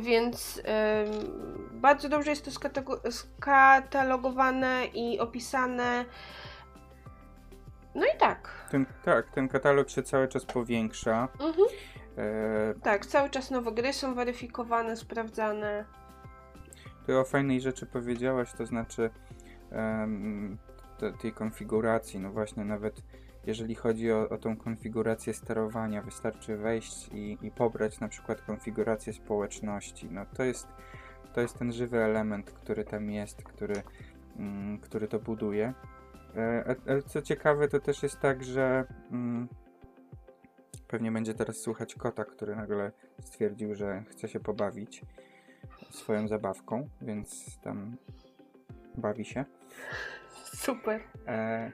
Więc 0.00 0.62
bardzo 1.72 2.08
dobrze 2.08 2.30
jest 2.30 2.44
to 2.44 2.50
skatalogowane 3.10 4.84
i 4.94 5.18
opisane. 5.18 6.04
No 7.94 8.06
i 8.06 8.18
tak. 8.18 8.68
Ten, 8.70 8.86
tak, 9.04 9.30
ten 9.30 9.48
katalog 9.48 9.90
się 9.90 10.02
cały 10.02 10.28
czas 10.28 10.44
powiększa. 10.44 11.28
Mhm. 11.32 11.68
E, 12.18 12.74
Tak, 12.82 13.06
cały 13.06 13.30
czas 13.30 13.50
nowe 13.50 13.72
gry 13.72 13.92
są 13.92 14.14
weryfikowane, 14.14 14.96
sprawdzane. 14.96 15.84
Ty 17.06 17.18
o 17.18 17.24
fajnej 17.24 17.60
rzeczy 17.60 17.86
powiedziałaś, 17.86 18.52
to 18.52 18.66
znaczy 18.66 19.10
em, 19.70 20.58
te, 20.98 21.12
tej 21.12 21.32
konfiguracji. 21.32 22.20
No 22.20 22.30
właśnie, 22.30 22.64
nawet 22.64 23.02
jeżeli 23.46 23.74
chodzi 23.74 24.12
o, 24.12 24.28
o 24.28 24.38
tą 24.38 24.56
konfigurację 24.56 25.34
sterowania, 25.34 26.02
wystarczy 26.02 26.56
wejść 26.56 27.08
i, 27.08 27.38
i 27.42 27.50
pobrać 27.50 28.00
na 28.00 28.08
przykład 28.08 28.42
konfigurację 28.42 29.12
społeczności. 29.12 30.08
No 30.10 30.26
to 30.36 30.42
jest, 30.44 30.68
to 31.32 31.40
jest 31.40 31.58
ten 31.58 31.72
żywy 31.72 31.98
element, 31.98 32.50
który 32.50 32.84
tam 32.84 33.10
jest, 33.10 33.42
który, 33.42 33.82
mm, 34.38 34.78
który 34.78 35.08
to 35.08 35.18
buduje. 35.18 35.74
E, 36.36 36.76
Ale 36.86 37.02
co 37.02 37.22
ciekawe, 37.22 37.68
to 37.68 37.80
też 37.80 38.02
jest 38.02 38.20
tak, 38.20 38.44
że 38.44 38.84
mm, 39.10 39.48
pewnie 40.92 41.12
będzie 41.12 41.34
teraz 41.34 41.56
słuchać 41.56 41.94
kota, 41.94 42.24
który 42.24 42.56
nagle 42.56 42.92
stwierdził, 43.20 43.74
że 43.74 44.04
chce 44.08 44.28
się 44.28 44.40
pobawić 44.40 45.02
swoją 45.90 46.28
zabawką, 46.28 46.88
więc 47.02 47.58
tam 47.60 47.96
bawi 48.96 49.24
się. 49.24 49.44
Super. 50.44 51.00
E, 51.26 51.72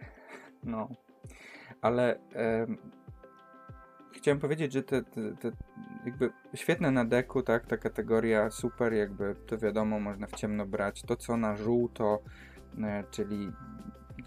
no, 0.64 0.88
ale 1.80 2.18
em, 2.32 2.78
chciałem 4.12 4.38
powiedzieć, 4.38 4.72
że 4.72 4.82
te, 4.82 5.02
te, 5.02 5.36
te 5.36 5.52
jakby 6.04 6.30
świetne 6.54 6.90
na 6.90 7.04
deku, 7.04 7.42
tak, 7.42 7.66
ta 7.66 7.76
kategoria 7.76 8.50
super, 8.50 8.92
jakby 8.92 9.34
to 9.46 9.58
wiadomo, 9.58 10.00
można 10.00 10.26
w 10.26 10.32
ciemno 10.32 10.66
brać. 10.66 11.02
To 11.02 11.16
co 11.16 11.36
na 11.36 11.56
żółto, 11.56 12.22
e, 12.82 13.04
czyli 13.10 13.52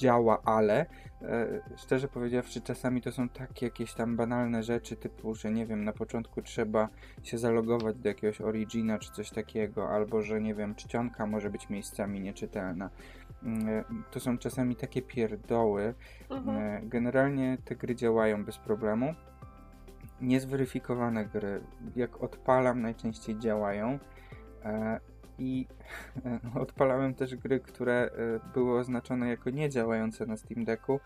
działa, 0.02 0.42
ale 0.46 0.86
e, 1.22 1.48
szczerze 1.78 2.08
powiedziawszy, 2.08 2.62
czasami 2.62 3.02
to 3.02 3.12
są 3.12 3.30
takie 3.30 3.66
jakieś 3.66 3.94
tam 3.94 4.16
banalne 4.16 4.64
rzeczy, 4.64 4.96
typu, 4.96 5.36
że 5.36 5.52
nie 5.52 5.66
wiem, 5.66 5.84
na 5.84 5.94
początku 5.94 6.42
trzeba 6.42 6.90
się 7.24 7.38
zalogować 7.38 7.98
do 7.98 8.10
jakiegoś 8.10 8.42
origina 8.42 9.00
czy 9.00 9.12
coś 9.12 9.30
takiego, 9.30 9.90
albo 9.90 10.22
że 10.22 10.42
nie 10.42 10.56
wiem, 10.56 10.76
czcionka 10.76 11.26
może 11.26 11.50
być 11.50 11.70
miejscami 11.70 12.22
nieczytelna. 12.22 12.90
Mm, 13.44 13.70
e, 13.70 13.84
To 14.12 14.20
są 14.20 14.38
czasami 14.38 14.76
takie 14.76 15.02
pierdoły. 15.02 15.94
Mhm. 16.30 16.58
E, 16.58 16.82
Generalnie 16.84 17.58
te 17.66 17.76
gry 17.76 17.96
działają 17.96 18.46
bez 18.46 18.58
problemu. 18.58 19.14
Niezweryfikowane 20.22 21.26
gry, 21.26 21.62
jak 21.96 22.24
odpalam, 22.24 22.82
najczęściej 22.82 23.40
działają. 23.40 24.00
I 25.42 25.68
e, 26.26 26.40
odpalałem 26.60 27.14
też 27.14 27.36
gry, 27.36 27.60
które 27.60 27.94
e, 27.94 28.10
były 28.54 28.80
oznaczone 28.80 29.30
jako 29.30 29.50
niedziałające 29.50 30.26
na 30.26 30.38
Steam 30.38 30.66
Decku 30.66 31.00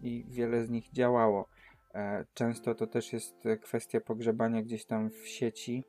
i 0.00 0.24
wiele 0.28 0.64
z 0.64 0.70
nich 0.70 0.90
działało. 0.90 1.48
E, 1.94 2.24
Często 2.34 2.74
to 2.74 2.86
też 2.86 3.12
jest 3.12 3.44
kwestia 3.62 4.00
pogrzebania 4.00 4.62
gdzieś 4.62 4.84
tam 4.84 5.10
w 5.10 5.28
sieci 5.28 5.84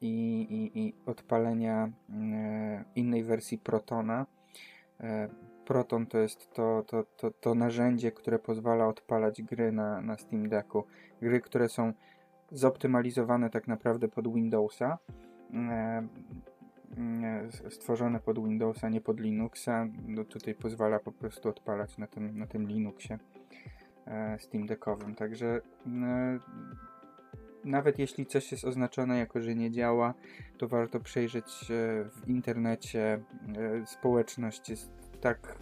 i, 0.00 0.40
i, 0.50 0.80
i 0.80 0.94
odpalenia 1.06 1.90
innej 2.94 3.24
wersji 3.24 3.58
Protona. 3.58 4.26
Proton 5.64 6.06
to 6.06 6.18
jest 6.18 6.50
to, 6.54 6.84
to, 6.86 7.04
to, 7.16 7.30
to 7.30 7.54
narzędzie, 7.54 8.12
które 8.12 8.38
pozwala 8.38 8.86
odpalać 8.86 9.42
gry 9.42 9.72
na, 9.72 10.00
na 10.00 10.16
Steam 10.16 10.48
Decku. 10.48 10.84
Gry, 11.22 11.40
które 11.40 11.68
są 11.68 11.92
zoptymalizowane 12.50 13.50
tak 13.50 13.68
naprawdę 13.68 14.08
pod 14.08 14.34
Windowsa. 14.34 14.98
E, 15.54 16.02
e, 17.66 17.70
Stworzone 17.70 18.20
pod 18.20 18.38
Windowsa, 18.44 18.88
nie 18.88 19.00
pod 19.00 19.20
Linuxa. 19.20 19.86
No 20.06 20.24
tutaj 20.24 20.54
pozwala 20.54 20.98
po 20.98 21.12
prostu 21.12 21.48
odpalać 21.48 21.98
na 21.98 22.06
tym, 22.06 22.38
na 22.38 22.46
tym 22.46 22.68
Linuxie 22.68 23.18
e, 24.06 24.38
Steam 24.38 24.66
Deckowym. 24.66 25.14
Także 25.14 25.60
nawet 27.64 27.98
jeśli 27.98 28.26
coś 28.26 28.52
jest 28.52 28.64
oznaczone 28.64 29.18
jako, 29.18 29.40
że 29.40 29.54
nie 29.54 29.70
działa, 29.70 30.14
to 30.58 30.68
warto 30.68 31.00
przejrzeć 31.00 31.66
w 32.10 32.28
internecie. 32.28 33.24
Społeczność 33.86 34.68
jest 34.70 34.90
tak 35.20 35.58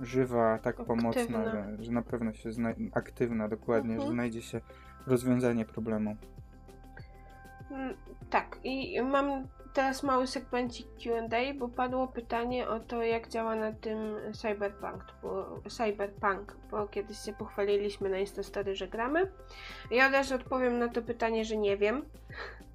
żywa, 0.00 0.58
tak 0.58 0.76
pomocna, 0.76 1.10
Aktywna. 1.10 1.50
że, 1.76 1.84
że 1.84 1.92
na 1.92 2.02
pewno 2.02 2.32
się 2.32 2.50
aktywna 2.92 3.48
dokładnie, 3.48 3.92
Mhm. 3.92 4.08
że 4.08 4.14
znajdzie 4.14 4.42
się 4.42 4.60
rozwiązanie 5.06 5.64
problemu. 5.64 6.16
Mm, 7.72 7.96
Tak, 8.30 8.58
i 8.64 9.02
mam 9.02 9.48
teraz 9.72 10.02
mały 10.02 10.26
segmencik 10.26 10.86
QA, 11.04 11.54
bo 11.58 11.68
padło 11.68 12.08
pytanie 12.08 12.68
o 12.68 12.80
to, 12.80 13.02
jak 13.02 13.28
działa 13.28 13.54
na 13.56 13.72
tym 13.72 13.98
Cyberpunk, 14.32 15.04
bo, 15.22 15.60
Cyberpunk, 15.68 16.56
bo 16.70 16.88
kiedyś 16.88 17.18
się 17.18 17.32
pochwaliliśmy 17.32 18.08
na 18.08 18.18
Instastory, 18.18 18.76
że 18.76 18.88
gramy. 18.88 19.30
Ja 19.90 20.06
od 20.06 20.12
razu 20.12 20.34
odpowiem 20.34 20.78
na 20.78 20.88
to 20.88 21.02
pytanie, 21.02 21.44
że 21.44 21.56
nie 21.56 21.76
wiem, 21.76 22.04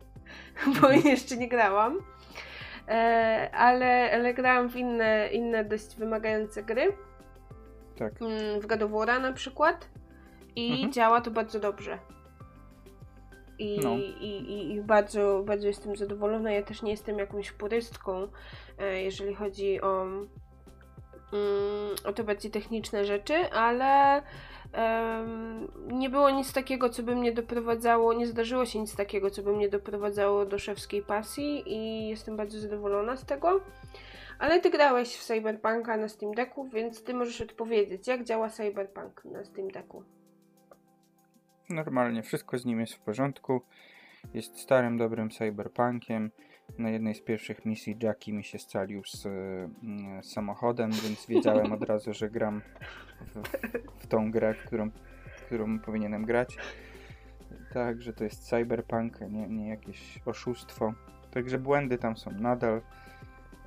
bo 0.82 0.92
jeszcze 0.92 1.38
nie 1.38 1.48
grałam. 1.48 1.98
E, 2.88 3.50
ale, 3.54 4.12
ale 4.14 4.34
grałam 4.34 4.70
w 4.70 4.76
inne, 4.76 5.30
inne 5.32 5.64
dość 5.64 5.96
wymagające 5.96 6.64
gry, 6.64 6.94
Tak. 7.98 8.22
mm, 8.22 8.62
w 8.62 8.66
God 8.66 9.08
na 9.22 9.34
przykład 9.34 9.90
i 10.56 10.72
Mhm. 10.72 10.94
działa 10.94 11.22
to 11.22 11.32
bardzo 11.32 11.60
dobrze. 11.60 12.00
I, 13.60 13.80
No. 13.84 13.98
i, 13.98 14.26
i, 14.26 14.74
I 14.74 14.82
bardzo, 14.82 15.44
bardzo 15.46 15.68
jestem 15.68 15.96
zadowolona. 15.96 16.52
Ja 16.52 16.64
też 16.64 16.82
nie 16.82 16.92
jestem 16.92 17.18
jakąś 17.18 17.52
purystką, 17.52 18.28
e, 18.80 19.04
jeżeli 19.04 19.36
chodzi 19.36 19.82
o, 19.82 20.04
mm, 20.04 21.96
o 22.06 22.14
te 22.14 22.24
bardziej 22.24 22.52
techniczne 22.52 23.06
rzeczy, 23.06 23.52
ale 23.52 24.22
nie 25.88 26.10
było 26.10 26.30
nic 26.30 26.54
takiego, 26.54 26.90
co 26.90 27.04
by 27.04 27.16
mnie 27.16 27.32
doprowadzało, 27.32 28.14
nie 28.14 28.28
zdarzyło 28.28 28.66
się 28.66 28.80
nic 28.80 28.96
takiego, 28.96 29.30
co 29.30 29.44
by 29.44 29.54
mnie 29.54 29.70
doprowadzało 29.70 30.46
do 30.46 30.60
szewskiej 30.60 31.02
pasji 31.02 31.64
i 31.74 32.08
jestem 32.08 32.38
bardzo 32.38 32.60
zadowolona 32.60 33.16
z 33.18 33.26
tego. 33.26 33.62
Ale 34.40 34.60
ty 34.60 34.70
grałeś 34.70 35.18
w 35.18 35.24
Cyberpunka 35.24 35.98
na 35.98 36.08
Steam 36.08 36.34
Decku, 36.34 36.70
więc 36.70 37.04
ty 37.04 37.14
możesz 37.14 37.42
odpowiedzieć, 37.42 38.08
jak 38.08 38.24
działa 38.24 38.50
Cyberpunk 38.50 39.26
na 39.26 39.44
Steam 39.44 39.68
Decku. 39.68 40.04
Normalnie 41.70 42.24
wszystko 42.24 42.58
z 42.58 42.66
nim 42.66 42.80
jest 42.80 42.94
w 42.94 43.00
porządku. 43.00 43.62
Jest 44.34 44.60
starym, 44.60 44.98
dobrym 44.98 45.30
cyberpunkiem. 45.30 46.32
Na 46.78 46.90
jednej 46.90 47.16
z 47.16 47.22
pierwszych 47.22 47.66
misji 47.66 47.98
Jackie 48.04 48.34
mi 48.34 48.44
się 48.44 48.60
scalił 48.60 49.04
z, 49.06 49.26
mm, 49.26 50.24
z 50.24 50.34
samochodem, 50.34 50.92
więc 50.92 51.26
wiedziałem 51.26 51.74
od 51.74 51.84
razu, 51.84 52.14
że 52.14 52.30
gram 52.30 52.62
w, 53.22 53.42
w 54.04 54.08
tą 54.08 54.32
grę, 54.32 54.56
którą, 54.66 54.92
którą 55.46 55.80
powinienem 55.80 56.26
grać. 56.26 56.58
Tak, 57.74 58.02
że 58.02 58.14
to 58.14 58.24
jest 58.24 58.50
cyberpunk, 58.50 59.22
nie, 59.22 59.48
nie 59.48 59.70
jakieś 59.70 60.20
oszustwo. 60.26 60.94
Także 61.32 61.58
błędy 61.58 61.98
tam 61.98 62.18
są 62.18 62.32
nadal. 62.32 62.82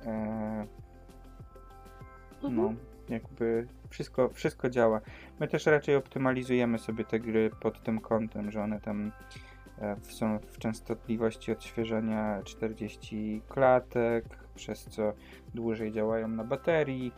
E, 0.05 0.67
no, 2.43 2.47
Mhm. 2.49 2.77
jakby 3.09 3.67
wszystko, 3.89 4.29
wszystko 4.29 4.69
działa. 4.69 5.01
My 5.41 5.47
też 5.47 5.65
raczej 5.65 5.95
optymalizujemy 5.95 6.79
sobie 6.79 7.05
te 7.05 7.19
gry 7.19 7.51
pod 7.59 7.83
tym 7.83 7.99
kątem, 7.99 8.51
że 8.51 8.61
one 8.61 8.81
tam 8.81 9.11
e, 9.79 9.95
są 10.01 10.39
w 10.39 10.57
częstotliwości 10.57 11.51
odświeżania 11.51 12.41
40 12.43 13.41
klatek, 13.49 14.25
przez 14.55 14.85
co 14.85 15.13
dłużej 15.53 15.91
działają 15.91 16.27
na 16.27 16.43
baterii. 16.43 17.13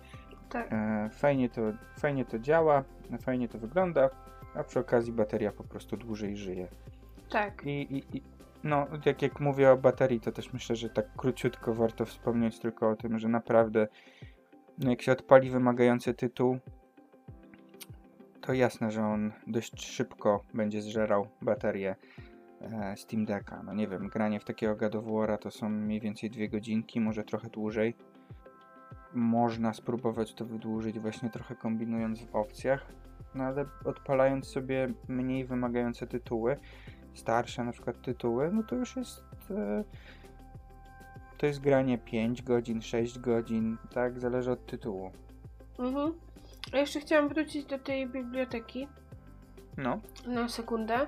Tak. 0.49 0.67
E, 0.73 1.09
Fajnie 1.13 1.49
to, 1.49 1.61
fajnie 1.99 2.25
to 2.25 2.39
działa, 2.39 2.83
fajnie 3.21 3.47
to 3.49 3.57
wygląda, 3.57 4.09
a 4.55 4.63
przy 4.63 4.79
okazji 4.79 5.13
bateria 5.13 5.51
po 5.51 5.63
prostu 5.63 5.97
dłużej 5.97 6.37
żyje. 6.37 6.67
Tak. 7.29 7.65
I, 7.65 7.97
i, 7.97 8.17
i 8.17 8.21
no, 8.63 8.87
jak, 9.05 9.21
jak 9.21 9.39
mówię 9.39 9.71
o 9.71 9.77
baterii, 9.77 10.19
to 10.19 10.31
też 10.31 10.53
myślę, 10.53 10.75
że 10.75 10.89
tak 10.89 11.05
króciutko 11.17 11.73
warto 11.73 12.05
wspomnieć 12.05 12.59
tylko 12.59 12.89
o 12.89 12.95
tym, 12.95 13.19
że 13.19 13.27
naprawdę 13.27 13.87
no 14.77 14.89
jak 14.89 15.01
się 15.01 15.11
odpali 15.11 15.49
wymagający 15.49 16.13
tytuł, 16.13 16.59
to 18.45 18.53
jasne, 18.53 18.91
że 18.91 19.05
on 19.05 19.31
dość 19.47 19.85
szybko 19.85 20.43
będzie 20.53 20.81
zżerał 20.81 21.27
baterię 21.41 21.95
e, 22.61 22.97
Steam 22.97 23.25
Decka. 23.25 23.63
No 23.63 23.73
nie 23.73 23.87
wiem, 23.87 24.07
granie 24.07 24.39
w 24.39 24.43
takiego 24.43 24.75
War'a 24.75 25.37
to 25.37 25.51
są 25.51 25.69
mniej 25.69 25.99
więcej 25.99 26.29
dwie 26.29 26.49
godzinki, 26.49 26.99
może 26.99 27.23
trochę 27.23 27.49
dłużej. 27.49 27.95
Można 29.13 29.73
spróbować 29.73 30.33
to 30.33 30.45
wydłużyć 30.45 30.99
właśnie 30.99 31.29
trochę 31.29 31.55
kombinując 31.55 32.21
w 32.23 32.35
opcjach, 32.35 32.85
no 33.35 33.43
ale 33.43 33.65
odpalając 33.85 34.47
sobie 34.47 34.93
mniej 35.07 35.45
wymagające 35.45 36.07
tytuły, 36.07 36.57
starsze 37.13 37.63
na 37.63 37.71
przykład 37.71 38.01
tytuły, 38.01 38.51
no 38.53 38.63
to 38.63 38.75
już 38.75 38.95
jest 38.95 39.23
e, 39.51 39.83
to 41.37 41.45
jest 41.45 41.59
granie 41.59 41.97
5 41.97 42.41
godzin, 42.41 42.81
6 42.81 43.19
godzin, 43.19 43.77
tak, 43.93 44.19
zależy 44.19 44.51
od 44.51 44.65
tytułu. 44.65 45.11
Mhm. 45.79 46.13
A 46.71 46.77
jeszcze 46.77 46.99
chciałam 46.99 47.29
wrócić 47.29 47.65
do 47.65 47.79
tej 47.79 48.07
biblioteki 48.07 48.87
No, 49.77 49.99
na 50.27 50.49
sekundę, 50.49 51.07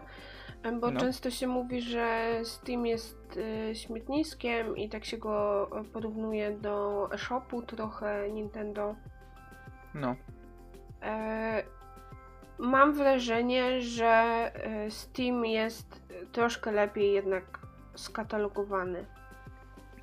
bo 0.80 0.92
No. 0.92 1.00
często 1.00 1.32
się 1.32 1.48
mówi, 1.48 1.82
że 1.82 2.32
Steam 2.44 2.86
jest 2.86 3.38
y, 3.72 3.76
śmietniskiem 3.76 4.78
i 4.78 4.90
tak 4.90 5.06
się 5.06 5.18
go 5.18 5.68
e, 5.80 5.84
porównuje 5.84 6.52
do 6.52 7.08
eShopu 7.14 7.62
trochę 7.62 8.30
Nintendo. 8.32 8.96
no, 9.94 10.16
E, 11.02 11.64
mam 12.60 12.94
wrażenie, 12.94 13.82
że 13.82 14.06
e, 14.56 14.92
Steam 14.92 15.46
jest 15.46 16.02
troszkę 16.32 16.72
lepiej 16.72 17.14
jednak 17.14 17.60
skatalogowany. 17.96 19.06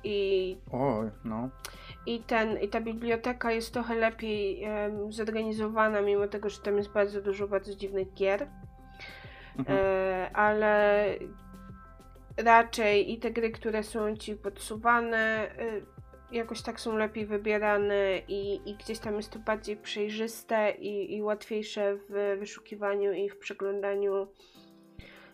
I 0.03 0.57
o, 0.71 1.03
no, 1.23 1.49
I, 2.05 2.19
ten, 2.19 2.57
I 2.57 2.69
ta 2.69 2.81
biblioteka 2.81 3.51
jest 3.51 3.73
trochę 3.73 3.95
lepiej 3.95 4.63
em, 4.63 5.13
zorganizowana, 5.13 6.01
mimo 6.01 6.27
tego, 6.27 6.49
że 6.49 6.61
tam 6.61 6.77
jest 6.77 6.91
bardzo 6.91 7.21
dużo 7.21 7.47
bardzo 7.47 7.75
dziwnych 7.75 8.13
gier. 8.13 8.47
mhm. 9.57 9.79
E, 9.79 10.31
ale 10.33 11.05
raczej 12.37 13.13
i 13.13 13.17
te 13.17 13.31
gry, 13.31 13.51
które 13.51 13.83
są 13.83 14.17
ci 14.17 14.35
podsuwane, 14.35 15.51
y, 15.59 15.85
jakoś 16.31 16.61
tak 16.61 16.79
są 16.79 16.97
lepiej 16.97 17.25
wybierane 17.25 18.19
i, 18.27 18.69
i 18.69 18.75
gdzieś 18.75 18.99
tam 18.99 19.15
jest 19.15 19.31
to 19.31 19.39
bardziej 19.39 19.77
przejrzyste 19.77 20.71
i, 20.71 21.15
i 21.15 21.23
łatwiejsze 21.23 21.97
w 22.09 22.37
wyszukiwaniu 22.39 23.13
i 23.13 23.29
w 23.29 23.37
przeglądaniu 23.37 24.27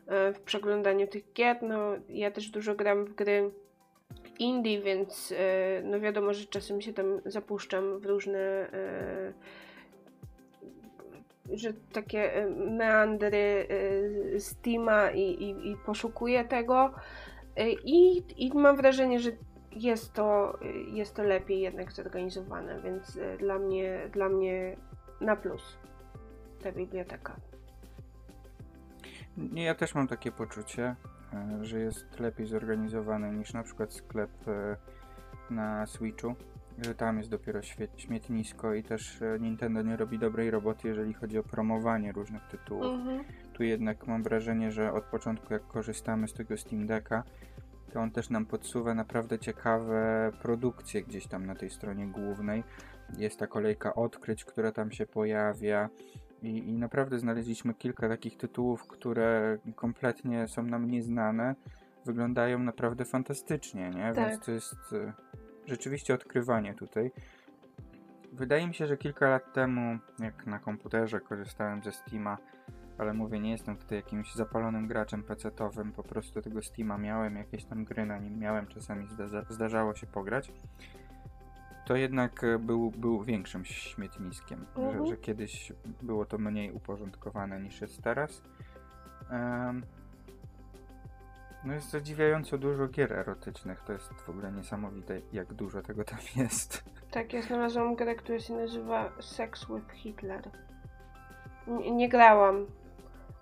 e, 0.07 0.33
w 0.33 0.41
przeglądaniu 0.41 1.07
tych 1.07 1.33
gier. 1.33 1.57
No, 1.61 1.95
ja 2.09 2.31
też 2.31 2.49
dużo 2.49 2.75
gram 2.75 3.05
w 3.05 3.13
gry 3.13 3.51
indie, 4.39 4.81
więc 4.81 5.33
e, 5.37 5.81
no 5.83 5.99
wiadomo, 5.99 6.33
że 6.33 6.45
czasem 6.45 6.81
się 6.81 6.93
tam 6.93 7.05
zapuszczam 7.25 7.99
w 7.99 8.05
różne 8.05 8.39
e, 8.39 9.33
że 11.53 11.73
takie 11.93 12.33
e, 12.33 12.49
meandry 12.49 13.67
Steama 14.39 15.11
i, 15.11 15.21
i, 15.21 15.71
i 15.71 15.77
poszukuję 15.85 16.45
tego 16.45 16.93
i, 17.83 18.23
i 18.37 18.51
mam 18.53 18.77
wrażenie, 18.77 19.19
że 19.19 19.31
jest 19.71 20.13
to, 20.13 20.59
jest 20.93 21.15
to 21.15 21.23
lepiej 21.23 21.59
jednak 21.59 21.91
zorganizowane, 21.91 22.81
więc 22.81 23.19
dla 23.39 23.59
mnie, 23.59 24.09
dla 24.13 24.29
mnie 24.29 24.77
na 25.21 25.35
plus 25.35 25.77
ta 26.63 26.71
biblioteka. 26.71 27.35
Ja 29.53 29.75
też 29.75 29.95
mam 29.95 30.07
takie 30.07 30.31
poczucie, 30.31 30.95
że 31.61 31.79
jest 31.79 32.19
lepiej 32.19 32.45
zorganizowany 32.45 33.31
niż 33.31 33.53
na 33.53 33.63
przykład 33.63 33.93
sklep 33.93 34.47
e, 34.47 34.77
na 35.49 35.85
Switchu, 35.85 36.35
że 36.77 36.95
tam 36.95 37.17
jest 37.17 37.29
dopiero 37.29 37.61
śmietnisko 37.97 38.73
i 38.73 38.83
też 38.83 39.21
e, 39.21 39.39
Nintendo 39.39 39.81
nie 39.81 39.97
robi 39.97 40.19
dobrej 40.19 40.51
roboty, 40.51 40.87
jeżeli 40.87 41.13
chodzi 41.13 41.37
o 41.37 41.43
promowanie 41.43 42.11
różnych 42.11 42.43
tytułów. 42.47 42.85
Mhm. 42.85 43.23
Tu 43.53 43.63
jednak 43.63 44.07
mam 44.07 44.23
wrażenie, 44.23 44.71
że 44.71 44.93
od 44.93 45.03
początku 45.03 45.53
jak 45.53 45.67
korzystamy 45.67 46.27
z 46.27 46.33
tego 46.33 46.57
Steam 46.57 46.87
Decka, 46.87 47.23
to 47.93 47.99
on 47.99 48.11
też 48.11 48.29
nam 48.29 48.45
podsuwa 48.45 48.93
naprawdę 48.93 49.39
ciekawe 49.39 50.31
produkcje 50.41 51.01
gdzieś 51.01 51.27
tam 51.27 51.45
na 51.45 51.55
tej 51.55 51.69
stronie 51.69 52.07
głównej. 52.07 52.63
Jest 53.17 53.39
ta 53.39 53.47
kolejka 53.47 53.95
odkryć, 53.95 54.45
która 54.45 54.71
tam 54.71 54.91
się 54.91 55.05
pojawia. 55.05 55.89
I, 56.41 56.69
I 56.69 56.77
naprawdę 56.77 57.19
znaleźliśmy 57.19 57.73
kilka 57.73 58.09
takich 58.09 58.37
tytułów, 58.37 58.87
które 58.87 59.57
kompletnie 59.75 60.47
są 60.47 60.63
nam 60.63 60.91
nieznane. 60.91 61.55
Wyglądają 62.05 62.59
naprawdę 62.59 63.05
fantastycznie, 63.05 63.89
nie? 63.89 64.13
Tak. 64.13 64.29
Więc 64.29 64.45
to 64.45 64.51
jest 64.51 64.93
e, 64.93 65.13
rzeczywiście 65.65 66.13
odkrywanie 66.13 66.73
tutaj. 66.73 67.11
Wydaje 68.33 68.67
mi 68.67 68.73
się, 68.73 68.87
że 68.87 68.97
kilka 68.97 69.29
lat 69.29 69.53
temu, 69.53 69.99
jak 70.19 70.47
na 70.47 70.59
komputerze 70.59 71.19
korzystałem 71.19 71.83
ze 71.83 71.91
Steama, 71.91 72.37
ale 72.97 73.13
mówię, 73.13 73.39
nie 73.39 73.51
jestem 73.51 73.77
tutaj 73.77 73.97
jakimś 73.97 74.35
zapalonym 74.35 74.87
graczem 74.87 75.23
PC-owym, 75.23 75.91
po 75.91 76.03
prostu 76.03 76.41
tego 76.41 76.61
Steama 76.61 76.97
miałem, 76.97 77.35
jakieś 77.35 77.65
tam 77.65 77.85
gry 77.85 78.05
na 78.05 78.19
nim 78.19 78.39
miałem, 78.39 78.67
czasami 78.67 79.07
zdarza, 79.07 79.45
zdarzało 79.49 79.95
się 79.95 80.07
pograć, 80.07 80.51
to 81.89 81.95
jednak 81.95 82.43
e, 82.43 82.59
był, 82.59 82.91
był 82.91 83.23
większym 83.23 83.65
śmietniskiem, 83.65 84.65
Mhm. 84.77 85.05
że, 85.05 85.11
że 85.11 85.17
kiedyś 85.17 85.73
było 86.01 86.25
to 86.25 86.37
mniej 86.37 86.71
uporządkowane 86.71 87.59
niż 87.59 87.81
jest 87.81 88.01
teraz. 88.01 88.41
Em, 89.29 89.83
no 91.63 91.73
jest 91.73 91.89
zadziwiająco 91.89 92.57
dużo 92.57 92.87
gier 92.87 93.13
erotycznych, 93.13 93.81
to 93.81 93.93
jest 93.93 94.13
w 94.13 94.29
ogóle 94.29 94.51
niesamowite, 94.51 95.21
jak 95.33 95.53
dużo 95.53 95.81
tego 95.81 96.03
tam 96.03 96.19
jest. 96.43 96.83
Tak, 97.11 97.33
ja 97.33 97.41
znalazłam 97.41 97.95
grę, 97.95 98.15
która 98.15 98.39
się 98.39 98.53
nazywa 98.53 99.11
Sex 99.21 99.65
with 99.67 99.91
Hitler. 99.93 100.49
Nie, 101.67 101.91
nie 101.91 102.09
grałam, 102.09 102.65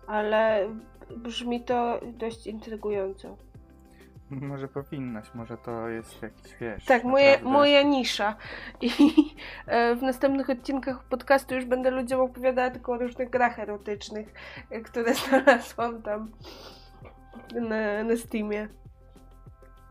ale 0.07 0.69
brzmi 1.17 1.63
to 1.63 1.99
dość 2.17 2.47
intrygująco. 2.47 3.37
Może 4.51 4.67
powinnaś, 4.67 5.33
może 5.33 5.57
to 5.57 5.89
jest 5.89 6.21
jakiś, 6.21 6.55
wiesz... 6.61 6.85
Tak, 6.85 7.03
moje, 7.03 7.39
moja 7.43 7.81
nisza. 7.81 8.35
I 8.81 8.89
e, 9.67 9.95
w 9.95 10.01
następnych 10.01 10.49
odcinkach 10.49 11.03
podcastu 11.03 11.55
już 11.55 11.65
będę 11.65 11.91
ludziom 11.91 12.21
opowiadała 12.21 12.69
tylko 12.69 12.91
o 12.91 12.97
różnych 12.97 13.29
grach 13.29 13.59
erotycznych, 13.59 14.33
e, 14.69 14.81
które 14.81 15.13
znalazłam 15.29 16.01
tam 16.01 16.31
na, 17.55 18.03
na 18.03 18.17
Steamie. 18.17 18.67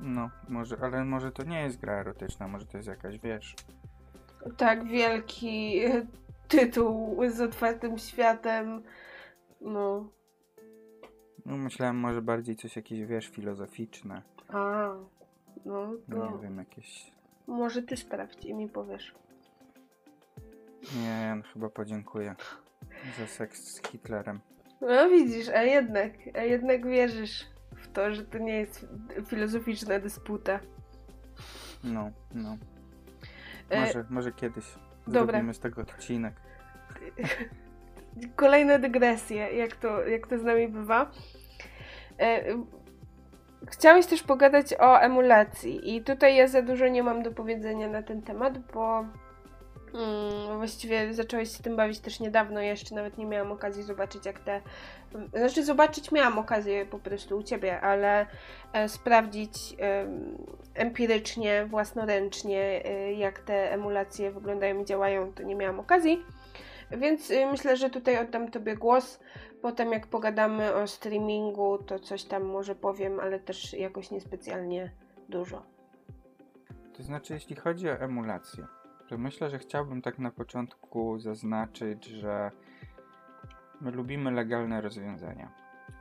No, 0.00 0.30
może, 0.48 0.76
ale 0.82 1.04
może 1.04 1.32
to 1.32 1.42
nie 1.42 1.62
jest 1.62 1.80
gra 1.80 2.00
erotyczna, 2.00 2.48
może 2.48 2.66
to 2.66 2.76
jest 2.76 2.88
jakaś, 2.88 3.18
wiesz... 3.18 3.54
Tak, 4.56 4.84
wielki 4.84 5.78
e, 5.84 6.06
tytuł 6.48 7.20
z 7.28 7.40
otwartym 7.40 7.98
światem. 7.98 8.82
No. 9.60 10.08
No 11.46 11.56
myślałem 11.56 11.96
może 11.96 12.22
bardziej 12.22 12.56
coś 12.56 12.76
jakieś, 12.76 13.04
wiesz, 13.04 13.28
filozoficzne. 13.28 14.22
A, 14.48 14.88
no 15.64 15.92
to 16.10 16.32
Nie 16.32 16.38
wiem, 16.42 16.58
jakieś... 16.58 17.12
może 17.46 17.82
ty 17.82 17.96
sprawdź 17.96 18.44
i 18.44 18.54
mi 18.54 18.68
powiesz. 18.68 19.14
Nie, 20.96 21.08
ja 21.08 21.42
chyba 21.52 21.68
podziękuję 21.68 22.34
za 23.18 23.26
seks 23.26 23.62
z 23.64 23.82
Hitlerem. 23.88 24.40
No 24.80 25.10
widzisz, 25.10 25.48
a 25.48 25.62
jednak, 25.62 26.12
a 26.34 26.40
jednak 26.40 26.86
wierzysz 26.86 27.46
w 27.76 27.88
to, 27.92 28.14
że 28.14 28.24
to 28.24 28.38
nie 28.38 28.54
jest 28.54 28.86
filozoficzna 29.26 29.98
dysputa. 29.98 30.60
No, 31.84 32.10
no. 32.34 32.56
E, 33.70 33.80
Może, 33.80 34.04
może 34.10 34.32
kiedyś 34.32 34.64
dobra. 35.06 35.32
zrobimy 35.32 35.54
z 35.54 35.58
tego 35.58 35.82
odcinek. 35.82 36.34
Kolejne 38.36 38.78
dygresje, 38.78 39.36
jak 39.36 39.76
to, 39.76 40.06
jak 40.06 40.26
to 40.26 40.38
z 40.38 40.42
nami 40.42 40.68
bywa. 40.68 41.10
E, 42.20 42.44
Chciałeś 43.68 44.06
też 44.06 44.22
pogadać 44.22 44.74
o 44.74 45.00
emulacji 45.00 45.96
i 45.96 46.02
tutaj 46.02 46.36
ja 46.36 46.48
za 46.48 46.62
dużo 46.62 46.88
nie 46.88 47.02
mam 47.02 47.22
do 47.22 47.30
powiedzenia 47.32 47.88
na 47.88 48.02
ten 48.02 48.22
temat, 48.22 48.58
bo 48.58 49.04
Mm, 49.96 50.56
właściwie 50.56 51.14
zacząłeś 51.14 51.56
się 51.56 51.62
tym 51.62 51.76
bawić 51.76 52.00
też 52.00 52.20
niedawno, 52.20 52.60
jeszcze 52.60 52.94
nawet 52.94 53.18
nie 53.18 53.26
miałam 53.26 53.52
okazji 53.52 53.82
zobaczyć 53.82 54.26
jak 54.26 54.40
te... 54.40 54.60
Znaczy 55.34 55.64
zobaczyć 55.64 56.12
miałam 56.12 56.38
okazję 56.38 56.86
po 56.86 56.98
prostu 56.98 57.38
u 57.38 57.42
Ciebie, 57.42 57.80
ale 57.80 58.26
e, 58.72 58.88
sprawdzić 58.88 59.76
e, 59.80 60.06
empirycznie, 60.74 61.66
własnoręcznie 61.66 62.84
e, 62.84 63.12
jak 63.12 63.38
te 63.38 63.72
emulacje 63.72 64.30
wyglądają 64.30 64.82
i 64.82 64.84
działają, 64.84 65.32
to 65.32 65.42
nie 65.42 65.54
miałam 65.54 65.80
okazji. 65.80 66.24
Więc 66.90 67.30
y, 67.30 67.46
myślę, 67.46 67.76
że 67.76 67.90
tutaj 67.90 68.18
oddam 68.18 68.50
Tobie 68.50 68.76
głos. 68.76 69.20
Potem 69.62 69.92
jak 69.92 70.06
pogadamy 70.06 70.74
o 70.74 70.86
streamingu, 70.86 71.78
to 71.78 71.98
coś 71.98 72.24
tam 72.24 72.44
może 72.44 72.74
powiem, 72.74 73.20
ale 73.20 73.40
też 73.40 73.72
jakoś 73.72 74.10
niespecjalnie 74.10 74.90
dużo. 75.28 75.62
To 76.96 77.02
znaczy, 77.02 77.34
jeśli 77.34 77.56
chodzi 77.56 77.90
o 77.90 77.92
emulację, 77.92 78.66
to 79.08 79.18
myślę, 79.18 79.50
że 79.50 79.58
chciałbym 79.58 80.02
tak 80.02 80.18
na 80.18 80.30
początku 80.30 81.18
zaznaczyć, 81.18 82.04
że 82.04 82.50
my 83.80 83.90
lubimy 83.90 84.30
legalne 84.30 84.80
rozwiązania. 84.80 85.52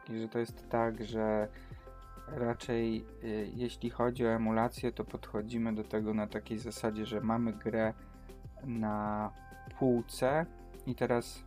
I 0.10 0.20
że 0.20 0.28
to 0.28 0.40
jest 0.40 0.70
tak, 0.70 1.04
że 1.04 1.48
raczej 2.28 3.06
y, 3.24 3.52
jeśli 3.54 3.90
chodzi 3.90 4.26
o 4.26 4.30
emulację, 4.30 4.92
to 4.92 5.06
podchodzimy 5.06 5.76
do 5.76 5.84
tego 5.84 6.14
na 6.14 6.28
takiej 6.28 6.58
zasadzie, 6.58 7.06
że 7.06 7.22
mamy 7.22 7.54
grę 7.54 7.94
na 8.64 9.32
półce 9.80 10.46
i 10.88 10.96
teraz 10.96 11.44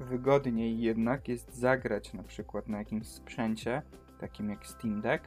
wygodniej 0.00 0.80
jednak 0.80 1.28
jest 1.28 1.54
zagrać 1.54 2.12
na 2.12 2.22
przykład 2.22 2.68
na 2.68 2.78
jakimś 2.78 3.06
sprzęcie, 3.06 3.82
takim 4.20 4.50
jak 4.50 4.66
Steam 4.66 5.00
Deck. 5.00 5.24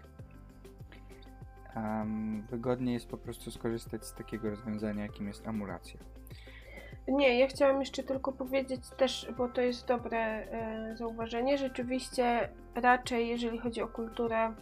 Um, 1.76 2.42
wygodniej 2.42 2.94
jest 2.94 3.08
po 3.08 3.18
prostu 3.18 3.52
skorzystać 3.52 4.06
z 4.06 4.14
takiego 4.14 4.50
rozwiązania, 4.50 5.04
jakim 5.04 5.28
jest 5.28 5.48
emulacja. 5.48 6.00
Nie, 7.08 7.39
ja 7.39 7.48
chciałam 7.48 7.80
jeszcze 7.80 8.04
tylko 8.04 8.32
powiedzieć 8.32 8.82
też, 8.98 9.28
bo 9.38 9.50
to 9.50 9.62
jest 9.62 9.88
dobre 9.88 10.20
e, 10.20 10.96
zauważenie. 10.98 11.58
Rzeczywiście, 11.58 12.50
raczej 12.76 13.28
jeżeli 13.28 13.60
chodzi 13.60 13.82
o 13.82 13.88
kulturę, 13.88 14.54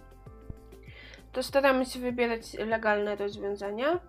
to 1.32 1.44
staramy 1.44 1.86
się 1.86 2.00
wybierać 2.00 2.54
legalne 2.54 3.16
rozwiązania. 3.16 4.00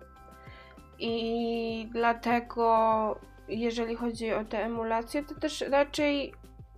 I 0.99 1.89
dlatego 1.91 3.19
jeżeli 3.47 3.95
chodzi 3.95 4.33
o 4.33 4.45
te 4.45 4.65
emulacje, 4.65 5.23
to 5.23 5.35
też 5.35 5.61
raczej 5.61 6.33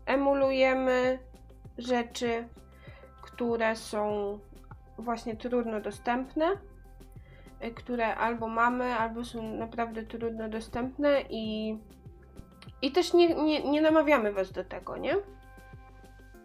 emulujemy 0.06 1.20
rzeczy, 1.78 2.48
które 3.22 3.76
są 3.76 4.40
właśnie 4.98 5.36
trudno 5.36 5.82
dostępne, 5.82 6.46
y, 7.64 7.72
które 7.72 8.16
albo 8.16 8.48
mamy, 8.48 8.96
albo 8.96 9.26
są 9.26 9.56
naprawdę 9.56 10.04
trudno 10.04 10.50
dostępne 10.50 11.22
i, 11.30 11.78
i 12.82 12.92
też 12.92 13.14
nie, 13.14 13.36
nie, 13.36 13.64
nie 13.72 13.82
namawiamy 13.82 14.32
Was 14.32 14.52
do 14.52 14.64
tego, 14.64 14.98
nie? 14.98 15.16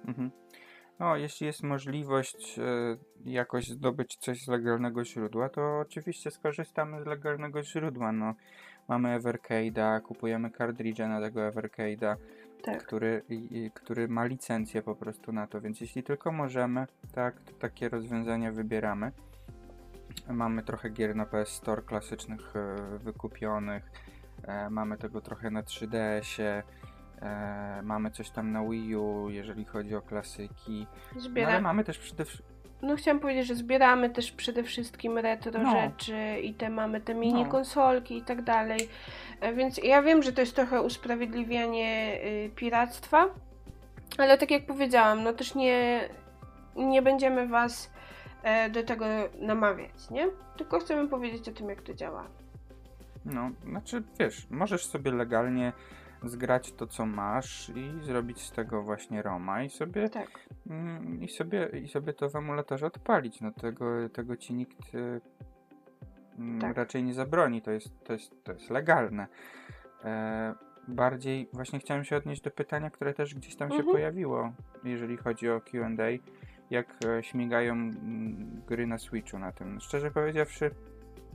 Mhm. 0.06 0.30
No, 0.98 1.16
jeśli 1.16 1.46
jest 1.46 1.62
możliwość 1.62 2.58
y, 2.58 2.98
jakoś 3.24 3.68
zdobyć 3.68 4.16
coś 4.16 4.44
z 4.44 4.48
legalnego 4.48 5.04
źródła, 5.04 5.48
to 5.48 5.78
oczywiście 5.78 6.30
skorzystamy 6.30 7.02
z 7.02 7.06
legalnego 7.06 7.62
źródła. 7.62 8.12
No, 8.12 8.34
mamy 8.88 9.20
Evercade'a, 9.20 10.02
kupujemy 10.02 10.50
kartridże 10.50 11.08
na 11.08 11.20
tego 11.20 11.40
Evercade'a, 11.40 12.16
tak. 12.62 12.84
który, 12.86 13.22
i, 13.28 13.70
który 13.74 14.08
ma 14.08 14.24
licencję 14.24 14.82
po 14.82 14.94
prostu 14.94 15.32
na 15.32 15.46
to, 15.46 15.60
więc 15.60 15.80
jeśli 15.80 16.02
tylko 16.02 16.32
możemy, 16.32 16.86
tak, 17.12 17.40
to 17.40 17.52
takie 17.52 17.88
rozwiązania 17.88 18.52
wybieramy. 18.52 19.12
Mamy 20.28 20.62
trochę 20.62 20.90
gier 20.90 21.16
na 21.16 21.26
PS 21.26 21.48
Store 21.48 21.82
klasycznych 21.82 22.56
e, 22.56 22.98
wykupionych, 22.98 23.90
e, 24.42 24.70
mamy 24.70 24.96
tego 24.96 25.20
trochę 25.20 25.50
na 25.50 25.62
3DS-ie, 25.62 26.62
e, 27.22 27.80
mamy 27.82 28.10
coś 28.10 28.30
tam 28.30 28.52
na 28.52 28.64
Wii 28.64 28.96
U, 28.96 29.30
jeżeli 29.30 29.64
chodzi 29.64 29.94
o 29.94 30.02
klasyki. 30.02 30.86
No, 31.14 31.46
ale 31.46 31.60
mamy 31.60 31.84
też 31.84 31.98
przede 31.98 32.24
wszystkim 32.24 32.58
no 32.82 32.96
chciałam 32.96 33.20
powiedzieć, 33.20 33.46
że 33.46 33.54
zbieramy 33.54 34.10
też 34.10 34.32
przede 34.32 34.62
wszystkim 34.62 35.18
retro 35.18 35.62
no. 35.62 35.70
rzeczy 35.70 36.40
i 36.42 36.54
te 36.54 36.70
mamy 36.70 37.00
te 37.00 37.14
mini 37.14 37.44
no. 37.44 37.50
konsolki 37.50 38.16
i 38.16 38.22
tak 38.22 38.42
dalej. 38.42 38.88
E, 39.40 39.52
więc 39.52 39.78
ja 39.78 40.02
wiem, 40.02 40.22
że 40.22 40.32
to 40.32 40.40
jest 40.40 40.56
trochę 40.56 40.82
usprawiedliwianie 40.82 42.20
y, 42.24 42.50
piractwa, 42.56 43.26
ale 44.18 44.38
tak 44.38 44.50
jak 44.50 44.66
powiedziałam, 44.66 45.22
no 45.22 45.32
też 45.32 45.54
nie, 45.54 46.08
nie 46.76 47.02
będziemy 47.02 47.48
was 47.48 47.90
e, 48.42 48.70
do 48.70 48.82
tego 48.82 49.04
namawiać, 49.38 50.10
nie? 50.10 50.28
Tylko 50.56 50.80
chcemy 50.80 51.08
powiedzieć 51.08 51.48
o 51.48 51.52
tym, 51.52 51.68
jak 51.68 51.82
to 51.82 51.94
działa. 51.94 52.26
No, 53.24 53.50
znaczy 53.64 54.02
wiesz, 54.20 54.46
możesz 54.50 54.86
sobie 54.86 55.12
legalnie 55.12 55.72
zgrać 56.24 56.72
to, 56.72 56.86
co 56.86 57.06
masz 57.06 57.68
i 57.68 58.04
zrobić 58.04 58.40
z 58.40 58.52
tego 58.52 58.82
właśnie 58.82 59.22
Roma 59.22 59.62
i 59.62 59.70
sobie, 59.70 60.08
tak. 60.08 60.28
mm, 60.66 61.22
i 61.22 61.28
sobie, 61.28 61.68
i 61.84 61.88
sobie 61.88 62.12
to 62.12 62.30
w 62.30 62.36
emulatorze 62.36 62.86
odpalić. 62.86 63.40
No 63.40 63.52
tego, 63.52 64.08
tego 64.08 64.36
ci 64.36 64.54
nikt 64.54 64.94
y, 64.94 65.20
mm, 66.38 66.60
tak. 66.60 66.76
raczej 66.76 67.02
nie 67.02 67.14
zabroni. 67.14 67.62
To 67.62 67.70
jest, 67.70 68.04
to 68.04 68.12
jest, 68.12 68.44
to 68.44 68.52
jest 68.52 68.70
legalne. 68.70 69.26
E, 70.04 70.54
bardziej 70.88 71.48
właśnie 71.52 71.78
chciałem 71.78 72.04
się 72.04 72.16
odnieść 72.16 72.42
do 72.42 72.50
pytania, 72.50 72.90
które 72.90 73.14
też 73.14 73.34
gdzieś 73.34 73.56
tam 73.56 73.66
mhm. 73.66 73.86
się 73.86 73.92
pojawiło, 73.92 74.52
jeżeli 74.84 75.16
chodzi 75.16 75.50
o 75.50 75.60
Q&A, 75.60 76.04
jak 76.70 76.96
e, 77.04 77.22
śmigają 77.22 77.72
m, 77.72 77.90
mm, 78.02 78.62
gry 78.66 78.86
na 78.86 78.98
Switchu 78.98 79.38
na 79.38 79.52
tym. 79.52 79.80
Szczerze 79.80 80.10
powiedziawszy, 80.10 80.70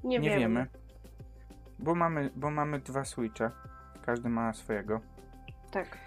nie, 0.04 0.20
nie 0.20 0.38
wiemy. 0.38 0.68
Bo 1.80 1.96
mamy, 1.96 2.30
bo 2.36 2.52
mamy 2.52 2.80
dwa 2.80 3.06
Switche 3.06 3.52
każdy 4.06 4.30
ma 4.30 4.54
swojego. 4.54 5.02
Tak. 5.72 5.98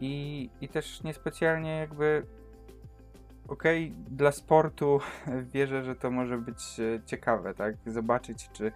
I, 0.00 0.50
i 0.60 0.68
też 0.68 1.02
niespecjalnie 1.02 1.76
jakby 1.76 2.26
okej, 3.48 3.86
okay, 3.86 4.16
dla 4.16 4.32
sportu 4.32 5.00
wierzę, 5.54 5.84
że 5.84 5.96
to 5.96 6.10
może 6.10 6.38
być 6.38 6.80
e, 6.80 7.00
ciekawe, 7.06 7.54
tak? 7.54 7.74
Zobaczyć, 7.86 8.50
czy 8.52 8.72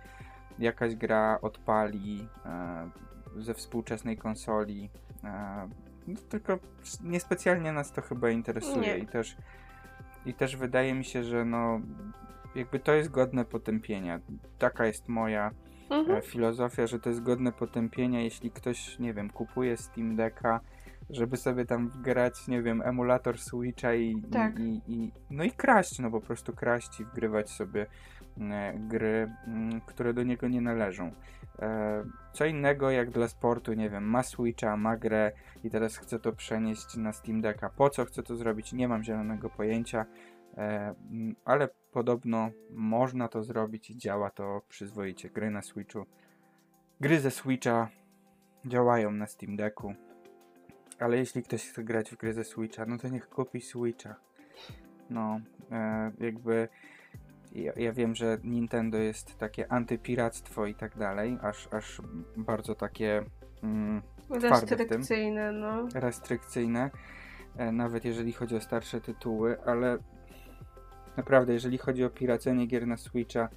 jakaś 0.58 0.94
gra 0.94 1.38
odpali 1.42 2.28
e, 2.46 2.90
ze 3.36 3.54
współczesnej 3.54 4.16
konsoli. 4.16 4.90
E, 5.24 5.68
no, 6.06 6.20
tylko 6.28 6.58
niespecjalnie 7.02 7.72
nas 7.72 7.92
to 7.92 8.02
chyba 8.02 8.30
interesuje 8.30 8.80
Nie. 8.80 8.98
i 8.98 9.06
też 9.06 9.36
i 10.26 10.34
też 10.34 10.56
wydaje 10.56 10.94
mi 10.94 11.04
się, 11.04 11.24
że 11.24 11.44
no 11.44 11.80
jakby 12.54 12.80
to 12.80 12.92
jest 12.92 13.10
godne 13.10 13.44
potępienia. 13.44 14.20
Taka 14.58 14.86
jest 14.86 15.08
moja 15.08 15.50
mhm. 15.90 16.18
E, 16.18 16.22
filozofia, 16.22 16.86
że 16.86 17.00
to 17.00 17.08
jest 17.08 17.22
godne 17.22 17.52
potępienia, 17.52 18.20
jeśli 18.20 18.50
ktoś, 18.50 18.98
nie 18.98 19.14
wiem, 19.14 19.30
kupuje 19.30 19.76
Steam 19.76 20.16
Decka, 20.16 20.60
żeby 21.10 21.36
sobie 21.36 21.64
tam 21.64 21.88
wgrać, 21.88 22.48
nie 22.48 22.62
wiem, 22.62 22.82
emulator 22.82 23.38
Switcha 23.38 23.94
i, 23.94 24.22
tak. 24.32 24.58
i, 24.58 24.80
i, 24.86 25.12
no 25.30 25.44
i 25.44 25.50
kraść, 25.50 25.98
no 25.98 26.10
po 26.10 26.20
prostu 26.20 26.52
kraść 26.52 27.00
i 27.00 27.04
wgrywać 27.04 27.50
sobie 27.50 27.86
e, 28.40 28.74
gry, 28.78 29.32
mm, 29.46 29.80
które 29.80 30.14
do 30.14 30.22
niego 30.22 30.48
nie 30.48 30.60
należą. 30.60 31.12
E, 31.58 32.04
co 32.32 32.44
innego 32.44 32.90
jak 32.90 33.10
dla 33.10 33.28
sportu, 33.28 33.72
nie 33.72 33.90
wiem, 33.90 34.04
ma 34.04 34.22
Switcha, 34.22 34.76
ma 34.76 34.96
grę 34.96 35.32
i 35.64 35.70
teraz 35.70 35.96
chce 35.96 36.18
to 36.18 36.32
przenieść 36.32 36.96
na 36.96 37.12
Steam 37.12 37.40
Decka. 37.40 37.70
Po 37.70 37.90
co 37.90 38.04
chce 38.04 38.22
to 38.22 38.36
zrobić? 38.36 38.72
Nie 38.72 38.88
mam 38.88 39.04
zielonego 39.04 39.50
pojęcia. 39.50 40.06
E, 40.56 40.94
ale 41.44 41.68
podobno 41.92 42.50
można 42.70 43.28
to 43.28 43.42
zrobić 43.42 43.90
i 43.90 43.96
działa 43.96 44.30
to 44.30 44.62
przyzwoicie. 44.68 45.30
Gry 45.30 45.50
na 45.50 45.62
Switchu, 45.62 46.06
gry 47.00 47.20
ze 47.20 47.30
Switcha 47.30 47.88
działają 48.64 49.10
na 49.10 49.26
Steam 49.26 49.56
Decku, 49.56 49.94
ale 50.98 51.16
jeśli 51.16 51.42
ktoś 51.42 51.68
chce 51.68 51.84
grać 51.84 52.10
w 52.10 52.16
gry 52.16 52.32
ze 52.32 52.44
Switcha, 52.44 52.86
no 52.86 52.98
to 52.98 53.08
niech 53.08 53.28
kupi 53.28 53.60
Switcha. 53.60 54.16
No, 55.10 55.40
e, 55.70 56.12
jakby 56.20 56.68
ja, 57.52 57.72
ja, 57.76 57.92
wiem, 57.92 58.14
że 58.14 58.38
Nintendo 58.44 58.98
jest 58.98 59.38
takie 59.38 59.72
antypiractwo 59.72 60.66
i 60.66 60.74
tak 60.74 60.98
dalej, 60.98 61.38
aż, 61.42 61.68
aż 61.72 62.02
bardzo 62.36 62.74
takie 62.74 63.24
mm, 63.62 64.02
restrykcyjne, 64.30 65.52
no. 65.52 65.88
Restrykcyjne, 65.94 66.90
e, 67.56 67.72
nawet 67.72 68.04
jeżeli 68.04 68.32
chodzi 68.32 68.56
o 68.56 68.60
starsze 68.60 69.00
tytuły, 69.00 69.56
ale 69.66 69.98
Naprawdę, 71.16 71.52
jeżeli 71.52 71.78
chodzi 71.78 72.04
o 72.04 72.10
piracenie 72.10 72.66
gier 72.66 72.86
na 72.86 72.96
Switcha, 72.96 73.48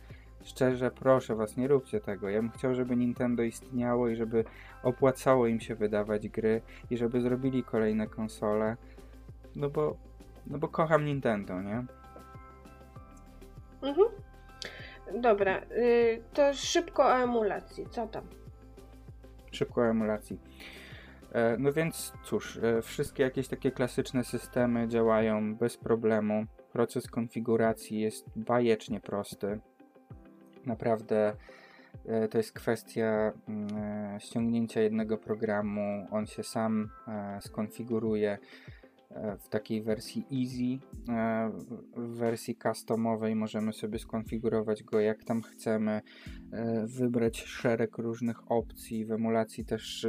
szczerze 0.44 0.92
proszę 0.92 1.36
was, 1.36 1.58
nie 1.58 1.68
róbcie 1.68 2.00
tego. 2.00 2.30
Ja 2.30 2.42
bym 2.42 2.52
chciał, 2.52 2.76
żeby 2.76 2.96
Nintendo 2.96 3.44
istniało 3.44 4.10
i 4.10 4.16
żeby 4.16 4.44
opłacało 4.84 5.48
im 5.48 5.60
się 5.60 5.76
wydawać 5.76 6.30
gry 6.30 6.62
i 6.90 6.98
żeby 6.98 7.22
zrobili 7.22 7.64
kolejne 7.64 8.08
konsole. 8.08 8.78
No 9.56 9.70
bo, 9.70 9.98
no 10.48 10.58
bo 10.58 10.68
kocham 10.68 11.06
Nintendo, 11.06 11.62
nie? 11.62 11.86
Mhm. 13.82 14.08
Dobra, 15.22 15.62
yy, 15.62 16.24
to 16.34 16.54
szybko 16.54 17.06
o 17.06 17.18
emulacji. 17.20 17.88
Co 17.90 18.08
tam? 18.08 18.24
Szybko 19.52 19.82
o 19.82 19.86
emulacji. 19.86 20.40
E, 21.32 21.58
no 21.60 21.72
więc 21.72 22.14
cóż, 22.24 22.58
e, 22.58 22.82
wszystkie 22.82 23.24
jakieś 23.24 23.48
takie 23.48 23.72
klasyczne 23.72 24.24
systemy 24.24 24.88
działają 24.88 25.56
bez 25.56 25.78
problemu. 25.78 26.46
Proces 26.78 27.08
konfiguracji 27.08 28.00
jest 28.00 28.26
bajecznie 28.36 29.00
prosty. 29.00 29.60
Naprawdę 30.66 31.34
E, 32.06 32.28
to 32.28 32.38
jest 32.38 32.52
kwestia 32.52 33.34
mm, 33.48 33.68
e, 33.78 34.20
ściągnięcia 34.20 34.82
jednego 34.82 35.18
programu. 35.18 36.08
On 36.12 36.28
się 36.28 36.44
sam 36.44 36.90
e, 37.08 37.42
skonfiguruje 37.42 38.38
w 39.40 39.50
takiej 39.50 39.82
wersji 39.82 40.26
easy. 40.32 40.86
W 41.96 42.18
wersji 42.18 42.56
customowej 42.64 43.36
możemy 43.36 43.74
sobie 43.74 44.00
skonfigurować 44.00 44.84
go 44.84 45.00
jak 45.00 45.24
tam 45.24 45.42
chcemy, 45.42 46.02
wybrać 46.86 47.42
szereg 47.42 47.98
różnych 47.98 48.52
opcji. 48.52 49.06
W 49.06 49.12
emulacji 49.12 49.66
też 49.66 50.08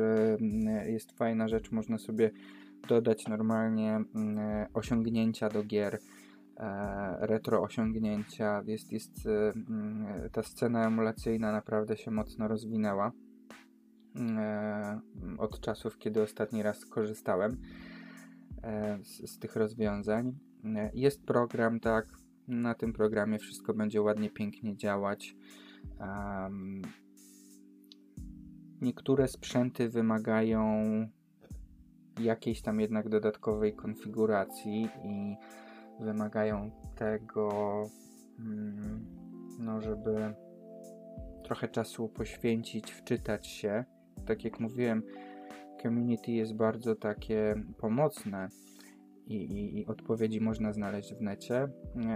jest 0.86 1.12
fajna 1.12 1.48
rzecz, 1.48 1.70
można 1.70 1.98
sobie 1.98 2.30
dodać 2.88 3.28
normalnie 3.28 3.90
mm, 4.14 4.66
osiągnięcia 4.74 5.48
do 5.48 5.64
gier 5.64 5.94
E, 5.94 6.17
retro 7.20 7.62
osiągnięcia. 7.62 8.62
Jest, 8.66 8.92
jest 8.92 9.26
e, 9.26 9.52
mm, 9.70 10.30
ta 10.32 10.42
scena 10.42 10.86
emulacyjna 10.86 11.52
naprawdę 11.52 11.96
się 11.96 12.10
mocno 12.10 12.48
rozwinęła 12.48 13.12
e, 14.16 15.00
od 15.38 15.60
czasów, 15.60 15.98
kiedy 15.98 16.22
ostatni 16.22 16.62
raz 16.62 16.86
korzystałem 16.86 17.56
z, 19.02 19.30
z 19.30 19.38
tych 19.38 19.56
rozwiązań. 19.56 20.38
Jest 20.94 21.24
program, 21.24 21.80
tak. 21.80 22.06
Na 22.48 22.74
tym 22.74 22.92
programie 22.92 23.38
wszystko 23.38 23.74
będzie 23.74 24.02
ładnie, 24.02 24.30
pięknie 24.30 24.76
działać. 24.76 25.36
Um, 26.00 26.82
niektóre 28.80 29.28
sprzęty 29.28 29.88
wymagają 29.88 30.82
jakiejś 32.20 32.62
tam 32.62 32.80
jednak 32.80 33.08
dodatkowej 33.08 33.74
konfiguracji 33.74 34.88
i 35.04 35.36
wymagają 36.00 36.70
tego, 36.96 37.82
mm, 38.38 39.06
no, 39.58 39.80
żeby 39.80 40.34
trochę 41.44 41.68
czasu 41.68 42.08
poświęcić, 42.08 42.92
wczytać 42.92 43.46
się. 43.46 43.84
Tak 44.26 44.44
jak 44.44 44.60
mówiłem, 44.60 45.02
community 45.82 46.32
jest 46.32 46.54
bardzo 46.54 46.94
takie 46.94 47.54
pomocne 47.78 48.48
i, 49.26 49.34
i, 49.36 49.78
i 49.78 49.86
odpowiedzi 49.86 50.40
można 50.40 50.72
znaleźć 50.72 51.14
w 51.14 51.20
necie, 51.20 51.68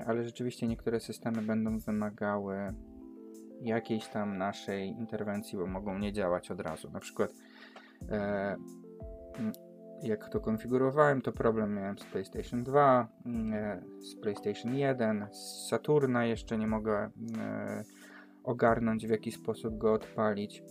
ale 0.07 0.25
rzeczywiście 0.25 0.69
niektóre 0.69 1.01
systemy 1.01 1.43
będą 1.43 1.79
wymagały 1.79 2.57
jakiejś 3.63 4.09
tam 4.09 4.39
naszej 4.39 4.89
interwencji, 4.89 5.59
bo 5.59 5.67
mogą 5.67 5.99
nie 5.99 6.13
działać 6.13 6.51
od 6.51 6.61
razu. 6.61 6.91
Na 6.91 7.01
przykład 7.01 7.31
e, 8.11 8.57
jak 10.03 10.29
to 10.29 10.41
konfigurowałem, 10.41 11.23
to 11.23 11.33
problem 11.33 11.75
miałem 11.75 11.99
z 11.99 12.05
PlayStation 12.05 12.63
2, 12.63 13.09
mm, 13.27 13.81
z 14.01 14.21
PlayStation 14.21 14.75
1, 14.75 15.27
z 15.33 15.69
Saturna 15.69 16.27
jeszcze 16.27 16.59
nie 16.59 16.67
mogę 16.67 17.11
e, 17.39 17.85
ogarnąć 18.45 19.07
w 19.07 19.11
jaki 19.11 19.33
sposób 19.33 19.79
go 19.79 19.93
odpalić. 19.93 20.63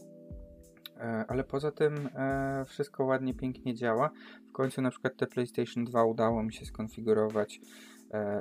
E, 0.97 1.25
ale 1.27 1.43
poza 1.43 1.71
tym 1.71 2.09
e, 2.15 2.65
wszystko 2.65 3.05
ładnie, 3.05 3.33
pięknie 3.33 3.75
działa. 3.75 4.09
W 4.49 4.51
końcu 4.51 4.81
na 4.81 4.91
przykład 4.91 5.17
te 5.17 5.27
PlayStation 5.27 5.85
2 5.85 6.03
udało 6.03 6.43
mi 6.43 6.53
się 6.53 6.65
skonfigurować 6.65 7.61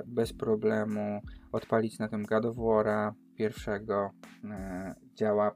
bez 0.05 0.33
problemu, 0.33 1.21
odpalić 1.51 1.99
na 1.99 2.07
tym 2.07 2.23
God 2.23 2.45
of 2.45 2.55
War'a 2.55 3.11
pierwszego. 3.35 4.11
Działa 5.15 5.51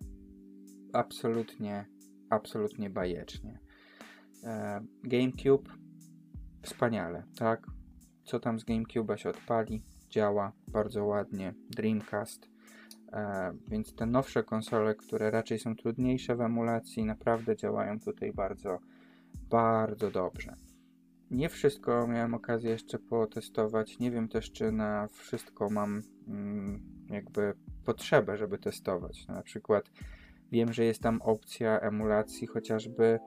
absolutnie, 0.94 1.86
absolutnie 2.30 2.90
bajecznie. 2.90 3.65
E, 4.46 4.82
GameCube 5.04 5.70
wspaniale, 6.62 7.24
tak? 7.38 7.68
Co 8.24 8.40
tam 8.40 8.60
z 8.60 8.66
GameCube'a 8.66 9.16
się 9.16 9.30
odpali, 9.30 9.82
działa 10.10 10.52
bardzo 10.68 11.06
ładnie. 11.06 11.54
Dreamcast, 11.70 12.50
e, 13.14 13.54
więc 13.68 13.96
te 13.96 14.06
nowsze 14.06 14.44
konsole, 14.44 14.96
które 14.96 15.32
raczej 15.32 15.60
są 15.60 15.76
trudniejsze 15.76 16.36
w 16.36 16.42
emulacji, 16.42 17.06
naprawdę 17.06 17.56
działają 17.56 18.00
tutaj 18.00 18.34
bardzo, 18.34 18.80
bardzo 19.50 20.12
dobrze. 20.12 20.56
Nie 21.32 21.50
wszystko 21.50 22.08
miałem 22.08 22.34
okazję 22.34 22.72
jeszcze 22.72 23.00
potestować. 23.00 24.00
Nie 24.00 24.12
wiem 24.12 24.28
też, 24.28 24.52
czy 24.52 24.72
na 24.72 25.08
wszystko 25.12 25.70
mam 25.70 26.02
mm, 26.28 26.82
jakby 27.10 27.54
potrzebę, 27.86 28.38
żeby 28.38 28.58
testować. 28.58 29.28
Na 29.28 29.44
przykład 29.44 29.92
wiem, 30.52 30.74
że 30.74 30.86
jest 30.86 31.02
tam 31.02 31.22
opcja 31.22 31.80
emulacji 31.80 32.48
chociażby 32.48 33.20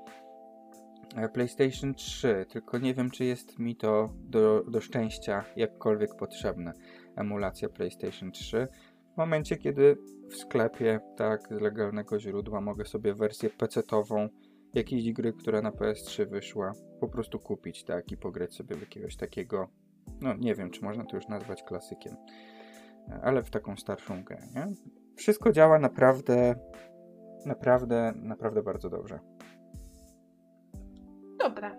PlayStation 1.32 1.94
3, 1.94 2.46
tylko 2.48 2.78
nie 2.78 2.94
wiem, 2.94 3.10
czy 3.10 3.24
jest 3.24 3.58
mi 3.58 3.76
to 3.76 4.10
do, 4.20 4.64
do 4.68 4.80
szczęścia 4.80 5.44
jakkolwiek 5.56 6.16
potrzebne. 6.16 6.72
Emulacja 7.16 7.68
PlayStation 7.68 8.32
3. 8.32 8.68
W 9.14 9.16
momencie, 9.16 9.56
kiedy 9.56 9.96
w 10.30 10.36
sklepie, 10.36 11.00
tak, 11.16 11.48
z 11.48 11.60
legalnego 11.60 12.20
źródła 12.20 12.60
mogę 12.60 12.84
sobie 12.84 13.14
wersję 13.14 13.50
PC-tową 13.50 14.28
jakiejś 14.74 15.12
gry, 15.12 15.32
która 15.32 15.62
na 15.62 15.70
PS3 15.70 16.28
wyszła, 16.28 16.72
po 17.00 17.08
prostu 17.08 17.38
kupić, 17.38 17.84
tak, 17.84 18.12
i 18.12 18.16
pograć 18.16 18.54
sobie 18.54 18.76
w 18.76 18.80
jakiegoś 18.80 19.16
takiego, 19.16 19.68
no 20.20 20.34
nie 20.34 20.54
wiem, 20.54 20.70
czy 20.70 20.84
można 20.84 21.04
to 21.04 21.16
już 21.16 21.28
nazwać 21.28 21.62
klasykiem, 21.62 22.16
e, 23.08 23.20
ale 23.22 23.42
w 23.42 23.50
taką 23.50 23.76
starszą 23.76 24.24
grę, 24.24 24.38
nie? 24.54 24.66
Wszystko 25.16 25.52
działa 25.52 25.78
naprawdę, 25.78 26.54
naprawdę, 27.46 28.12
naprawdę 28.16 28.62
bardzo 28.62 28.90
dobrze. 28.90 29.18
Dobra. 31.38 31.76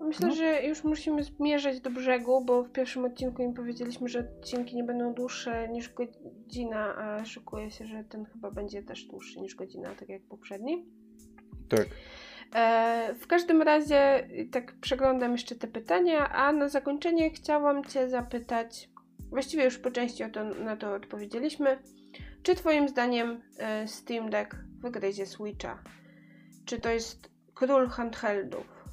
Myślę, 0.00 0.28
no. 0.28 0.34
że 0.34 0.62
już 0.62 0.84
musimy 0.84 1.22
zmierzać 1.22 1.80
do 1.80 1.90
brzegu, 1.90 2.44
bo 2.44 2.62
w 2.62 2.72
pierwszym 2.72 3.04
odcinku 3.04 3.42
im 3.42 3.54
powiedzieliśmy, 3.54 4.08
że 4.08 4.18
odcinki 4.20 4.76
nie 4.76 4.84
będą 4.84 5.14
dłuższe 5.14 5.68
niż 5.68 5.92
godzina, 5.92 6.96
a 6.96 7.24
szykuje 7.24 7.70
się, 7.70 7.86
że 7.86 8.04
ten 8.04 8.24
chyba 8.24 8.50
będzie 8.50 8.82
też 8.82 9.04
dłuższy 9.04 9.40
niż 9.40 9.54
godzina, 9.54 9.94
tak 9.98 10.08
jak 10.08 10.22
poprzedni. 10.22 10.86
Tak. 11.68 11.86
E, 12.54 13.14
w 13.14 13.26
każdym 13.26 13.62
razie, 13.62 14.28
tak 14.50 14.74
przeglądam 14.80 15.32
jeszcze 15.32 15.54
te 15.54 15.68
pytania, 15.68 16.28
a 16.28 16.52
na 16.52 16.68
zakończenie 16.68 17.30
chciałam 17.30 17.84
Cię 17.84 18.08
zapytać, 18.08 18.90
właściwie 19.30 19.64
już 19.64 19.78
po 19.78 19.90
części 19.90 20.24
to, 20.32 20.44
na 20.44 20.76
to 20.76 20.94
odpowiedzieliśmy, 20.94 21.78
czy 22.42 22.54
Twoim 22.54 22.88
zdaniem 22.88 23.40
e, 23.58 23.88
Steam 23.88 24.30
Deck 24.30 24.56
wygryzie 24.82 25.26
Switcha? 25.26 25.82
Czy 26.64 26.80
to 26.80 26.90
jest 26.90 27.29
Król 27.60 27.88
handheldów. 27.88 28.84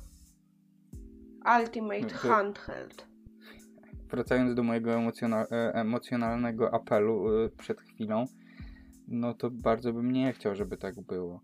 Ultimate 1.60 2.02
no 2.02 2.10
Handheld. 2.10 3.08
Wracając 4.10 4.56
do 4.56 4.64
mojego 4.64 4.94
emocjonal 4.94 5.48
e, 5.52 5.74
emocjonalnego 5.74 6.74
apelu 6.74 7.44
e, 7.44 7.50
przed 7.50 7.82
chwilą, 7.82 8.26
no 9.08 9.34
to 9.34 9.52
bardzo 9.52 9.94
bym 9.94 10.12
nie 10.12 10.34
chciał, 10.34 10.56
żeby 10.56 10.78
tak 10.78 11.02
było. 11.02 11.42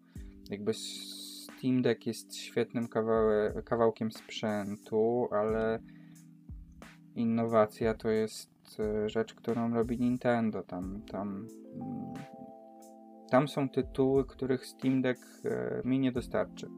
Jakby 0.49 0.73
Steam 0.73 1.81
Deck 1.81 2.05
jest 2.05 2.35
świetnym 2.35 2.87
kawałe, 2.87 3.61
kawałkiem 3.65 4.11
sprzętu, 4.11 5.27
ale 5.31 5.79
innowacja 7.15 7.93
to 7.93 8.09
jest 8.09 8.79
e, 8.79 9.09
rzecz, 9.09 9.33
którą 9.33 9.73
robi 9.73 9.99
Nintendo. 9.99 10.63
Tam, 10.63 11.01
tam, 11.11 11.47
mm, 11.75 12.13
tam 13.29 13.47
są 13.47 13.69
tytuły, 13.69 14.25
których 14.25 14.65
Steam 14.65 15.01
Deck 15.01 15.21
mi 15.83 15.99
nie 15.99 16.11
dostarczy 16.11 16.69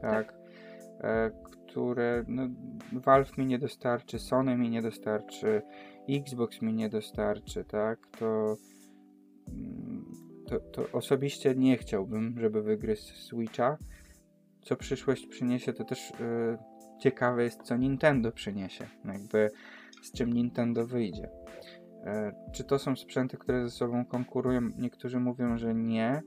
tak, 0.00 0.34
e, 1.00 1.30
które 1.68 2.24
no, 2.28 2.48
Valve 2.92 3.38
mi 3.38 3.46
nie 3.46 3.58
dostarczy, 3.58 4.18
Sony 4.18 4.56
mi 4.56 4.70
nie 4.70 4.82
dostarczy, 4.82 5.62
Xbox 6.08 6.62
mi 6.62 6.74
nie 6.74 6.88
dostarczy, 6.88 7.64
tak, 7.64 8.06
to, 8.18 8.56
mm, 9.48 10.04
to, 10.46 10.60
to 10.60 10.92
osobiście 10.92 11.54
nie 11.54 11.76
chciałbym, 11.76 12.34
żeby 12.40 12.62
wygryzł 12.62 13.14
Switcha. 13.14 13.78
Co 14.62 14.76
przyszłość 14.76 15.26
przyniesie, 15.26 15.72
to 15.72 15.84
też 15.84 16.10
e, 16.10 16.58
ciekawe 17.00 17.44
jest, 17.44 17.62
co 17.62 17.76
Nintendo 17.76 18.32
przyniesie, 18.32 18.86
jakby 19.04 19.50
z 20.02 20.12
czym 20.12 20.32
Nintendo 20.32 20.86
wyjdzie. 20.86 21.30
E, 22.04 22.32
czy 22.52 22.64
to 22.64 22.78
są 22.78 22.96
sprzęty, 22.96 23.36
które 23.36 23.64
ze 23.64 23.70
sobą 23.70 24.04
konkurują? 24.04 24.60
Niektórzy 24.78 25.20
mówią, 25.20 25.58
że 25.58 25.74
nie, 25.74 26.22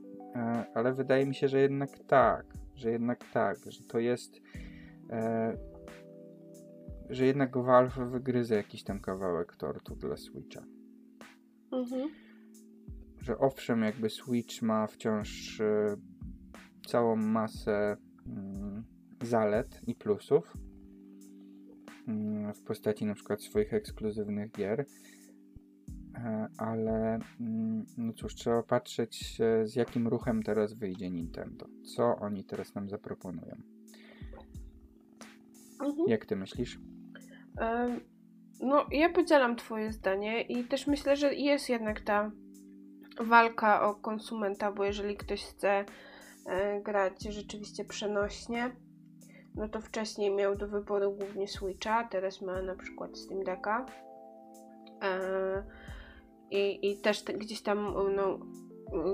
ale 0.74 0.92
wydaje 0.92 1.26
mi 1.26 1.34
się, 1.34 1.48
że 1.48 1.60
jednak 1.60 1.90
tak 1.98 2.46
że 2.74 2.90
jednak 2.90 3.24
tak, 3.32 3.58
że 3.66 3.84
to 3.84 3.98
jest 3.98 4.40
e, 5.10 5.56
że 7.10 7.26
jednak 7.26 7.56
Valve 7.56 8.10
wygryzę 8.10 8.54
jakiś 8.54 8.84
tam 8.84 9.00
kawałek 9.00 9.56
tortu 9.56 9.96
dla 9.96 10.16
Switcha. 10.16 10.62
Mhm. 11.72 12.08
Że 13.20 13.38
owszem, 13.38 13.82
jakby 13.82 14.10
Switch 14.10 14.62
ma 14.62 14.86
wciąż 14.86 15.60
e, 15.60 15.96
całą 16.86 17.16
masę 17.16 17.96
mm, 18.26 18.84
zalet 19.22 19.80
i 19.86 19.94
plusów 19.94 20.56
mm, 22.08 22.54
w 22.54 22.62
postaci 22.62 23.04
na 23.04 23.14
przykład 23.14 23.42
swoich 23.42 23.74
ekskluzywnych 23.74 24.52
gier, 24.52 24.86
ale 26.58 27.18
mm, 27.40 27.84
no 27.98 28.12
cóż, 28.12 28.34
trzeba 28.34 28.62
patrzeć 28.62 29.38
z 29.64 29.76
jakim 29.76 30.08
ruchem 30.08 30.42
teraz 30.42 30.74
wyjdzie 30.74 31.10
Nintendo. 31.10 31.66
Co 31.96 32.16
oni 32.16 32.44
teraz 32.44 32.74
nam 32.74 32.88
zaproponują? 32.88 33.56
Mhm. 35.80 36.08
Jak 36.08 36.26
ty 36.26 36.36
myślisz? 36.36 36.78
no, 38.60 38.86
ja 38.90 39.08
podzielam 39.08 39.56
twoje 39.56 39.92
zdanie 39.92 40.42
i 40.42 40.64
też 40.64 40.86
myślę, 40.86 41.16
że 41.16 41.34
jest 41.34 41.68
jednak 41.68 42.00
ta 42.00 42.30
walka 43.20 43.88
o 43.88 43.94
konsumenta, 43.94 44.72
bo 44.72 44.84
jeżeli 44.84 45.16
ktoś 45.16 45.44
chce 45.44 45.84
e, 46.46 46.80
grać 46.80 47.22
rzeczywiście 47.22 47.84
przenośnie, 47.84 48.76
no 49.54 49.68
to 49.68 49.80
wcześniej 49.80 50.34
miał 50.34 50.56
do 50.56 50.68
wyboru 50.68 51.12
głównie 51.12 51.48
Switcha, 51.48 52.04
teraz 52.04 52.42
ma 52.42 52.62
na 52.62 52.74
przykład 52.76 53.18
Steam 53.18 53.44
Decka. 53.44 53.86
E, 55.02 55.64
i, 56.52 56.90
I 56.90 56.96
też 56.96 57.22
te, 57.22 57.32
gdzieś 57.32 57.62
tam 57.62 57.94
no, 58.14 58.38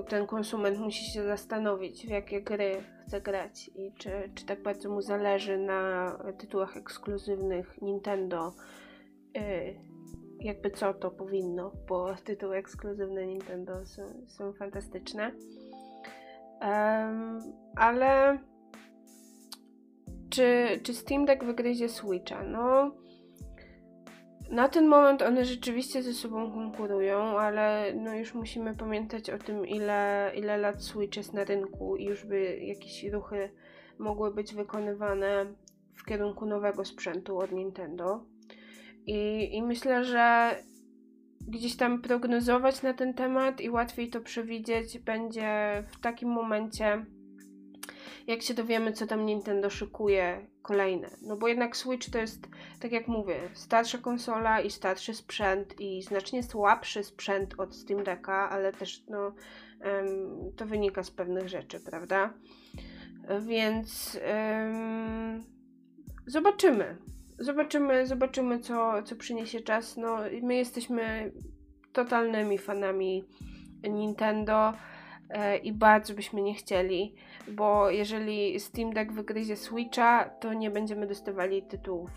ten 0.09 0.27
konsument 0.27 0.79
musi 0.79 1.13
się 1.13 1.25
zastanowić, 1.25 2.07
w 2.07 2.11
jakie 2.11 2.43
gry 2.43 2.83
chce 3.07 3.21
grać 3.21 3.71
i 3.75 3.93
czy, 3.99 4.11
czy 4.35 4.47
tak 4.47 4.63
bardzo 4.63 4.91
mu 4.91 5.03
zależy 5.03 5.59
na 5.59 6.13
tytułach 6.39 6.77
ekskluzywnych 6.77 7.83
Nintendo. 7.83 8.53
Y, 9.37 9.75
jakby 10.41 10.71
co 10.71 10.95
to 10.95 11.11
powinno, 11.11 11.73
bo 11.89 12.15
tytuły 12.25 12.57
ekskluzywne 12.57 13.27
Nintendo 13.27 13.87
są, 13.87 14.03
są 14.27 14.53
fantastyczne. 14.53 15.33
Um, 16.61 17.53
ale 17.77 18.39
czy, 20.31 20.81
czy 20.83 20.95
Steam 20.95 21.25
Deck 21.25 21.45
wygryzie 21.45 21.89
Switcha? 21.89 22.43
No 22.43 22.93
na 24.51 24.69
ten 24.69 24.87
moment 24.87 25.23
one 25.23 25.45
rzeczywiście 25.45 26.03
ze 26.03 26.13
sobą 26.13 26.53
konkurują, 26.53 27.39
ale 27.39 27.93
no 27.95 28.15
już 28.15 28.35
musimy 28.35 28.75
pamiętać 28.75 29.31
o 29.31 29.39
tym, 29.39 29.67
ile, 29.67 30.33
ile 30.37 30.59
lat 30.59 30.83
Switch 30.83 31.17
jest 31.17 31.33
na 31.33 31.45
rynku 31.45 31.97
i 31.97 32.05
już 32.05 32.25
by 32.25 32.59
jakieś 32.63 33.05
ruchy 33.05 33.51
mogły 33.99 34.35
być 34.35 34.55
wykonywane 34.55 35.47
w 35.95 36.05
kierunku 36.05 36.47
nowego 36.47 36.85
sprzętu 36.85 37.39
od 37.39 37.53
Nintendo. 37.53 38.25
I, 39.07 39.49
i 39.57 39.63
myślę, 39.63 40.05
że 40.05 40.57
gdzieś 41.49 41.77
tam 41.77 42.03
prognozować 42.03 42.83
na 42.83 42.95
ten 42.95 43.15
temat 43.15 43.61
i 43.61 43.71
łatwiej 43.71 44.11
to 44.11 44.21
przewidzieć 44.21 44.99
będzie 44.99 45.85
w 45.89 46.01
takim 46.01 46.29
momencie, 46.29 47.05
jak 48.29 48.43
się 48.43 48.55
dowiemy, 48.55 48.93
co 48.93 49.07
tam 49.07 49.27
Nintendo 49.27 49.71
szykuje 49.71 50.47
kolejne. 50.63 51.11
No 51.23 51.37
bo 51.37 51.49
jednak 51.49 51.77
Switch 51.77 52.11
to 52.11 52.19
jest, 52.19 52.49
tak 52.81 52.93
jak 52.93 53.09
mówię, 53.09 53.41
starsza 53.53 53.99
konsola 53.99 54.61
i 54.61 54.71
starszy 54.71 55.15
sprzęt 55.15 55.81
i 55.81 56.03
znacznie 56.03 56.43
słabszy 56.43 57.05
sprzęt 57.05 57.55
od 57.61 57.77
Steam 57.77 58.05
Decka, 58.05 58.51
ale 58.51 58.73
też 58.73 59.05
no, 59.09 59.35
um, 59.85 60.53
to 60.57 60.67
wynika 60.67 61.03
z 61.03 61.11
pewnych 61.11 61.49
rzeczy, 61.49 61.81
prawda? 61.81 62.35
Więc 63.47 64.21
um, 64.29 65.45
zobaczymy. 66.27 66.97
Zobaczymy, 67.39 68.07
zobaczymy 68.07 68.61
co, 68.61 69.03
co 69.03 69.17
przyniesie 69.17 69.61
czas. 69.61 69.97
No, 69.97 70.19
my 70.43 70.55
jesteśmy 70.55 71.33
totalnymi 71.93 72.59
fanami 72.59 73.25
Nintendo 73.83 74.73
e, 75.31 75.57
i 75.57 75.73
bardzo 75.73 76.15
byśmy 76.15 76.43
nie 76.43 76.55
chcieli, 76.55 77.15
bo 77.57 77.91
jeżeli 77.91 78.61
Steam 78.61 78.93
Deck 78.93 79.13
wygryzie 79.13 79.57
Switcha, 79.57 80.31
to 80.41 80.53
nie 80.53 80.71
będziemy 80.71 81.07
dostawali 81.07 81.63
tytułów 81.63 82.11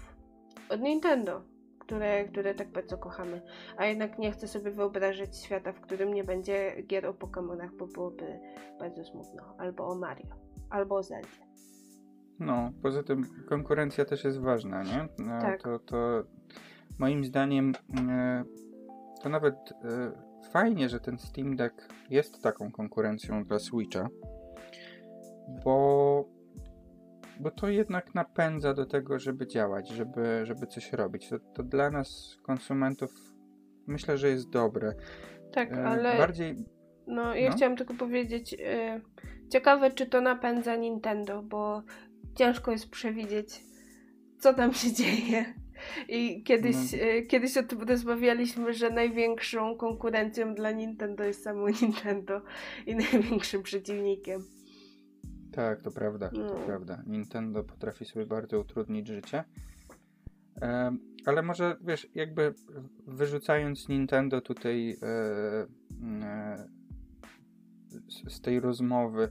od 0.70 0.82
Nintendo, 0.82 1.42
które, 1.80 2.26
które 2.26 2.56
tak 2.56 2.72
bardzo 2.72 2.98
kochamy. 2.98 3.42
A 3.78 3.86
jednak 3.86 4.20
nie 4.20 4.32
chcę 4.32 4.48
sobie 4.48 4.72
wyobrażać 4.72 5.38
świata, 5.38 5.72
w 5.74 5.82
którym 5.82 6.14
nie 6.14 6.24
będzie 6.24 6.84
gier 6.88 7.06
o 7.06 7.14
Pokémonach, 7.14 7.70
bo 7.78 7.88
byłoby 7.88 8.40
bardzo 8.80 9.04
smutno. 9.04 9.56
Albo 9.58 9.88
o 9.88 9.96
Mario, 9.96 10.28
albo 10.70 10.96
o 10.96 11.04
Zeldzie. 11.04 11.52
No, 12.40 12.72
poza 12.82 13.04
tym 13.04 13.26
konkurencja 13.50 14.06
też 14.06 14.24
jest 14.24 14.40
ważna, 14.40 14.84
nie? 14.84 15.08
No, 15.20 15.42
tak. 15.42 15.62
To, 15.62 15.80
to 15.80 16.24
moim 17.00 17.26
zdaniem 17.26 17.74
e, 18.10 18.44
to 19.24 19.30
nawet 19.30 19.56
e, 19.56 20.12
fajnie, 20.52 20.90
że 20.90 21.00
ten 21.00 21.20
Steam 21.20 21.56
Deck 21.56 21.88
jest 22.10 22.44
taką 22.44 22.72
konkurencją 22.72 23.44
dla 23.44 23.60
Switcha, 23.60 24.08
bo, 25.64 26.26
bo 27.40 27.52
to 27.52 27.70
jednak 27.70 28.16
napędza 28.16 28.74
do 28.74 28.86
tego, 28.86 29.20
żeby 29.20 29.48
działać, 29.48 29.90
żeby, 29.90 30.46
żeby 30.46 30.68
coś 30.68 30.94
robić. 30.94 31.30
To, 31.30 31.40
to 31.40 31.64
dla 31.64 31.90
nas, 31.92 32.38
konsumentów, 32.44 33.12
myślę, 33.88 34.18
że 34.18 34.30
jest 34.30 34.50
dobre. 34.50 34.94
Tak, 35.52 35.74
e, 35.74 35.88
ale. 35.88 36.18
Bardziej. 36.18 36.56
No, 37.08 37.36
ja 37.36 37.50
no? 37.50 37.56
chciałam 37.56 37.78
tylko 37.78 37.94
powiedzieć. 37.94 38.54
Yy, 38.54 39.02
ciekawe, 39.50 39.92
czy 39.92 40.06
to 40.06 40.22
napędza 40.22 40.76
Nintendo, 40.76 41.44
bo 41.44 41.84
ciężko 42.36 42.72
jest 42.72 42.90
przewidzieć, 42.90 43.64
co 44.40 44.54
tam 44.54 44.74
się 44.74 44.94
dzieje. 44.94 45.46
I 46.10 46.44
kiedyś, 46.44 46.76
no. 46.76 46.98
E, 47.00 47.22
kiedyś 47.22 47.58
o 47.58 47.64
tym 47.64 47.82
rozmawialiśmy, 47.82 48.74
że 48.74 48.90
największą 48.90 49.78
konkurencją 49.78 50.56
dla 50.56 50.72
Nintendo 50.72 51.24
jest 51.24 51.44
samo 51.44 51.68
Nintendo 51.82 52.42
i 52.86 52.96
największym 52.96 53.64
przeciwnikiem. 53.64 54.44
Tak, 55.52 55.82
to 55.82 55.92
prawda, 55.92 56.30
no. 56.34 56.50
to 56.50 56.56
prawda. 56.56 57.04
Nintendo 57.08 57.64
potrafi 57.64 58.06
sobie 58.06 58.26
bardzo 58.26 58.60
utrudnić 58.60 59.08
życie. 59.08 59.44
E, 60.62 60.96
ale 61.26 61.42
może, 61.42 61.78
wiesz, 61.82 62.08
jakby 62.16 62.54
wyrzucając 63.08 63.90
Nintendo 63.90 64.42
tutaj 64.42 64.98
e, 65.02 65.08
e, 66.24 66.68
z, 68.08 68.34
z 68.34 68.42
tej 68.42 68.60
rozmowy, 68.60 69.30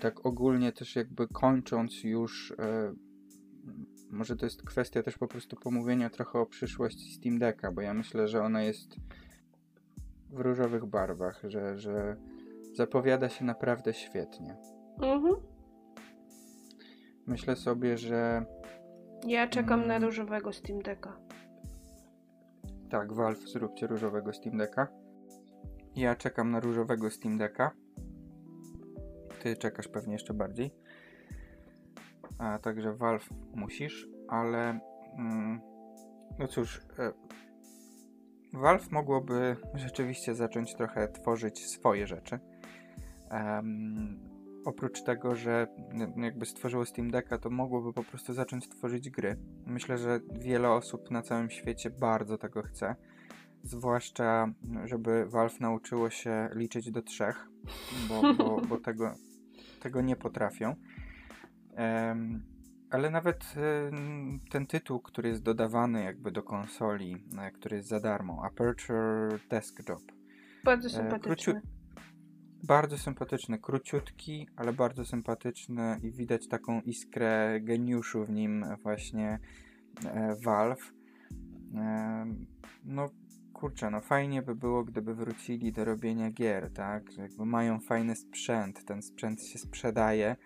tak 0.00 0.26
ogólnie 0.26 0.72
też 0.72 0.96
jakby 0.96 1.28
kończąc 1.28 2.04
już, 2.04 2.54
e, 2.58 2.94
może 4.10 4.36
to 4.36 4.46
jest 4.46 4.62
kwestia 4.62 5.02
też 5.02 5.18
po 5.18 5.28
prostu 5.28 5.56
pomówienia 5.56 6.10
trochę 6.10 6.38
o 6.38 6.46
przyszłości 6.46 7.12
Steam 7.12 7.38
Decka, 7.38 7.72
bo 7.72 7.80
ja 7.80 7.94
myślę, 7.94 8.28
że 8.28 8.42
ona 8.42 8.62
jest 8.62 8.96
w 10.30 10.40
różowych 10.40 10.86
barwach, 10.86 11.42
że, 11.48 11.78
że 11.78 12.16
zapowiada 12.74 13.28
się 13.28 13.44
naprawdę 13.44 13.94
świetnie. 13.94 14.56
Mhm. 15.02 15.34
Myślę 17.26 17.56
sobie, 17.56 17.98
że. 17.98 18.44
Ja 19.26 19.48
czekam 19.48 19.80
mm, 19.82 19.88
na 19.88 20.06
różowego 20.06 20.52
Steam 20.52 20.82
Decka. 20.82 21.16
Tak, 22.90 23.12
Valve, 23.12 23.48
zróbcie 23.48 23.86
różowego 23.86 24.32
Steam 24.32 24.58
Decka. 24.58 24.88
Ja 25.96 26.16
czekam 26.16 26.50
na 26.50 26.60
różowego 26.60 27.10
Steam 27.10 27.38
Decka. 27.38 27.70
Ty 29.42 29.56
czekasz 29.56 29.88
pewnie 29.88 30.12
jeszcze 30.12 30.34
bardziej. 30.34 30.70
A 32.38 32.58
także 32.58 32.92
Valve 32.92 33.28
musisz, 33.54 34.08
ale. 34.28 34.80
Mm, 35.18 35.60
no 36.38 36.48
cóż. 36.48 36.80
E, 36.98 37.12
Valve 38.52 38.90
mogłoby 38.90 39.56
rzeczywiście 39.74 40.34
zacząć 40.34 40.74
trochę 40.74 41.08
tworzyć 41.08 41.66
swoje 41.66 42.06
rzeczy. 42.06 42.38
Um, 43.30 44.37
oprócz 44.68 45.02
tego, 45.02 45.36
że 45.36 45.66
jakby 46.16 46.46
stworzyło 46.46 46.86
Steam 46.86 47.10
Decka, 47.10 47.38
to 47.38 47.50
mogłoby 47.50 47.92
po 47.92 48.02
prostu 48.02 48.32
zacząć 48.32 48.68
tworzyć 48.68 49.10
gry. 49.10 49.36
Myślę, 49.66 49.98
że 49.98 50.20
wiele 50.40 50.70
osób 50.70 51.10
na 51.10 51.22
całym 51.22 51.50
świecie 51.50 51.90
bardzo 51.90 52.38
tego 52.38 52.62
chce. 52.62 52.96
Zwłaszcza, 53.62 54.52
żeby 54.84 55.26
Valve 55.26 55.60
nauczyło 55.60 56.10
się 56.10 56.48
liczyć 56.54 56.90
do 56.90 57.02
trzech, 57.02 57.48
bo, 58.08 58.34
bo, 58.34 58.60
bo 58.68 58.78
tego, 58.78 59.14
tego 59.80 60.00
nie 60.00 60.16
potrafią. 60.16 60.74
Um, 61.76 62.42
ale 62.90 63.10
nawet 63.10 63.54
um, 63.84 64.40
ten 64.50 64.66
tytuł, 64.66 65.00
który 65.00 65.28
jest 65.28 65.42
dodawany 65.42 66.04
jakby 66.04 66.30
do 66.30 66.42
konsoli, 66.42 67.24
e, 67.38 67.50
który 67.50 67.76
jest 67.76 67.88
za 67.88 68.00
darmo, 68.00 68.44
Aperture 68.44 69.40
Desktop. 69.50 70.02
Bardzo 70.64 70.88
e, 70.88 70.90
sympatyczny. 70.90 71.62
Bardzo 72.62 72.98
sympatyczny, 72.98 73.58
króciutki, 73.58 74.48
ale 74.56 74.72
bardzo 74.72 75.04
sympatyczny 75.04 76.00
i 76.02 76.12
widać 76.12 76.48
taką 76.48 76.80
iskrę 76.80 77.60
geniuszu 77.60 78.24
w 78.24 78.30
nim 78.30 78.64
właśnie 78.82 79.38
e, 80.04 80.36
Valve. 80.44 80.92
E, 81.74 82.26
no 82.84 83.10
kurczę, 83.52 83.90
no 83.90 84.00
fajnie 84.00 84.42
by 84.42 84.54
było, 84.54 84.84
gdyby 84.84 85.14
wrócili 85.14 85.72
do 85.72 85.84
robienia 85.84 86.30
gier, 86.30 86.72
tak? 86.72 87.16
Jakby 87.16 87.46
mają 87.46 87.80
fajny 87.80 88.16
sprzęt, 88.16 88.84
ten 88.84 89.02
sprzęt 89.02 89.42
się 89.42 89.58
sprzedaje, 89.58 90.36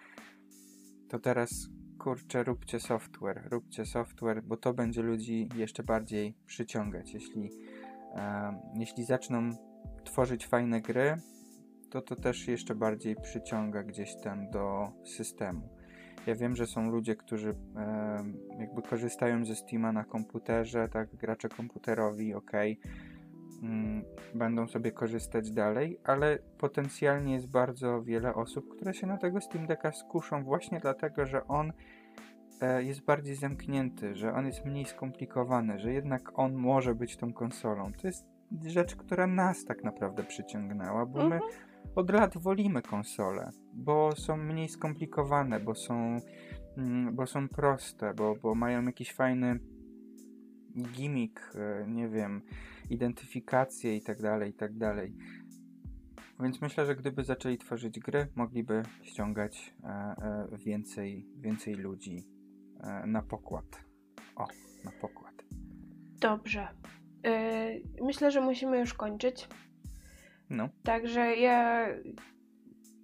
to 1.08 1.18
teraz 1.18 1.68
kurczę, 1.98 2.44
róbcie 2.44 2.80
software, 2.80 3.48
róbcie 3.50 3.86
software, 3.86 4.42
bo 4.42 4.56
to 4.56 4.74
będzie 4.74 5.02
ludzi 5.02 5.48
jeszcze 5.56 5.82
bardziej 5.82 6.34
przyciągać. 6.46 7.14
Jeśli, 7.14 7.50
e, 8.16 8.54
jeśli 8.74 9.04
zaczną 9.04 9.50
tworzyć 10.04 10.46
fajne 10.46 10.80
gry, 10.80 11.16
to 11.92 12.02
to 12.02 12.16
też 12.16 12.48
jeszcze 12.48 12.74
bardziej 12.74 13.16
przyciąga 13.16 13.82
gdzieś 13.82 14.16
tam 14.16 14.50
do 14.50 14.92
systemu. 15.04 15.68
Ja 16.26 16.34
wiem, 16.34 16.56
że 16.56 16.66
są 16.66 16.90
ludzie, 16.90 17.16
którzy 17.16 17.50
e, 17.76 18.24
jakby 18.58 18.82
korzystają 18.82 19.44
ze 19.44 19.56
Steama 19.56 19.92
na 19.92 20.04
komputerze, 20.04 20.88
tak, 20.88 21.16
gracze 21.16 21.48
komputerowi, 21.48 22.34
ok, 22.34 22.52
mm, 23.62 24.04
będą 24.34 24.68
sobie 24.68 24.92
korzystać 24.92 25.50
dalej, 25.50 25.98
ale 26.04 26.38
potencjalnie 26.58 27.34
jest 27.34 27.50
bardzo 27.50 28.02
wiele 28.02 28.34
osób, 28.34 28.68
które 28.68 28.94
się 28.94 29.06
na 29.06 29.18
tego 29.18 29.40
Steam 29.40 29.66
Decka 29.66 29.92
skuszą 29.92 30.44
właśnie 30.44 30.80
dlatego, 30.80 31.26
że 31.26 31.46
on 31.46 31.72
e, 32.60 32.82
jest 32.82 33.04
bardziej 33.04 33.34
zamknięty, 33.34 34.14
że 34.14 34.34
on 34.34 34.46
jest 34.46 34.64
mniej 34.64 34.84
skomplikowany, 34.84 35.78
że 35.78 35.92
jednak 35.92 36.38
on 36.38 36.54
może 36.54 36.94
być 36.94 37.16
tą 37.16 37.32
konsolą. 37.32 37.92
To 37.92 38.06
jest 38.06 38.26
rzecz, 38.66 38.96
która 38.96 39.26
nas 39.26 39.64
tak 39.64 39.84
naprawdę 39.84 40.24
przyciągnęła, 40.24 41.06
bo 41.06 41.28
my 41.28 41.34
Mhm. 41.34 41.71
Od 41.94 42.10
lat 42.10 42.38
wolimy 42.38 42.82
konsole, 42.82 43.50
bo 43.74 44.16
są 44.16 44.36
mniej 44.36 44.68
skomplikowane, 44.68 45.60
bo 45.60 45.74
są, 45.74 46.20
mm, 46.76 47.14
bo 47.14 47.26
są 47.26 47.48
proste, 47.48 48.14
bo, 48.14 48.36
bo 48.42 48.54
mają 48.54 48.86
jakiś 48.86 49.12
fajny 49.12 49.58
gimmick, 50.76 51.40
e, 51.54 51.86
nie 51.88 52.08
wiem, 52.08 52.42
identyfikację 52.90 53.96
i 53.96 54.02
tak 54.02 54.22
dalej, 54.22 54.50
i 54.50 54.54
tak 54.54 54.78
dalej. 54.78 55.14
Więc 56.40 56.60
myślę, 56.60 56.86
że 56.86 56.96
gdyby 56.96 57.24
zaczęli 57.24 57.58
tworzyć 57.58 58.00
gry, 58.00 58.26
mogliby 58.36 58.82
ściągać 59.02 59.74
e, 59.84 59.88
e, 59.88 60.58
więcej, 60.58 61.26
więcej 61.36 61.74
ludzi 61.74 62.24
na 63.06 63.22
pokład. 63.22 63.84
O, 64.36 64.46
na 64.84 64.90
pokład. 65.00 65.44
Dobrze. 66.20 66.68
Myślę, 68.02 68.30
że 68.30 68.40
musimy 68.40 68.78
już 68.78 68.94
kończyć. 68.94 69.48
No, 70.52 70.68
Także 70.84 71.36
ja 71.36 71.86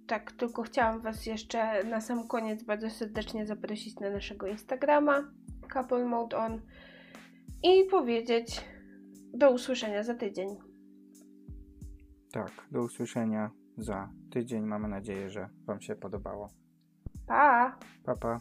tak 0.07 0.31
tylko 0.31 0.63
chciałam 0.63 1.01
Was 1.01 1.25
jeszcze 1.25 1.83
na 1.83 2.01
sam 2.01 2.27
koniec 2.27 2.63
bardzo 2.63 2.89
serdecznie 2.89 3.45
zaprosić 3.45 3.99
na 3.99 4.09
naszego 4.09 4.47
Instagrama 4.47 5.31
Couple 5.73 6.05
Mode 6.05 6.37
On 6.37 6.61
i 7.63 7.89
powiedzieć 7.91 8.65
do 9.33 9.51
usłyszenia 9.51 10.03
za 10.03 10.15
tydzień. 10.15 10.47
tak. 12.31 12.51
Do 12.71 12.83
usłyszenia 12.83 13.51
za 13.77 14.09
tydzień. 14.31 14.63
Mamy 14.65 14.87
nadzieję, 14.87 15.29
że 15.29 15.49
Wam 15.65 15.81
się 15.81 15.95
podobało. 15.95 16.49
Pa! 17.27 17.77
Pa, 18.03 18.15
pa. 18.15 18.39